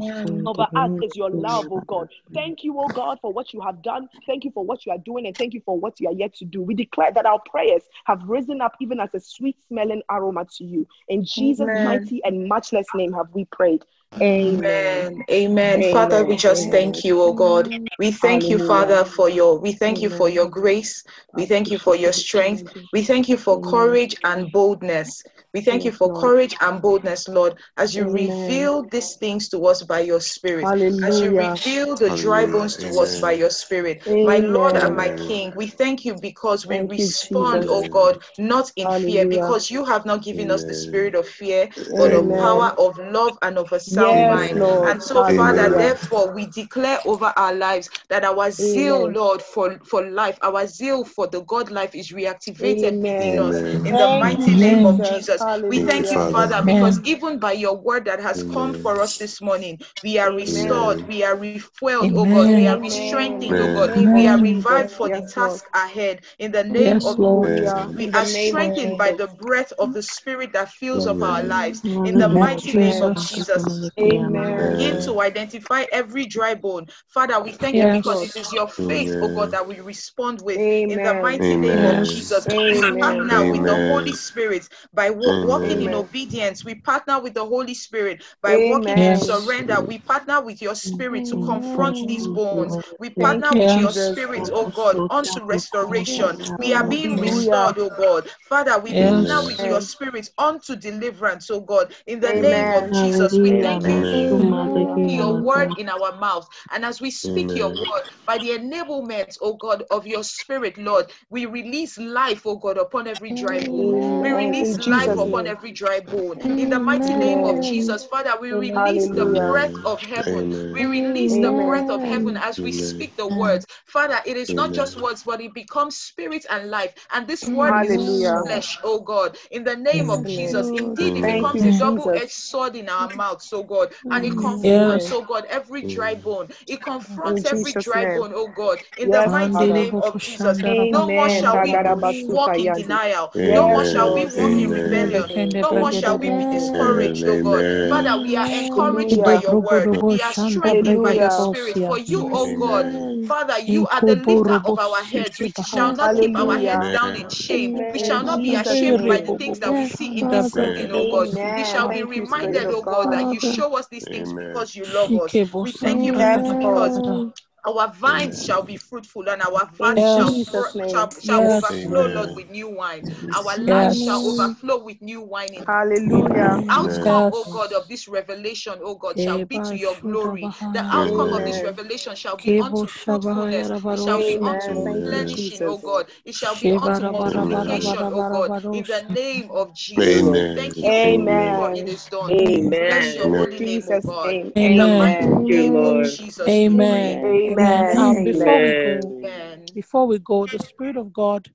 over 0.45 0.67
us 0.75 0.91
is 1.01 1.15
your 1.15 1.29
love, 1.29 1.67
oh 1.71 1.81
God. 1.81 2.09
Thank 2.33 2.63
you, 2.63 2.79
oh 2.79 2.89
God, 2.89 3.19
for 3.21 3.31
what 3.31 3.53
you 3.53 3.61
have 3.61 3.81
done. 3.81 4.09
Thank 4.25 4.43
you 4.43 4.51
for 4.51 4.63
what 4.65 4.85
you 4.85 4.91
are 4.91 4.97
doing, 4.97 5.27
and 5.27 5.37
thank 5.37 5.53
you 5.53 5.61
for 5.65 5.77
what 5.79 5.99
you 5.99 6.07
are 6.09 6.13
yet 6.13 6.33
to 6.35 6.45
do. 6.45 6.61
We 6.61 6.73
declare 6.73 7.11
that 7.11 7.25
our 7.25 7.39
prayers 7.49 7.83
have 8.05 8.21
risen 8.23 8.61
up 8.61 8.75
even 8.81 8.99
as 8.99 9.13
a 9.13 9.19
sweet 9.19 9.57
smelling 9.67 10.01
aroma 10.09 10.45
to 10.57 10.63
you. 10.63 10.87
In 11.07 11.23
Jesus' 11.23 11.69
mighty 11.75 12.23
and 12.23 12.47
matchless 12.47 12.87
name 12.93 13.13
have 13.13 13.27
we 13.33 13.45
prayed. 13.45 13.83
Amen. 14.21 15.23
Amen. 15.31 15.81
Amen. 15.81 15.81
Father, 15.83 16.23
we 16.23 16.33
Amen. 16.33 16.37
just 16.37 16.71
thank 16.71 17.03
you, 17.03 17.21
oh 17.21 17.33
God. 17.33 17.69
We 17.99 18.11
thank 18.11 18.49
you, 18.49 18.59
Father, 18.59 19.05
for 19.05 19.29
your 19.29 19.59
we 19.59 19.73
thank 19.73 20.01
you 20.01 20.09
for 20.09 20.29
your 20.29 20.47
grace. 20.49 21.03
We 21.35 21.45
thank 21.45 21.71
you 21.71 21.77
for 21.79 21.95
your 21.95 22.11
strength. 22.13 22.63
We 22.91 23.03
thank 23.03 23.27
you 23.29 23.37
for 23.37 23.61
courage 23.61 24.15
and 24.23 24.51
boldness. 24.51 25.23
We 25.53 25.61
thank 25.61 25.85
you 25.85 25.91
for 25.91 26.11
courage 26.11 26.55
and 26.61 26.81
boldness, 26.81 27.27
Lord, 27.27 27.57
as 27.77 27.95
you 27.95 28.03
Amen. 28.03 28.13
reveal 28.13 28.83
these 28.89 29.15
things 29.15 29.49
to 29.49 29.65
us 29.65 29.83
by 29.83 29.99
your 30.01 30.19
spirit. 30.19 30.65
As 31.03 31.21
you 31.21 31.31
reveal 31.31 31.95
the 31.95 32.09
dry 32.09 32.45
bones 32.45 32.77
to 32.77 32.87
us 32.99 33.19
by 33.21 33.31
your 33.33 33.49
spirit. 33.49 34.01
My 34.23 34.39
Lord 34.39 34.75
and 34.77 34.95
my 34.95 35.09
King, 35.09 35.53
we 35.55 35.67
thank 35.67 36.05
you 36.05 36.15
because 36.21 36.65
we 36.65 36.77
Thank 36.77 36.91
you, 36.97 37.05
respond, 37.05 37.65
oh 37.67 37.83
God, 37.89 38.17
not 38.37 38.71
in 38.75 38.89
fear, 38.89 39.25
because 39.29 39.69
you 39.69 39.85
have 39.85 40.05
not 40.05 40.23
given 40.23 40.49
us 40.51 40.63
the 40.65 40.73
spirit 40.73 41.15
of 41.15 41.27
fear, 41.27 41.69
but 41.97 42.13
of 42.13 42.27
power, 42.37 42.73
of 42.77 42.97
love, 42.97 43.37
and 43.41 43.57
of 43.57 43.71
a 43.71 43.79
sound 43.79 44.02
Yes, 44.11 44.29
mind. 44.29 44.59
Lord. 44.59 44.89
And 44.89 45.01
so, 45.01 45.23
Father, 45.23 45.69
therefore, 45.69 46.31
we 46.33 46.45
declare 46.47 46.99
over 47.05 47.33
our 47.37 47.53
lives 47.53 47.89
that 48.09 48.23
our 48.23 48.51
zeal, 48.51 49.03
Amen. 49.03 49.13
Lord, 49.13 49.41
for, 49.41 49.79
for 49.85 50.09
life, 50.09 50.37
our 50.41 50.67
zeal 50.67 51.03
for 51.05 51.27
the 51.27 51.41
God 51.41 51.71
life 51.71 51.95
is 51.95 52.11
reactivated 52.11 52.99
within 53.01 53.39
Amen. 53.39 53.39
us 53.39 53.61
Amen. 53.61 53.85
in 53.85 53.97
the 53.97 54.07
mighty 54.07 54.51
you, 54.51 54.57
name 54.59 54.85
of 54.85 55.01
Jesus. 55.01 55.03
Jesus. 55.03 55.41
We 55.67 55.77
Thank 55.77 55.93
you, 55.93 55.93
thank 55.93 56.11
you, 56.11 56.19
Hallelujah. 56.19 56.31
Father. 56.31 56.53
Father, 56.53 56.65
because 56.65 56.99
even 57.03 57.39
by 57.39 57.53
your 57.53 57.75
word 57.77 58.05
that 58.05 58.19
has 58.19 58.43
come 58.43 58.73
for 58.73 59.01
us 59.01 59.17
this 59.17 59.41
morning, 59.41 59.79
we 60.03 60.17
are 60.17 60.31
restored, 60.33 60.97
Amen. 60.97 61.05
Amen. 61.05 61.07
we 61.07 61.23
are 61.23 61.35
refueled, 61.35 62.11
oh 62.15 62.25
God, 62.25 62.53
we 62.55 62.67
are 62.67 62.77
Amen. 62.77 62.81
re-strengthened, 62.81 63.59
oh 63.59 63.67
God, 63.69 63.91
Amen. 63.91 64.13
We 64.13 64.27
are 64.27 64.39
revived 64.39 64.91
for 64.91 65.09
the 65.09 65.21
Lord. 65.21 65.29
task 65.29 65.65
ahead 65.73 66.21
in 66.39 66.51
the 66.51 66.63
name 66.63 66.85
Yes, 66.85 67.05
of 67.05 67.19
Lord. 67.19 67.49
Jesus. 67.53 67.73
Hallelujah. 67.73 67.93
We 67.95 68.11
are 68.11 68.25
strengthened 68.25 68.97
by 68.97 69.11
the 69.11 69.27
breath 69.27 69.71
of 69.79 69.93
the 69.93 70.01
Spirit 70.01 70.53
that 70.53 70.69
fills 70.69 71.07
up 71.07 71.21
our 71.21 71.43
lives 71.43 71.81
in 71.83 72.17
the 72.17 72.29
mighty 72.29 72.73
name 72.73 73.01
of 73.03 73.15
Jesus. 73.15 73.91
Jesus 73.99 74.31
begin 74.59 74.97
Amen. 74.97 74.99
Amen. 74.99 74.99
to 74.99 75.21
identify 75.21 75.85
every 75.91 76.25
dry 76.25 76.55
bone. 76.55 76.87
Father, 77.09 77.39
we 77.41 77.53
thank 77.53 77.79
you 77.79 77.87
because 77.87 78.21
it 78.23 78.35
is 78.35 78.51
your 78.53 78.67
Yes. 78.77 78.87
faith, 78.87 79.15
oh 79.21 79.29
God, 79.29 79.51
that 79.51 79.67
we 79.67 79.79
respond 79.81 80.41
with 80.41 80.65
in 80.87 81.01
the 81.01 81.13
Amen. 81.13 81.21
mighty 81.21 81.57
name 81.57 81.85
of 81.85 82.01
Jesus. 82.01 82.47
Yes. 82.47 82.69
We 82.69 82.83
Amen. 82.85 82.97
partner 82.97 83.45
with 83.45 83.65
the 83.65 83.77
Holy 83.77 84.13
Spirit 84.13 84.67
by 84.93 85.09
wa- 85.11 85.37
walking 85.41 85.81
in 85.81 85.93
Amen. 85.93 85.95
Amen. 85.95 86.05
obedience. 86.05 86.65
We 86.65 86.75
partner 86.75 87.19
with 87.21 87.33
the 87.33 87.45
Holy 87.45 87.73
Spirit 87.73 88.23
by 88.41 88.57
walking 88.57 89.01
in 89.01 89.15
surrender. 89.15 89.81
We 89.81 89.99
partner 89.99 90.41
with 90.41 90.61
your 90.61 90.75
spirit 90.75 91.25
to 91.25 91.37
confront 91.37 92.05
these 92.07 92.27
bones. 92.27 92.77
We 92.99 93.09
Thank 93.17 93.45
partner 93.45 93.55
you, 93.55 93.57
with 93.57 93.75
your 93.75 93.91
Jesus. 93.91 93.93
spirit, 93.93 94.49
oh 94.53 94.67
God, 94.67 94.99
unto 95.09 95.43
restoration. 95.43 96.39
We 96.57 96.73
are 96.73 96.87
being 96.87 97.19
restored, 97.19 97.77
oh 97.79 97.89
God. 97.89 98.29
Father, 98.41 98.79
we 98.79 98.95
partner 98.95 99.43
with 99.43 99.63
your 99.63 99.81
Amen. 99.81 99.81
spirit 99.81 100.29
unto 100.37 100.75
deliverance, 100.75 101.49
oh 101.49 101.61
God, 101.61 101.93
in 102.07 102.19
the 102.19 102.33
name 102.33 102.73
of 102.73 102.91
Amen. 102.91 102.93
Amen. 102.93 102.93
Jesus. 102.93 103.39
We 103.41 103.51
thank 103.53 103.72
you 103.81 104.05
Amen. 104.05 104.29
Amen. 104.33 104.83
your 105.03 105.37
word 105.37 105.73
in 105.77 105.89
our 105.89 106.17
mouth. 106.17 106.47
And 106.71 106.85
as 106.85 107.01
we 107.01 107.11
speak 107.11 107.55
your 107.55 107.69
word, 107.69 108.03
by 108.25 108.37
the 108.37 108.49
enablement, 108.49 109.37
oh 109.41 109.55
God, 109.55 109.83
of 109.91 110.07
your 110.07 110.23
spirit, 110.23 110.77
Lord, 110.77 111.11
we 111.29 111.45
release 111.45 111.97
life, 111.97 112.43
oh 112.45 112.57
God, 112.57 112.77
upon 112.77 113.07
every 113.07 113.31
dry 113.33 113.61
bone. 113.61 113.99
We 114.19 114.31
release 114.31 114.77
life 114.77 115.17
upon 115.17 115.47
every 115.47 115.71
dry 115.71 115.99
bone. 116.01 116.39
In 116.57 116.69
the 116.69 116.79
mighty 116.79 117.15
name 117.15 117.43
of 117.43 117.61
Jesus, 117.61 118.05
Father, 118.05 118.33
we 118.39 118.51
release 118.53 119.09
the 119.09 119.25
breath 119.25 119.73
of 119.85 120.01
heaven. 120.01 120.49
We 120.71 120.85
release 120.85 121.37
the 121.39 121.51
breath 121.53 121.89
of 121.89 122.03
heaven 122.03 122.37
as 122.37 122.61
we 122.61 122.71
speak 122.71 123.15
the 123.17 123.27
words. 123.27 123.65
Father, 123.85 124.19
it 124.25 124.37
is 124.37 124.53
not 124.53 124.73
just 124.73 124.97
words, 124.97 125.23
but 125.23 125.41
it 125.41 125.53
becomes 125.53 125.97
spirit 125.97 126.45
and 126.49 126.69
life. 126.69 126.93
And 127.11 127.27
this 127.27 127.47
word 127.47 127.79
becomes 127.79 128.29
Hallelujah. 128.29 128.41
flesh, 128.41 128.79
oh 128.83 129.01
God, 129.01 129.37
in 129.51 129.63
the 129.63 129.75
name 129.75 130.09
of 130.09 130.25
Jesus. 130.25 130.69
Indeed, 130.71 131.17
it 131.17 131.25
becomes 131.25 131.63
a 131.63 131.71
double 131.71 132.11
edged 132.15 132.31
sword 132.31 132.75
in 132.75 132.89
our 132.89 133.13
mouths, 133.13 133.47
oh 133.63 133.67
God, 133.67 133.93
and 134.11 134.25
it 134.25 134.37
confronts, 134.37 135.11
Amen. 135.11 135.11
Yes. 135.11 135.11
oh 135.11 135.23
God, 135.23 135.45
every 135.49 135.83
dry 135.83 136.15
bone. 136.15 136.49
It 136.67 136.81
In 136.83 136.83
confronts 136.83 137.45
every 137.45 137.73
dry 137.73 138.05
name. 138.05 138.13
bone, 138.13 138.31
oh 138.35 138.47
God, 138.49 138.79
in 138.97 139.11
the 139.11 139.23
mighty 139.23 139.71
name 139.71 139.95
of 140.01 140.17
Jesus. 140.17 140.61
kushandara 140.61 140.85
No 140.89 141.11
more 141.11 141.29
shall 141.29 141.59
we 141.59 141.79
walk 142.27 142.59
in 142.59 142.65
yandi. 142.65 142.83
denial. 142.83 143.33
No 143.49 143.69
more 143.69 143.85
shall 143.85 144.11
we 144.11 144.25
walk 144.25 144.57
in 144.59 144.69
In 144.69 144.71
Amen. 144.71 145.11
Jesus' 145.11 145.27
rebellion. 145.29 145.31
No 145.61 145.73
more 145.73 145.91
shall 145.91 146.17
we 146.17 146.31
be 146.31 146.45
discouraged, 146.45 147.27
oh 147.27 147.37
God. 147.37 147.67
Father, 147.87 148.17
we 148.21 148.35
are 148.35 148.49
encouraged 148.53 149.23
by 149.23 149.33
your 149.33 149.55
word. 149.55 149.91
We 150.07 150.21
are 150.21 150.33
strengthened 150.33 151.01
by 151.01 151.13
your 151.13 151.31
spirit. 151.31 151.79
For 151.79 151.97
you, 151.97 152.27
bregedebos 152.27 152.31
oh 152.31 152.47
God, 152.49 152.87
Father, 153.21 153.59
you 153.59 153.87
are 153.87 154.01
the 154.01 154.15
lifter 154.15 154.53
of 154.65 154.77
our 154.77 155.03
heads. 155.03 155.41
We 155.57 155.63
shall 155.63 155.93
not 155.95 156.15
keep 156.15 156.35
our 156.35 156.57
heads 156.59 156.89
down 156.89 157.15
in 157.15 157.29
shame. 157.29 157.73
We 157.89 157.99
shall 157.99 158.23
not 158.23 158.43
be 158.43 158.55
ashamed 158.55 159.07
by 159.07 159.21
the 159.21 159.31
things 159.31 159.59
that 159.59 159.75
we 159.77 159.85
see 159.85 160.19
in 160.19 160.29
this 160.29 160.51
season, 160.51 160.91
Amen. 160.91 160.93
oh 160.93 161.05
God. 161.05 161.29
We 161.53 161.63
shall 161.63 161.89
be 161.89 162.03
Thank 162.03 162.15
you, 162.15 162.25
Spirit 162.25 162.31
reminded, 162.31 162.65
of 162.65 162.75
oh 162.75 162.83
God, 162.83 163.11
God. 163.11 163.11
that 163.11 163.31
you 163.31 163.39
show 163.55 163.77
us 163.77 163.87
these 163.87 164.05
things 164.05 164.31
Amen. 164.31 164.49
because 164.49 164.75
you 164.75 164.85
love 164.85 165.11
us. 165.11 165.33
We 165.33 165.71
thank 165.71 166.03
you 166.03 166.13
Lord. 166.13 166.23
because 166.23 166.37
gadagada. 166.37 167.33
Our 167.65 167.93
vines 167.93 168.41
Amen. 168.41 168.43
shall 168.43 168.63
be 168.63 168.77
fruitful 168.77 169.29
and 169.29 169.41
our 169.41 169.65
vines 169.77 170.09
In 170.09 170.11
shall 170.11 170.31
fr- 170.33 170.67
shall, 170.87 171.11
shall 171.19 171.43
Yes. 171.43 171.47
overflow, 171.47 172.07
Lord, 172.07 172.35
with 172.35 172.49
new 172.49 172.69
wine. 172.69 173.05
Our 173.33 173.57
lives 173.57 173.97
shall 173.97 174.21
overflow 174.25 174.83
with 174.83 175.01
new 175.01 175.21
wine 175.21 175.53
in 175.53 175.67
Hallelujah. 175.67 176.63
outcome, 176.69 177.27
Amen. 177.27 177.33
oh 177.33 177.45
God, 177.45 177.73
of 177.73 177.87
this 177.87 178.07
revelation, 178.07 178.75
oh 178.83 178.95
God, 178.95 179.19
shall 179.19 179.39
be 179.49 179.59
Eba 179.59 179.61
to 179.61 179.77
your 179.77 179.95
glory. 180.01 180.51
The 180.73 180.83
bahaya. 180.83 180.91
outcome 180.91 181.33
of 181.33 181.43
this 181.45 181.63
Amen. 181.63 181.63
Amen. 181.63 181.63
revelation 181.63 182.15
shall 182.15 182.37
be 182.37 182.53
unto 182.59 182.87
shabahaya 182.87 182.87
fruitfulness. 182.87 183.71
It 183.91 183.99
shall 183.99 184.21
be 184.23 184.37
unto 184.39 184.73
Amen. 184.73 185.03
Thank 185.09 185.37
you, 185.37 185.49
Amen. 185.49 185.51
replenishing, 185.51 185.63
oh 185.65 185.77
God. 185.79 186.07
It 186.25 186.35
shall 186.35 186.55
be 186.55 186.73
unto 186.73 187.05
Amen. 187.05 187.07
multiplication, 187.07 188.01
bara 188.01 188.11
oh 188.11 188.23
God, 188.23 188.51
in 188.71 188.85
the 188.87 189.03
name 189.03 189.51
of 189.51 189.73
Jesus. 189.75 190.43
Amen. 190.55 190.55
Amen. 190.55 190.55
Thank 190.55 190.83
you, 190.83 190.93
Amen. 191.05 191.55
for 191.55 191.71
Amen. 191.71 191.75
it 191.75 191.87
is 191.87 192.07
done. 192.07 192.37
Amen. 192.47 192.71
bless 192.85 193.15
your 193.15 193.29
Amen. 193.29 193.31
Holy 193.31 193.59
name, 193.59 193.83
oh 193.89 193.99
God. 193.99 194.35
name. 194.35 194.53
In 194.59 194.75
the 194.75 194.87
mighty 194.87 195.27
name 195.49 195.75
of 195.77 196.01
Jesus. 196.01 196.65
Amen. 196.73 197.19
Amen. 197.25 197.52
Amen. 197.59 197.97
Um, 197.97 198.23
before 198.23 198.59
Amen. 198.59 198.61
we 198.61 198.73
go, 198.75 199.15
Amen. 199.23 199.61
Amen. 199.61 199.61
before 199.73 200.07
we 200.07 200.19
go, 200.19 200.47
the 200.47 200.59
Spirit 200.59 200.97
of 200.97 201.13
God 201.13 201.49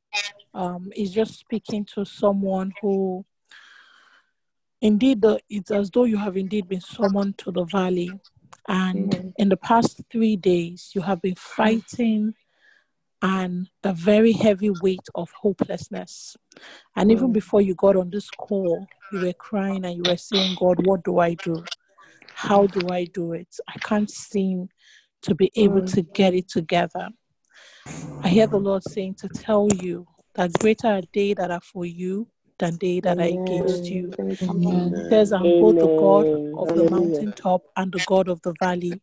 um 0.55 0.91
is 0.97 1.13
just 1.13 1.39
speaking 1.39 1.85
to 1.95 2.05
someone 2.05 2.73
who 2.81 3.25
indeed 4.81 5.23
the, 5.23 5.41
it's 5.51 5.71
as 5.71 5.91
though 5.91 6.05
you 6.05 6.17
have 6.17 6.37
indeed 6.37 6.69
been 6.69 6.81
summoned 6.81 7.37
to 7.39 7.51
the 7.53 7.65
valley 7.65 8.21
and 8.69 9.15
Mm, 9.15 9.35
in 9.37 9.49
the 9.49 9.57
past 9.57 10.01
three 10.11 10.37
days 10.37 10.91
you 10.95 11.01
have 11.03 11.21
been 11.21 11.35
fighting 11.35 12.35
and 13.23 13.69
a 13.85 13.93
very 13.93 14.33
heavy 14.33 14.71
weight 14.71 15.07
of 15.15 15.31
hopelessness 15.33 16.37
and 16.97 17.11
even 17.11 17.31
mm, 17.31 17.33
before 17.33 17.61
you 17.61 17.75
got 17.75 17.97
on 17.97 18.11
this 18.11 18.31
call 18.31 18.87
you 19.11 19.21
were 19.21 19.33
crying 19.35 19.85
and 19.85 19.97
you 19.97 20.05
were 20.05 20.17
saying 20.17 20.55
god 20.55 20.79
what 20.87 21.03
do 21.05 21.19
i 21.19 21.35
do 21.35 21.69
how 22.35 22.67
do 22.67 22.89
i 22.91 23.05
do 23.07 23.33
it 23.33 23.49
i 23.69 23.79
can't 23.81 24.11
seem 24.11 24.69
to 25.23 25.35
be 25.35 25.51
able 25.57 25.83
mm. 25.83 25.95
to 25.95 26.03
get 26.03 26.35
it 26.35 26.49
together 26.49 27.09
i 28.23 28.29
hear 28.29 28.47
the 28.47 28.59
lord 28.59 28.83
saying 28.83 29.15
to 29.15 29.29
tell 29.29 29.69
you 29.83 30.07
that 30.35 30.53
greater 30.61 30.89
are 30.89 31.03
they 31.13 31.35
that 31.35 31.51
are 31.51 31.61
for 31.61 31.85
you 31.85 32.29
than 32.59 32.77
they 32.81 33.01
that 33.01 33.19
are 33.19 33.23
against 33.23 33.91
you. 33.91 34.13
Amen. 34.43 34.93
He 34.95 35.09
says, 35.09 35.33
I'm 35.33 35.61
both 35.61 35.77
the 35.81 35.89
God 35.99 36.27
of 36.55 36.69
the 36.75 36.91
mountaintop 36.91 37.63
and 37.77 37.93
the 37.93 38.01
God 38.07 38.29
of 38.29 38.41
the 38.43 38.55
valley, 38.61 39.01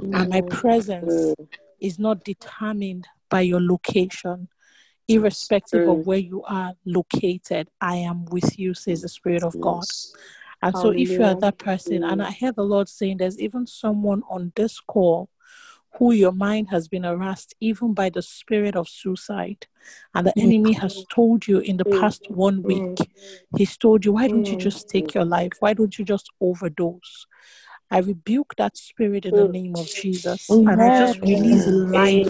and 0.00 0.28
my 0.30 0.40
presence 0.42 1.34
Mm, 1.38 1.48
is 1.80 1.98
not 1.98 2.24
determined 2.24 3.06
by 3.28 3.42
your 3.42 3.60
location. 3.60 4.48
Irrespective 5.06 5.86
of 5.88 5.98
mm. 5.98 6.06
where 6.06 6.18
you 6.18 6.42
are 6.44 6.72
located, 6.86 7.68
I 7.80 7.96
am 7.96 8.24
with 8.26 8.58
you, 8.58 8.74
says 8.74 9.02
the 9.02 9.08
Spirit 9.08 9.42
of 9.42 9.60
God. 9.60 9.84
And 10.62 10.76
so, 10.76 10.90
if 10.90 11.10
you 11.10 11.24
are 11.24 11.34
that 11.40 11.58
person, 11.58 12.02
and 12.04 12.22
Mm, 12.22 12.26
I 12.26 12.30
hear 12.30 12.52
the 12.52 12.62
Lord 12.64 12.88
saying 12.88 13.18
there's 13.18 13.38
even 13.38 13.66
someone 13.66 14.22
on 14.30 14.52
this 14.56 14.80
call 14.80 15.28
who 15.98 16.12
your 16.12 16.32
mind 16.32 16.68
has 16.70 16.88
been 16.88 17.04
harassed 17.04 17.54
even 17.60 17.94
by 17.94 18.10
the 18.10 18.22
spirit 18.22 18.76
of 18.76 18.88
suicide, 18.88 19.66
and 20.14 20.26
the 20.26 20.38
enemy 20.38 20.72
has 20.72 21.04
told 21.10 21.46
you 21.46 21.58
in 21.60 21.76
the 21.76 21.84
mm, 21.84 22.00
past 22.00 22.30
one 22.30 22.62
mm, 22.62 22.96
week, 22.98 23.10
he's 23.56 23.76
told 23.76 24.04
you, 24.04 24.12
why 24.12 24.28
don't 24.28 24.50
you 24.50 24.56
mm, 24.56 24.60
just 24.60 24.88
take 24.88 25.14
your 25.14 25.24
life? 25.24 25.52
Why 25.60 25.74
don't 25.74 25.96
you 25.98 26.04
just 26.04 26.30
overdose? 26.40 27.26
I 27.90 27.98
rebuke 27.98 28.54
that 28.56 28.76
spirit 28.76 29.24
in 29.24 29.34
the 29.34 29.44
mm. 29.44 29.52
name 29.52 29.76
of 29.76 29.86
Jesus, 29.86 30.48
and 30.50 30.82
I 30.82 30.98
just 30.98 31.20
release 31.20 31.66
Amen. 31.66 31.92
life 31.92 32.26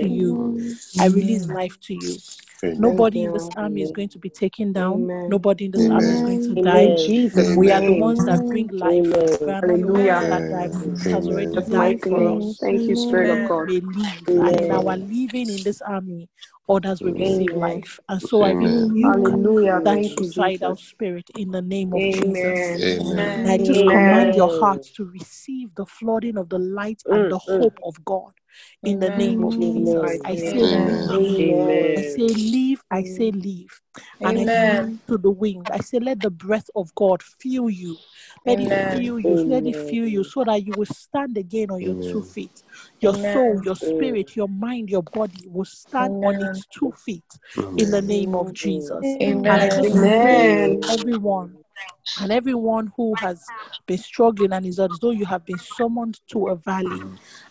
to 0.00 0.08
you. 0.08 0.70
I 0.98 1.06
release 1.06 1.46
life 1.46 1.78
to 1.82 1.94
you. 1.94 2.16
Amen. 2.64 2.80
Nobody 2.80 3.24
in 3.24 3.32
this 3.32 3.48
army 3.56 3.82
is 3.82 3.90
going 3.92 4.08
to 4.10 4.18
be 4.18 4.30
taken 4.30 4.72
down. 4.72 4.94
Amen. 5.04 5.30
Nobody 5.30 5.66
in 5.66 5.70
this 5.70 5.86
army 5.90 6.14
is 6.14 6.22
going 6.22 6.40
to 6.40 6.54
In 6.56 6.64
die. 6.64 6.96
Jesus' 7.06 7.56
We 7.56 7.70
are 7.70 7.80
the 7.80 7.92
ones 7.92 8.24
that 8.24 8.48
bring 8.48 8.68
life. 8.68 9.04
We 9.40 9.52
are 9.52 9.60
the 9.60 9.74
ones 9.76 9.86
Hallelujah. 9.86 10.20
that 10.28 10.50
die. 10.50 11.10
Has 11.10 11.28
already 11.28 11.62
died 11.70 12.00
for 12.02 12.36
us 12.38 12.58
Thank 12.60 12.88
you, 12.88 12.96
so 12.96 13.08
Spirit 13.08 13.30
of. 13.30 13.48
God. 13.48 13.68
we 13.68 13.80
live. 13.80 14.28
And 14.28 14.60
in 14.60 14.70
Amen. 14.70 14.70
our 14.72 14.96
living 14.96 15.50
in 15.50 15.62
this 15.62 15.80
army, 15.82 16.28
others 16.68 17.02
will 17.02 17.12
receive 17.12 17.52
Amen. 17.52 17.60
life. 17.60 18.00
And 18.08 18.20
so 18.20 18.42
I 18.42 18.50
Amen. 18.50 18.90
rebuke 18.90 19.02
Hallelujah. 19.02 19.80
that 19.84 19.84
Thank 19.84 20.10
you, 20.10 20.16
suicidal 20.16 20.76
Jesus. 20.76 20.88
spirit 20.88 21.30
in 21.36 21.50
the 21.50 21.62
name 21.62 21.92
of 21.94 22.08
Jesus. 22.08 22.76
Amen. 22.80 22.82
Amen. 22.82 23.18
And 23.42 23.52
I 23.52 23.58
Amen. 23.58 23.66
just 23.66 23.86
command 23.86 24.34
your 24.34 24.48
Amen. 24.48 24.58
heart 24.60 24.82
to 24.96 25.04
receive 25.04 25.74
the 25.74 25.86
flooding 25.86 26.36
of 26.36 26.48
the 26.48 26.58
light 26.58 27.02
and 27.10 27.28
the 27.28 27.38
mm. 27.38 27.58
hope 27.58 27.78
of 27.84 28.02
God 28.04 28.32
in 28.84 28.98
the 28.98 29.10
name 29.10 29.42
In 29.42 29.44
of 29.44 29.58
Jesus' 29.58 29.94
Jesus. 29.94 30.20
I 30.24 30.36
say 30.36 30.64
Amen. 30.64 31.08
Amen. 31.10 31.10
leave. 31.10 31.96
I 31.96 32.02
say 32.02 32.28
leave. 32.28 32.82
I 32.90 33.02
say 33.02 33.30
leave. 33.30 33.80
And 34.22 34.38
I 34.38 34.42
Amen. 34.42 34.84
speak 34.84 35.06
to 35.08 35.18
the 35.18 35.30
wind. 35.30 35.70
I 35.72 35.78
say 35.78 35.98
let 35.98 36.20
the 36.20 36.30
breath 36.30 36.68
of 36.74 36.94
God 36.94 37.22
fill 37.22 37.70
you. 37.70 37.96
Let 38.46 38.60
it 38.60 38.70
Amen. 38.70 38.90
fill 38.90 39.18
you. 39.18 39.44
Let 39.46 39.66
it 39.66 39.76
fill 39.76 40.06
you 40.06 40.24
so 40.24 40.44
that 40.44 40.64
you 40.64 40.72
will 40.76 40.86
stand 40.86 41.36
again 41.36 41.70
on 41.70 41.80
your 41.80 41.94
two 41.94 42.22
feet. 42.22 42.62
Your 43.04 43.14
soul, 43.14 43.60
your 43.64 43.74
Mm, 43.74 43.88
spirit, 43.98 44.36
your 44.36 44.48
mind, 44.48 44.90
your 44.90 45.02
body 45.02 45.46
will 45.46 45.64
stand 45.64 46.16
on 46.22 46.40
its 46.40 46.66
two 46.66 46.92
feet 46.92 47.22
in 47.76 47.90
the 47.90 48.00
name 48.02 48.34
of 48.34 48.48
mm, 48.48 48.54
Jesus. 48.54 49.16
And 49.44 49.62
I 49.62 49.68
Amen. 49.68 49.68
just 49.68 49.90
pray 49.92 50.10
for 50.18 50.42
Amen. 50.42 50.82
everyone 50.88 51.56
and 52.20 52.32
everyone 52.32 52.92
who 52.96 53.14
has 53.16 53.52
been 53.86 53.98
struggling 53.98 54.52
and 54.52 54.64
is 54.66 54.80
as 54.80 54.98
though 54.98 55.10
you 55.10 55.26
have 55.26 55.44
been 55.44 55.58
summoned 55.58 56.18
to 56.28 56.48
a 56.48 56.56
valley. 56.56 57.02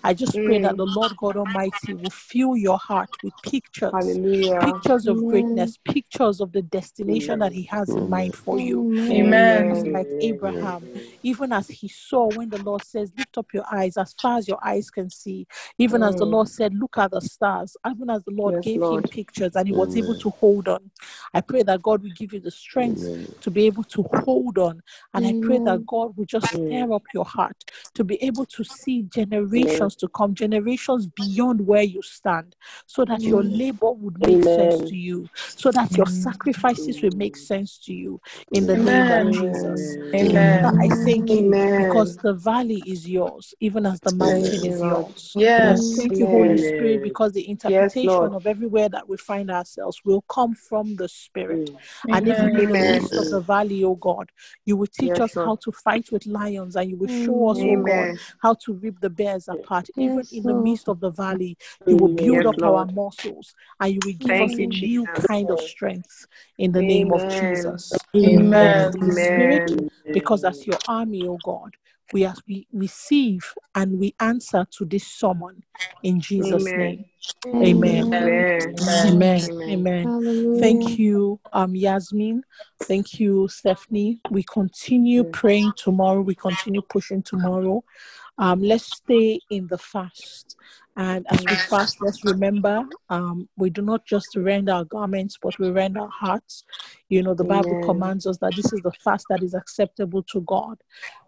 I 0.03 0.13
just 0.13 0.43
pray 0.43 0.59
that 0.59 0.75
Mm, 0.75 0.77
the 0.77 0.87
Lord 0.87 1.15
God 1.17 1.37
Almighty 1.37 1.93
will 1.95 2.11
fill 2.11 2.57
your 2.57 2.79
heart 2.79 3.17
with 3.23 3.33
pictures, 3.43 4.19
hallelujah. 4.25 4.61
pictures 4.61 5.07
of 5.07 5.25
greatness, 5.27 5.79
pictures 5.85 6.41
of 6.41 6.53
the 6.53 6.61
destination 6.63 7.39
that 7.39 7.53
He 7.53 7.63
has 7.65 7.95
in 7.95 8.09
mind 8.09 8.35
for 8.35 8.59
you. 8.59 8.87
Amen. 9.11 9.67
Just 9.67 9.87
like 9.93 10.09
Abraham, 10.21 10.89
even 11.23 11.53
as 11.53 11.67
he 11.69 11.87
saw 11.89 12.27
when 12.29 12.49
the 12.49 12.59
Lord 12.59 12.83
says, 12.83 13.11
Lift 13.17 13.37
up 13.37 13.47
your 13.53 13.65
eyes 13.71 13.97
as 13.97 14.13
far 14.21 14.37
as 14.39 14.47
your 14.47 14.59
eyes 14.65 14.89
can 14.91 15.09
see, 15.09 15.47
even 15.79 16.03
as 16.03 16.17
the 16.17 16.25
Mm, 16.25 16.27
Lord 16.27 16.49
said, 16.49 16.73
Look 16.75 16.97
at 16.97 17.11
the 17.11 17.21
stars, 17.21 17.77
even 17.89 18.09
as 18.09 18.23
the 18.25 18.31
Lord 18.31 18.61
yes, 18.61 18.61
gave 18.61 18.85
him 18.89 19.05
pictures 19.09 19.55
and 19.55 19.67
he 19.67 19.73
was 19.73 19.95
able 19.95 20.15
to 20.17 20.31
hold 20.31 20.67
on. 20.69 20.91
I 21.33 21.41
pray 21.41 21.63
that 21.63 21.81
God 21.83 22.03
will 22.03 22.11
give 22.11 22.33
you 22.33 22.41
the 22.41 22.51
strength 22.51 23.11
to 23.41 23.51
be 23.51 23.65
able 23.67 23.83
to 23.85 24.05
hold 24.25 24.57
on. 24.59 24.81
And 25.13 25.25
I 25.25 25.35
pray 25.41 25.59
that 25.65 25.85
God 25.85 26.17
will 26.17 26.25
just 26.25 26.47
Mm, 26.53 26.67
stir 26.67 26.93
up 26.93 27.03
your 27.13 27.25
heart 27.25 27.57
to 27.95 28.03
be 28.03 28.21
able 28.23 28.45
to 28.47 28.63
see 28.63 29.03
generations 29.03 29.92
to 29.97 30.07
come, 30.09 30.33
generations 30.33 31.07
beyond 31.07 31.65
where 31.65 31.83
you 31.83 32.01
stand, 32.01 32.55
so 32.85 33.05
that 33.05 33.21
your 33.21 33.43
labor 33.43 33.91
would 33.91 34.19
make 34.25 34.43
sense 34.43 34.81
to 34.89 34.95
you, 34.95 35.29
so 35.55 35.71
that 35.71 35.91
your 35.97 36.07
sacrifices 36.07 37.01
will 37.01 37.15
make 37.15 37.35
sense 37.35 37.77
to 37.79 37.93
you 37.93 38.21
in 38.51 38.65
the 38.65 38.75
Amen. 38.75 39.07
name 39.07 39.11
of 39.11 39.31
Jesus. 39.31 39.97
Amen. 40.15 40.65
Amen. 40.65 40.65
I 40.65 40.89
thank 40.89 41.29
you 41.29 41.51
because 41.77 42.17
the 42.17 42.33
valley 42.33 42.79
is 42.79 43.07
yours, 43.09 43.53
even 43.59 43.85
as 43.85 43.99
the 44.01 44.11
mountain 44.11 44.63
you, 44.63 44.71
is 44.71 44.83
yours. 44.83 45.33
I 45.35 45.41
Yes. 45.41 45.95
thank 45.97 46.19
you, 46.19 46.27
Holy 46.27 46.57
Spirit, 46.57 47.01
because 47.01 47.31
the 47.33 47.41
Yes, 47.41 47.51
interpretation 47.51 48.33
of 48.33 48.45
everywhere 48.47 48.89
that 48.89 49.07
we 49.07 49.17
find 49.17 49.49
ourselves 49.49 50.01
will 50.05 50.21
come 50.23 50.55
from 50.55 50.95
the 50.95 51.07
Spirit. 51.07 51.69
Mm, 51.69 52.15
And 52.15 52.27
even 52.27 52.45
in 52.45 52.55
the 52.55 52.61
Amen. 52.61 52.91
midst 52.93 53.13
of 53.13 53.29
the 53.29 53.41
valley, 53.41 53.83
oh 53.83 53.95
God, 53.95 54.31
you 54.65 54.77
will 54.77 54.87
teach 54.87 55.09
Yes, 55.09 55.19
us 55.19 55.35
Lord. 55.35 55.47
how 55.49 55.55
to 55.57 55.71
fight 55.71 56.11
with 56.11 56.25
lions 56.25 56.75
and 56.75 56.89
you 56.89 56.97
will 56.97 57.07
show 57.07 57.49
us, 57.49 57.59
oh 57.59 57.77
God, 57.83 58.19
how 58.39 58.53
to 58.55 58.73
rip 58.73 58.99
the 58.99 59.09
bears 59.09 59.47
apart. 59.47 59.82
Even 59.97 60.27
in 60.31 60.43
the 60.43 60.53
midst 60.53 60.87
of 60.89 60.99
the 60.99 61.09
valley, 61.11 61.57
you 61.87 61.97
will 61.97 62.09
Yes, 62.09 62.25
build 62.25 62.45
up 62.45 62.63
our 62.63 62.85
muscles 62.85 63.55
and 63.79 63.93
you 63.93 63.99
will 64.05 64.13
give 64.13 64.41
us 64.41 64.53
a 64.59 64.65
new 64.65 65.05
Jesus. 65.05 65.25
kind 65.25 65.49
of 65.49 65.59
strength 65.59 66.27
in 66.57 66.71
the 66.71 66.81
name 66.81 67.11
of 67.11 67.21
Jesus. 67.29 67.91
Thank 68.13 68.23
you, 68.23 68.37
Amen. 68.37 69.11
Spirit, 69.11 69.91
because 70.11 70.43
as 70.43 70.65
your 70.65 70.79
army, 70.87 71.27
oh 71.27 71.39
God, 71.43 71.75
we 72.11 72.25
as 72.25 72.39
we 72.47 72.67
receive 72.71 73.43
and 73.75 73.99
we 73.99 74.13
answer 74.19 74.65
to 74.71 74.85
this 74.85 75.07
summon 75.07 75.63
in 76.03 76.19
Jesus' 76.19 76.75
Amen. 76.75 76.77
name. 76.77 77.05
Amen. 77.55 78.13
Amen. 78.13 78.45
Amen. 78.79 79.05
Amen. 79.05 79.49
Amen. 79.67 79.69
Amen. 79.69 80.59
Thank 80.59 80.99
you, 80.99 81.39
um, 81.51 81.75
Yasmin. 81.75 82.43
Thank 82.81 83.19
you, 83.19 83.47
Stephanie. 83.47 84.19
We 84.29 84.43
continue 84.43 85.23
praying 85.23 85.73
tomorrow. 85.75 86.21
We 86.21 86.35
continue 86.35 86.81
pushing 86.81 87.23
tomorrow. 87.23 87.83
Um, 88.37 88.61
let's 88.61 88.97
stay 88.97 89.39
in 89.49 89.67
the 89.67 89.77
fast. 89.77 90.55
And 90.95 91.25
as 91.29 91.47
we 91.47 91.55
fast, 91.55 92.01
let's 92.01 92.23
remember 92.23 92.83
um, 93.09 93.49
we 93.57 93.69
do 93.69 93.81
not 93.81 94.05
just 94.05 94.35
rend 94.35 94.69
our 94.69 94.85
garments, 94.85 95.37
but 95.41 95.57
we 95.57 95.69
rend 95.71 95.97
our 95.97 96.09
hearts. 96.09 96.63
You 97.09 97.23
know, 97.23 97.33
the 97.33 97.43
Bible 97.43 97.77
Amen. 97.77 97.83
commands 97.83 98.27
us 98.27 98.37
that 98.37 98.55
this 98.55 98.71
is 98.73 98.81
the 98.81 98.91
fast 98.91 99.27
that 99.29 99.41
is 99.43 99.53
acceptable 99.53 100.23
to 100.23 100.41
God. 100.41 100.77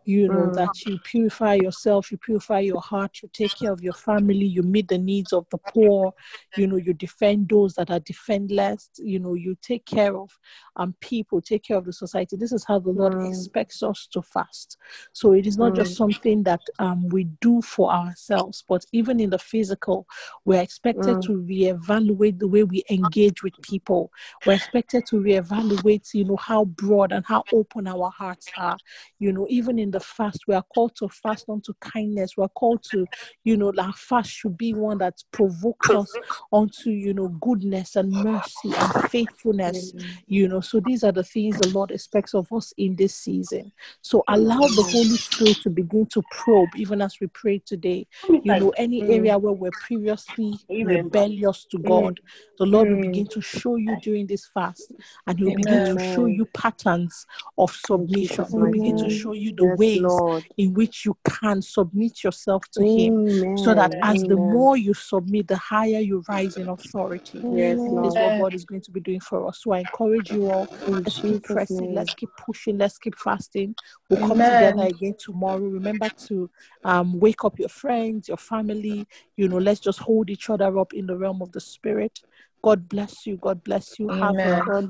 You 0.08 0.30
know, 0.30 0.52
Mm. 0.52 0.56
that 0.56 0.86
you 0.86 1.00
purify 1.00 1.56
yourself, 1.56 2.12
you 2.12 2.18
purify 2.18 2.60
your 2.60 2.80
heart, 2.80 3.24
you 3.24 3.30
take 3.34 3.56
care 3.56 3.72
of 3.72 3.82
your 3.82 3.94
family, 3.94 4.46
you 4.46 4.62
meet 4.62 4.88
the 4.88 5.00
needs 5.00 5.34
of 5.34 5.48
the 5.50 5.58
poor, 5.58 6.14
you 6.56 6.68
know, 6.68 6.76
you 6.76 6.94
defend 6.94 7.50
those 7.50 7.74
that 7.74 7.90
are 7.90 8.00
defendless, 8.00 8.92
you 9.00 9.18
know, 9.18 9.34
you 9.34 9.58
take 9.64 9.84
care 9.86 10.16
of 10.16 10.38
um, 10.76 10.94
people, 11.00 11.42
take 11.42 11.64
care 11.64 11.78
of 11.78 11.86
the 11.86 11.94
society. 11.94 12.36
This 12.36 12.52
is 12.52 12.64
how 12.66 12.78
the 12.78 12.92
Lord 12.92 13.14
Mm. 13.14 13.30
expects 13.30 13.82
us 13.82 14.08
to 14.12 14.22
fast. 14.22 14.78
So 15.12 15.32
it 15.34 15.48
is 15.48 15.58
not 15.58 15.74
just 15.74 15.94
Mm. 15.94 15.98
something 15.98 16.44
that 16.44 16.62
um, 16.78 17.10
we 17.10 17.24
do 17.42 17.62
for 17.64 17.92
ourselves, 17.92 18.64
but 18.68 18.86
even 18.92 19.20
in 19.20 19.32
the 19.32 19.40
physical, 19.56 20.06
we're 20.44 20.62
expected 20.62 21.18
Mm. 21.18 21.26
to 21.28 21.32
reevaluate 21.50 22.40
the 22.40 22.48
way 22.48 22.64
we 22.64 22.84
engage 22.90 23.42
with 23.42 23.54
people. 23.62 24.12
We're 24.46 24.54
expected 24.62 25.06
to 25.08 25.16
reevaluate, 25.16 26.14
you 26.14 26.26
know, 26.26 26.36
how 26.36 26.66
broad 26.66 27.14
and 27.14 27.26
how 27.26 27.46
open 27.54 27.88
our 27.88 28.10
hearts 28.10 28.52
are. 28.58 28.78
You 29.20 29.32
know, 29.32 29.46
even 29.50 29.80
in 29.80 29.92
the 29.92 30.02
fast, 30.02 30.42
we 30.48 30.56
are 30.56 30.66
called 30.74 30.96
to 30.98 31.08
fast 31.08 31.46
unto 31.48 31.74
kindness. 31.80 32.36
We're 32.36 32.50
called 32.50 32.84
to, 32.92 33.08
you 33.46 33.56
know, 33.56 33.72
our 33.78 33.94
fast 33.94 34.30
should 34.30 34.58
be 34.58 34.74
one 34.74 34.98
that 34.98 35.24
provokes 35.32 35.90
us 35.90 36.12
unto, 36.52 36.90
you 36.90 37.14
know, 37.14 37.30
goodness 37.30 37.96
and 37.96 38.12
mercy 38.12 38.70
and 38.78 38.94
faithfulness. 39.10 39.94
You 40.28 40.48
know, 40.50 40.60
so 40.60 40.80
these 40.82 41.04
are 41.06 41.14
the 41.14 41.24
things 41.24 41.60
the 41.60 41.70
Lord 41.70 41.92
expects 41.92 42.34
of 42.34 42.52
us 42.52 42.74
in 42.78 42.96
this 42.98 43.16
season. 43.16 43.72
So 44.02 44.24
allow 44.28 44.68
the 44.68 44.84
Holy 44.84 45.18
Spirit 45.18 45.58
to 45.62 45.70
begin 45.70 46.06
to 46.08 46.22
probe, 46.32 46.76
even 46.76 47.02
as 47.02 47.20
we 47.22 47.28
pray 47.28 47.60
today. 47.60 48.08
You 48.30 48.54
know, 48.60 48.70
any 48.78 49.02
Mm. 49.02 49.10
area 49.18 49.38
where 49.46 49.54
we're 49.54 49.72
previously 49.72 50.60
rebellious 50.70 51.66
to 51.66 51.78
God, 51.78 52.20
the 52.58 52.66
Lord 52.66 52.90
will 52.90 53.02
begin 53.02 53.28
to 53.28 53.42
show 53.42 53.76
you 53.76 53.96
during 54.02 54.26
this 54.28 54.46
fast, 54.48 54.92
and 55.28 55.38
He 55.38 55.46
will 55.46 55.56
begin 55.56 55.84
to 55.94 56.00
show 56.00 56.26
you 56.26 56.46
patterns 56.46 57.26
of 57.58 57.72
submission. 57.72 58.46
He 58.50 58.58
will 58.58 58.72
begin 58.72 58.98
to 58.98 59.10
show 59.10 59.34
you 59.34 59.54
the 59.56 59.66
Yes, 59.66 59.78
ways 59.80 60.02
Lord. 60.02 60.44
in 60.58 60.74
which 60.74 61.06
you 61.06 61.18
can 61.24 61.62
submit 61.62 62.24
yourself 62.24 62.64
to 62.74 62.84
Him, 62.84 63.58
so 63.58 63.74
that 63.76 63.94
Amen. 63.94 64.16
as 64.16 64.24
the 64.24 64.36
more 64.38 64.78
you 64.78 64.94
submit, 64.94 65.48
the 65.48 65.58
higher 65.58 66.00
you 66.00 66.24
rise 66.28 66.58
in 66.58 66.68
authority. 66.68 67.40
Yes, 67.44 67.78
That 67.78 68.06
is 68.06 68.16
Lord. 68.18 68.38
what 68.38 68.38
God 68.38 68.54
is 68.56 68.66
going 68.66 68.82
to 68.82 68.92
be 68.92 69.00
doing 69.00 69.20
for 69.20 69.48
us. 69.48 69.62
So 69.62 69.72
I 69.74 69.80
encourage 69.80 70.32
you 70.32 70.50
all. 70.50 70.68
Let's 70.88 71.20
keep 71.20 71.44
pressing. 71.44 71.94
Let's 71.94 72.14
keep 72.14 72.30
pushing. 72.38 72.78
Let's 72.78 72.98
keep 72.98 73.18
fasting. 73.18 73.76
We'll 74.10 74.20
come 74.28 74.38
Amen. 74.42 74.52
together 74.54 74.88
again 74.88 75.16
tomorrow. 75.20 75.60
Remember 75.60 76.10
to 76.28 76.50
um, 76.84 77.20
wake 77.20 77.44
up 77.44 77.60
your 77.60 77.70
friends, 77.70 78.28
your 78.28 78.38
family. 78.38 79.08
You 79.38 79.50
know, 79.50 79.58
let's 79.58 79.80
just 79.80 80.00
hold 80.00 80.30
each 80.30 80.50
other 80.50 80.78
up 80.80 80.94
in 80.94 81.08
the 81.08 81.18
realm 81.18 81.42
of 81.42 81.52
the 81.52 81.60
spirit. 81.60 82.22
God 82.64 82.88
bless 82.90 83.28
you. 83.28 83.38
God 83.38 83.64
bless 83.64 84.00
you. 84.00 84.10
Have 84.10 84.36
a 84.46 84.50
Amen. 84.50 84.62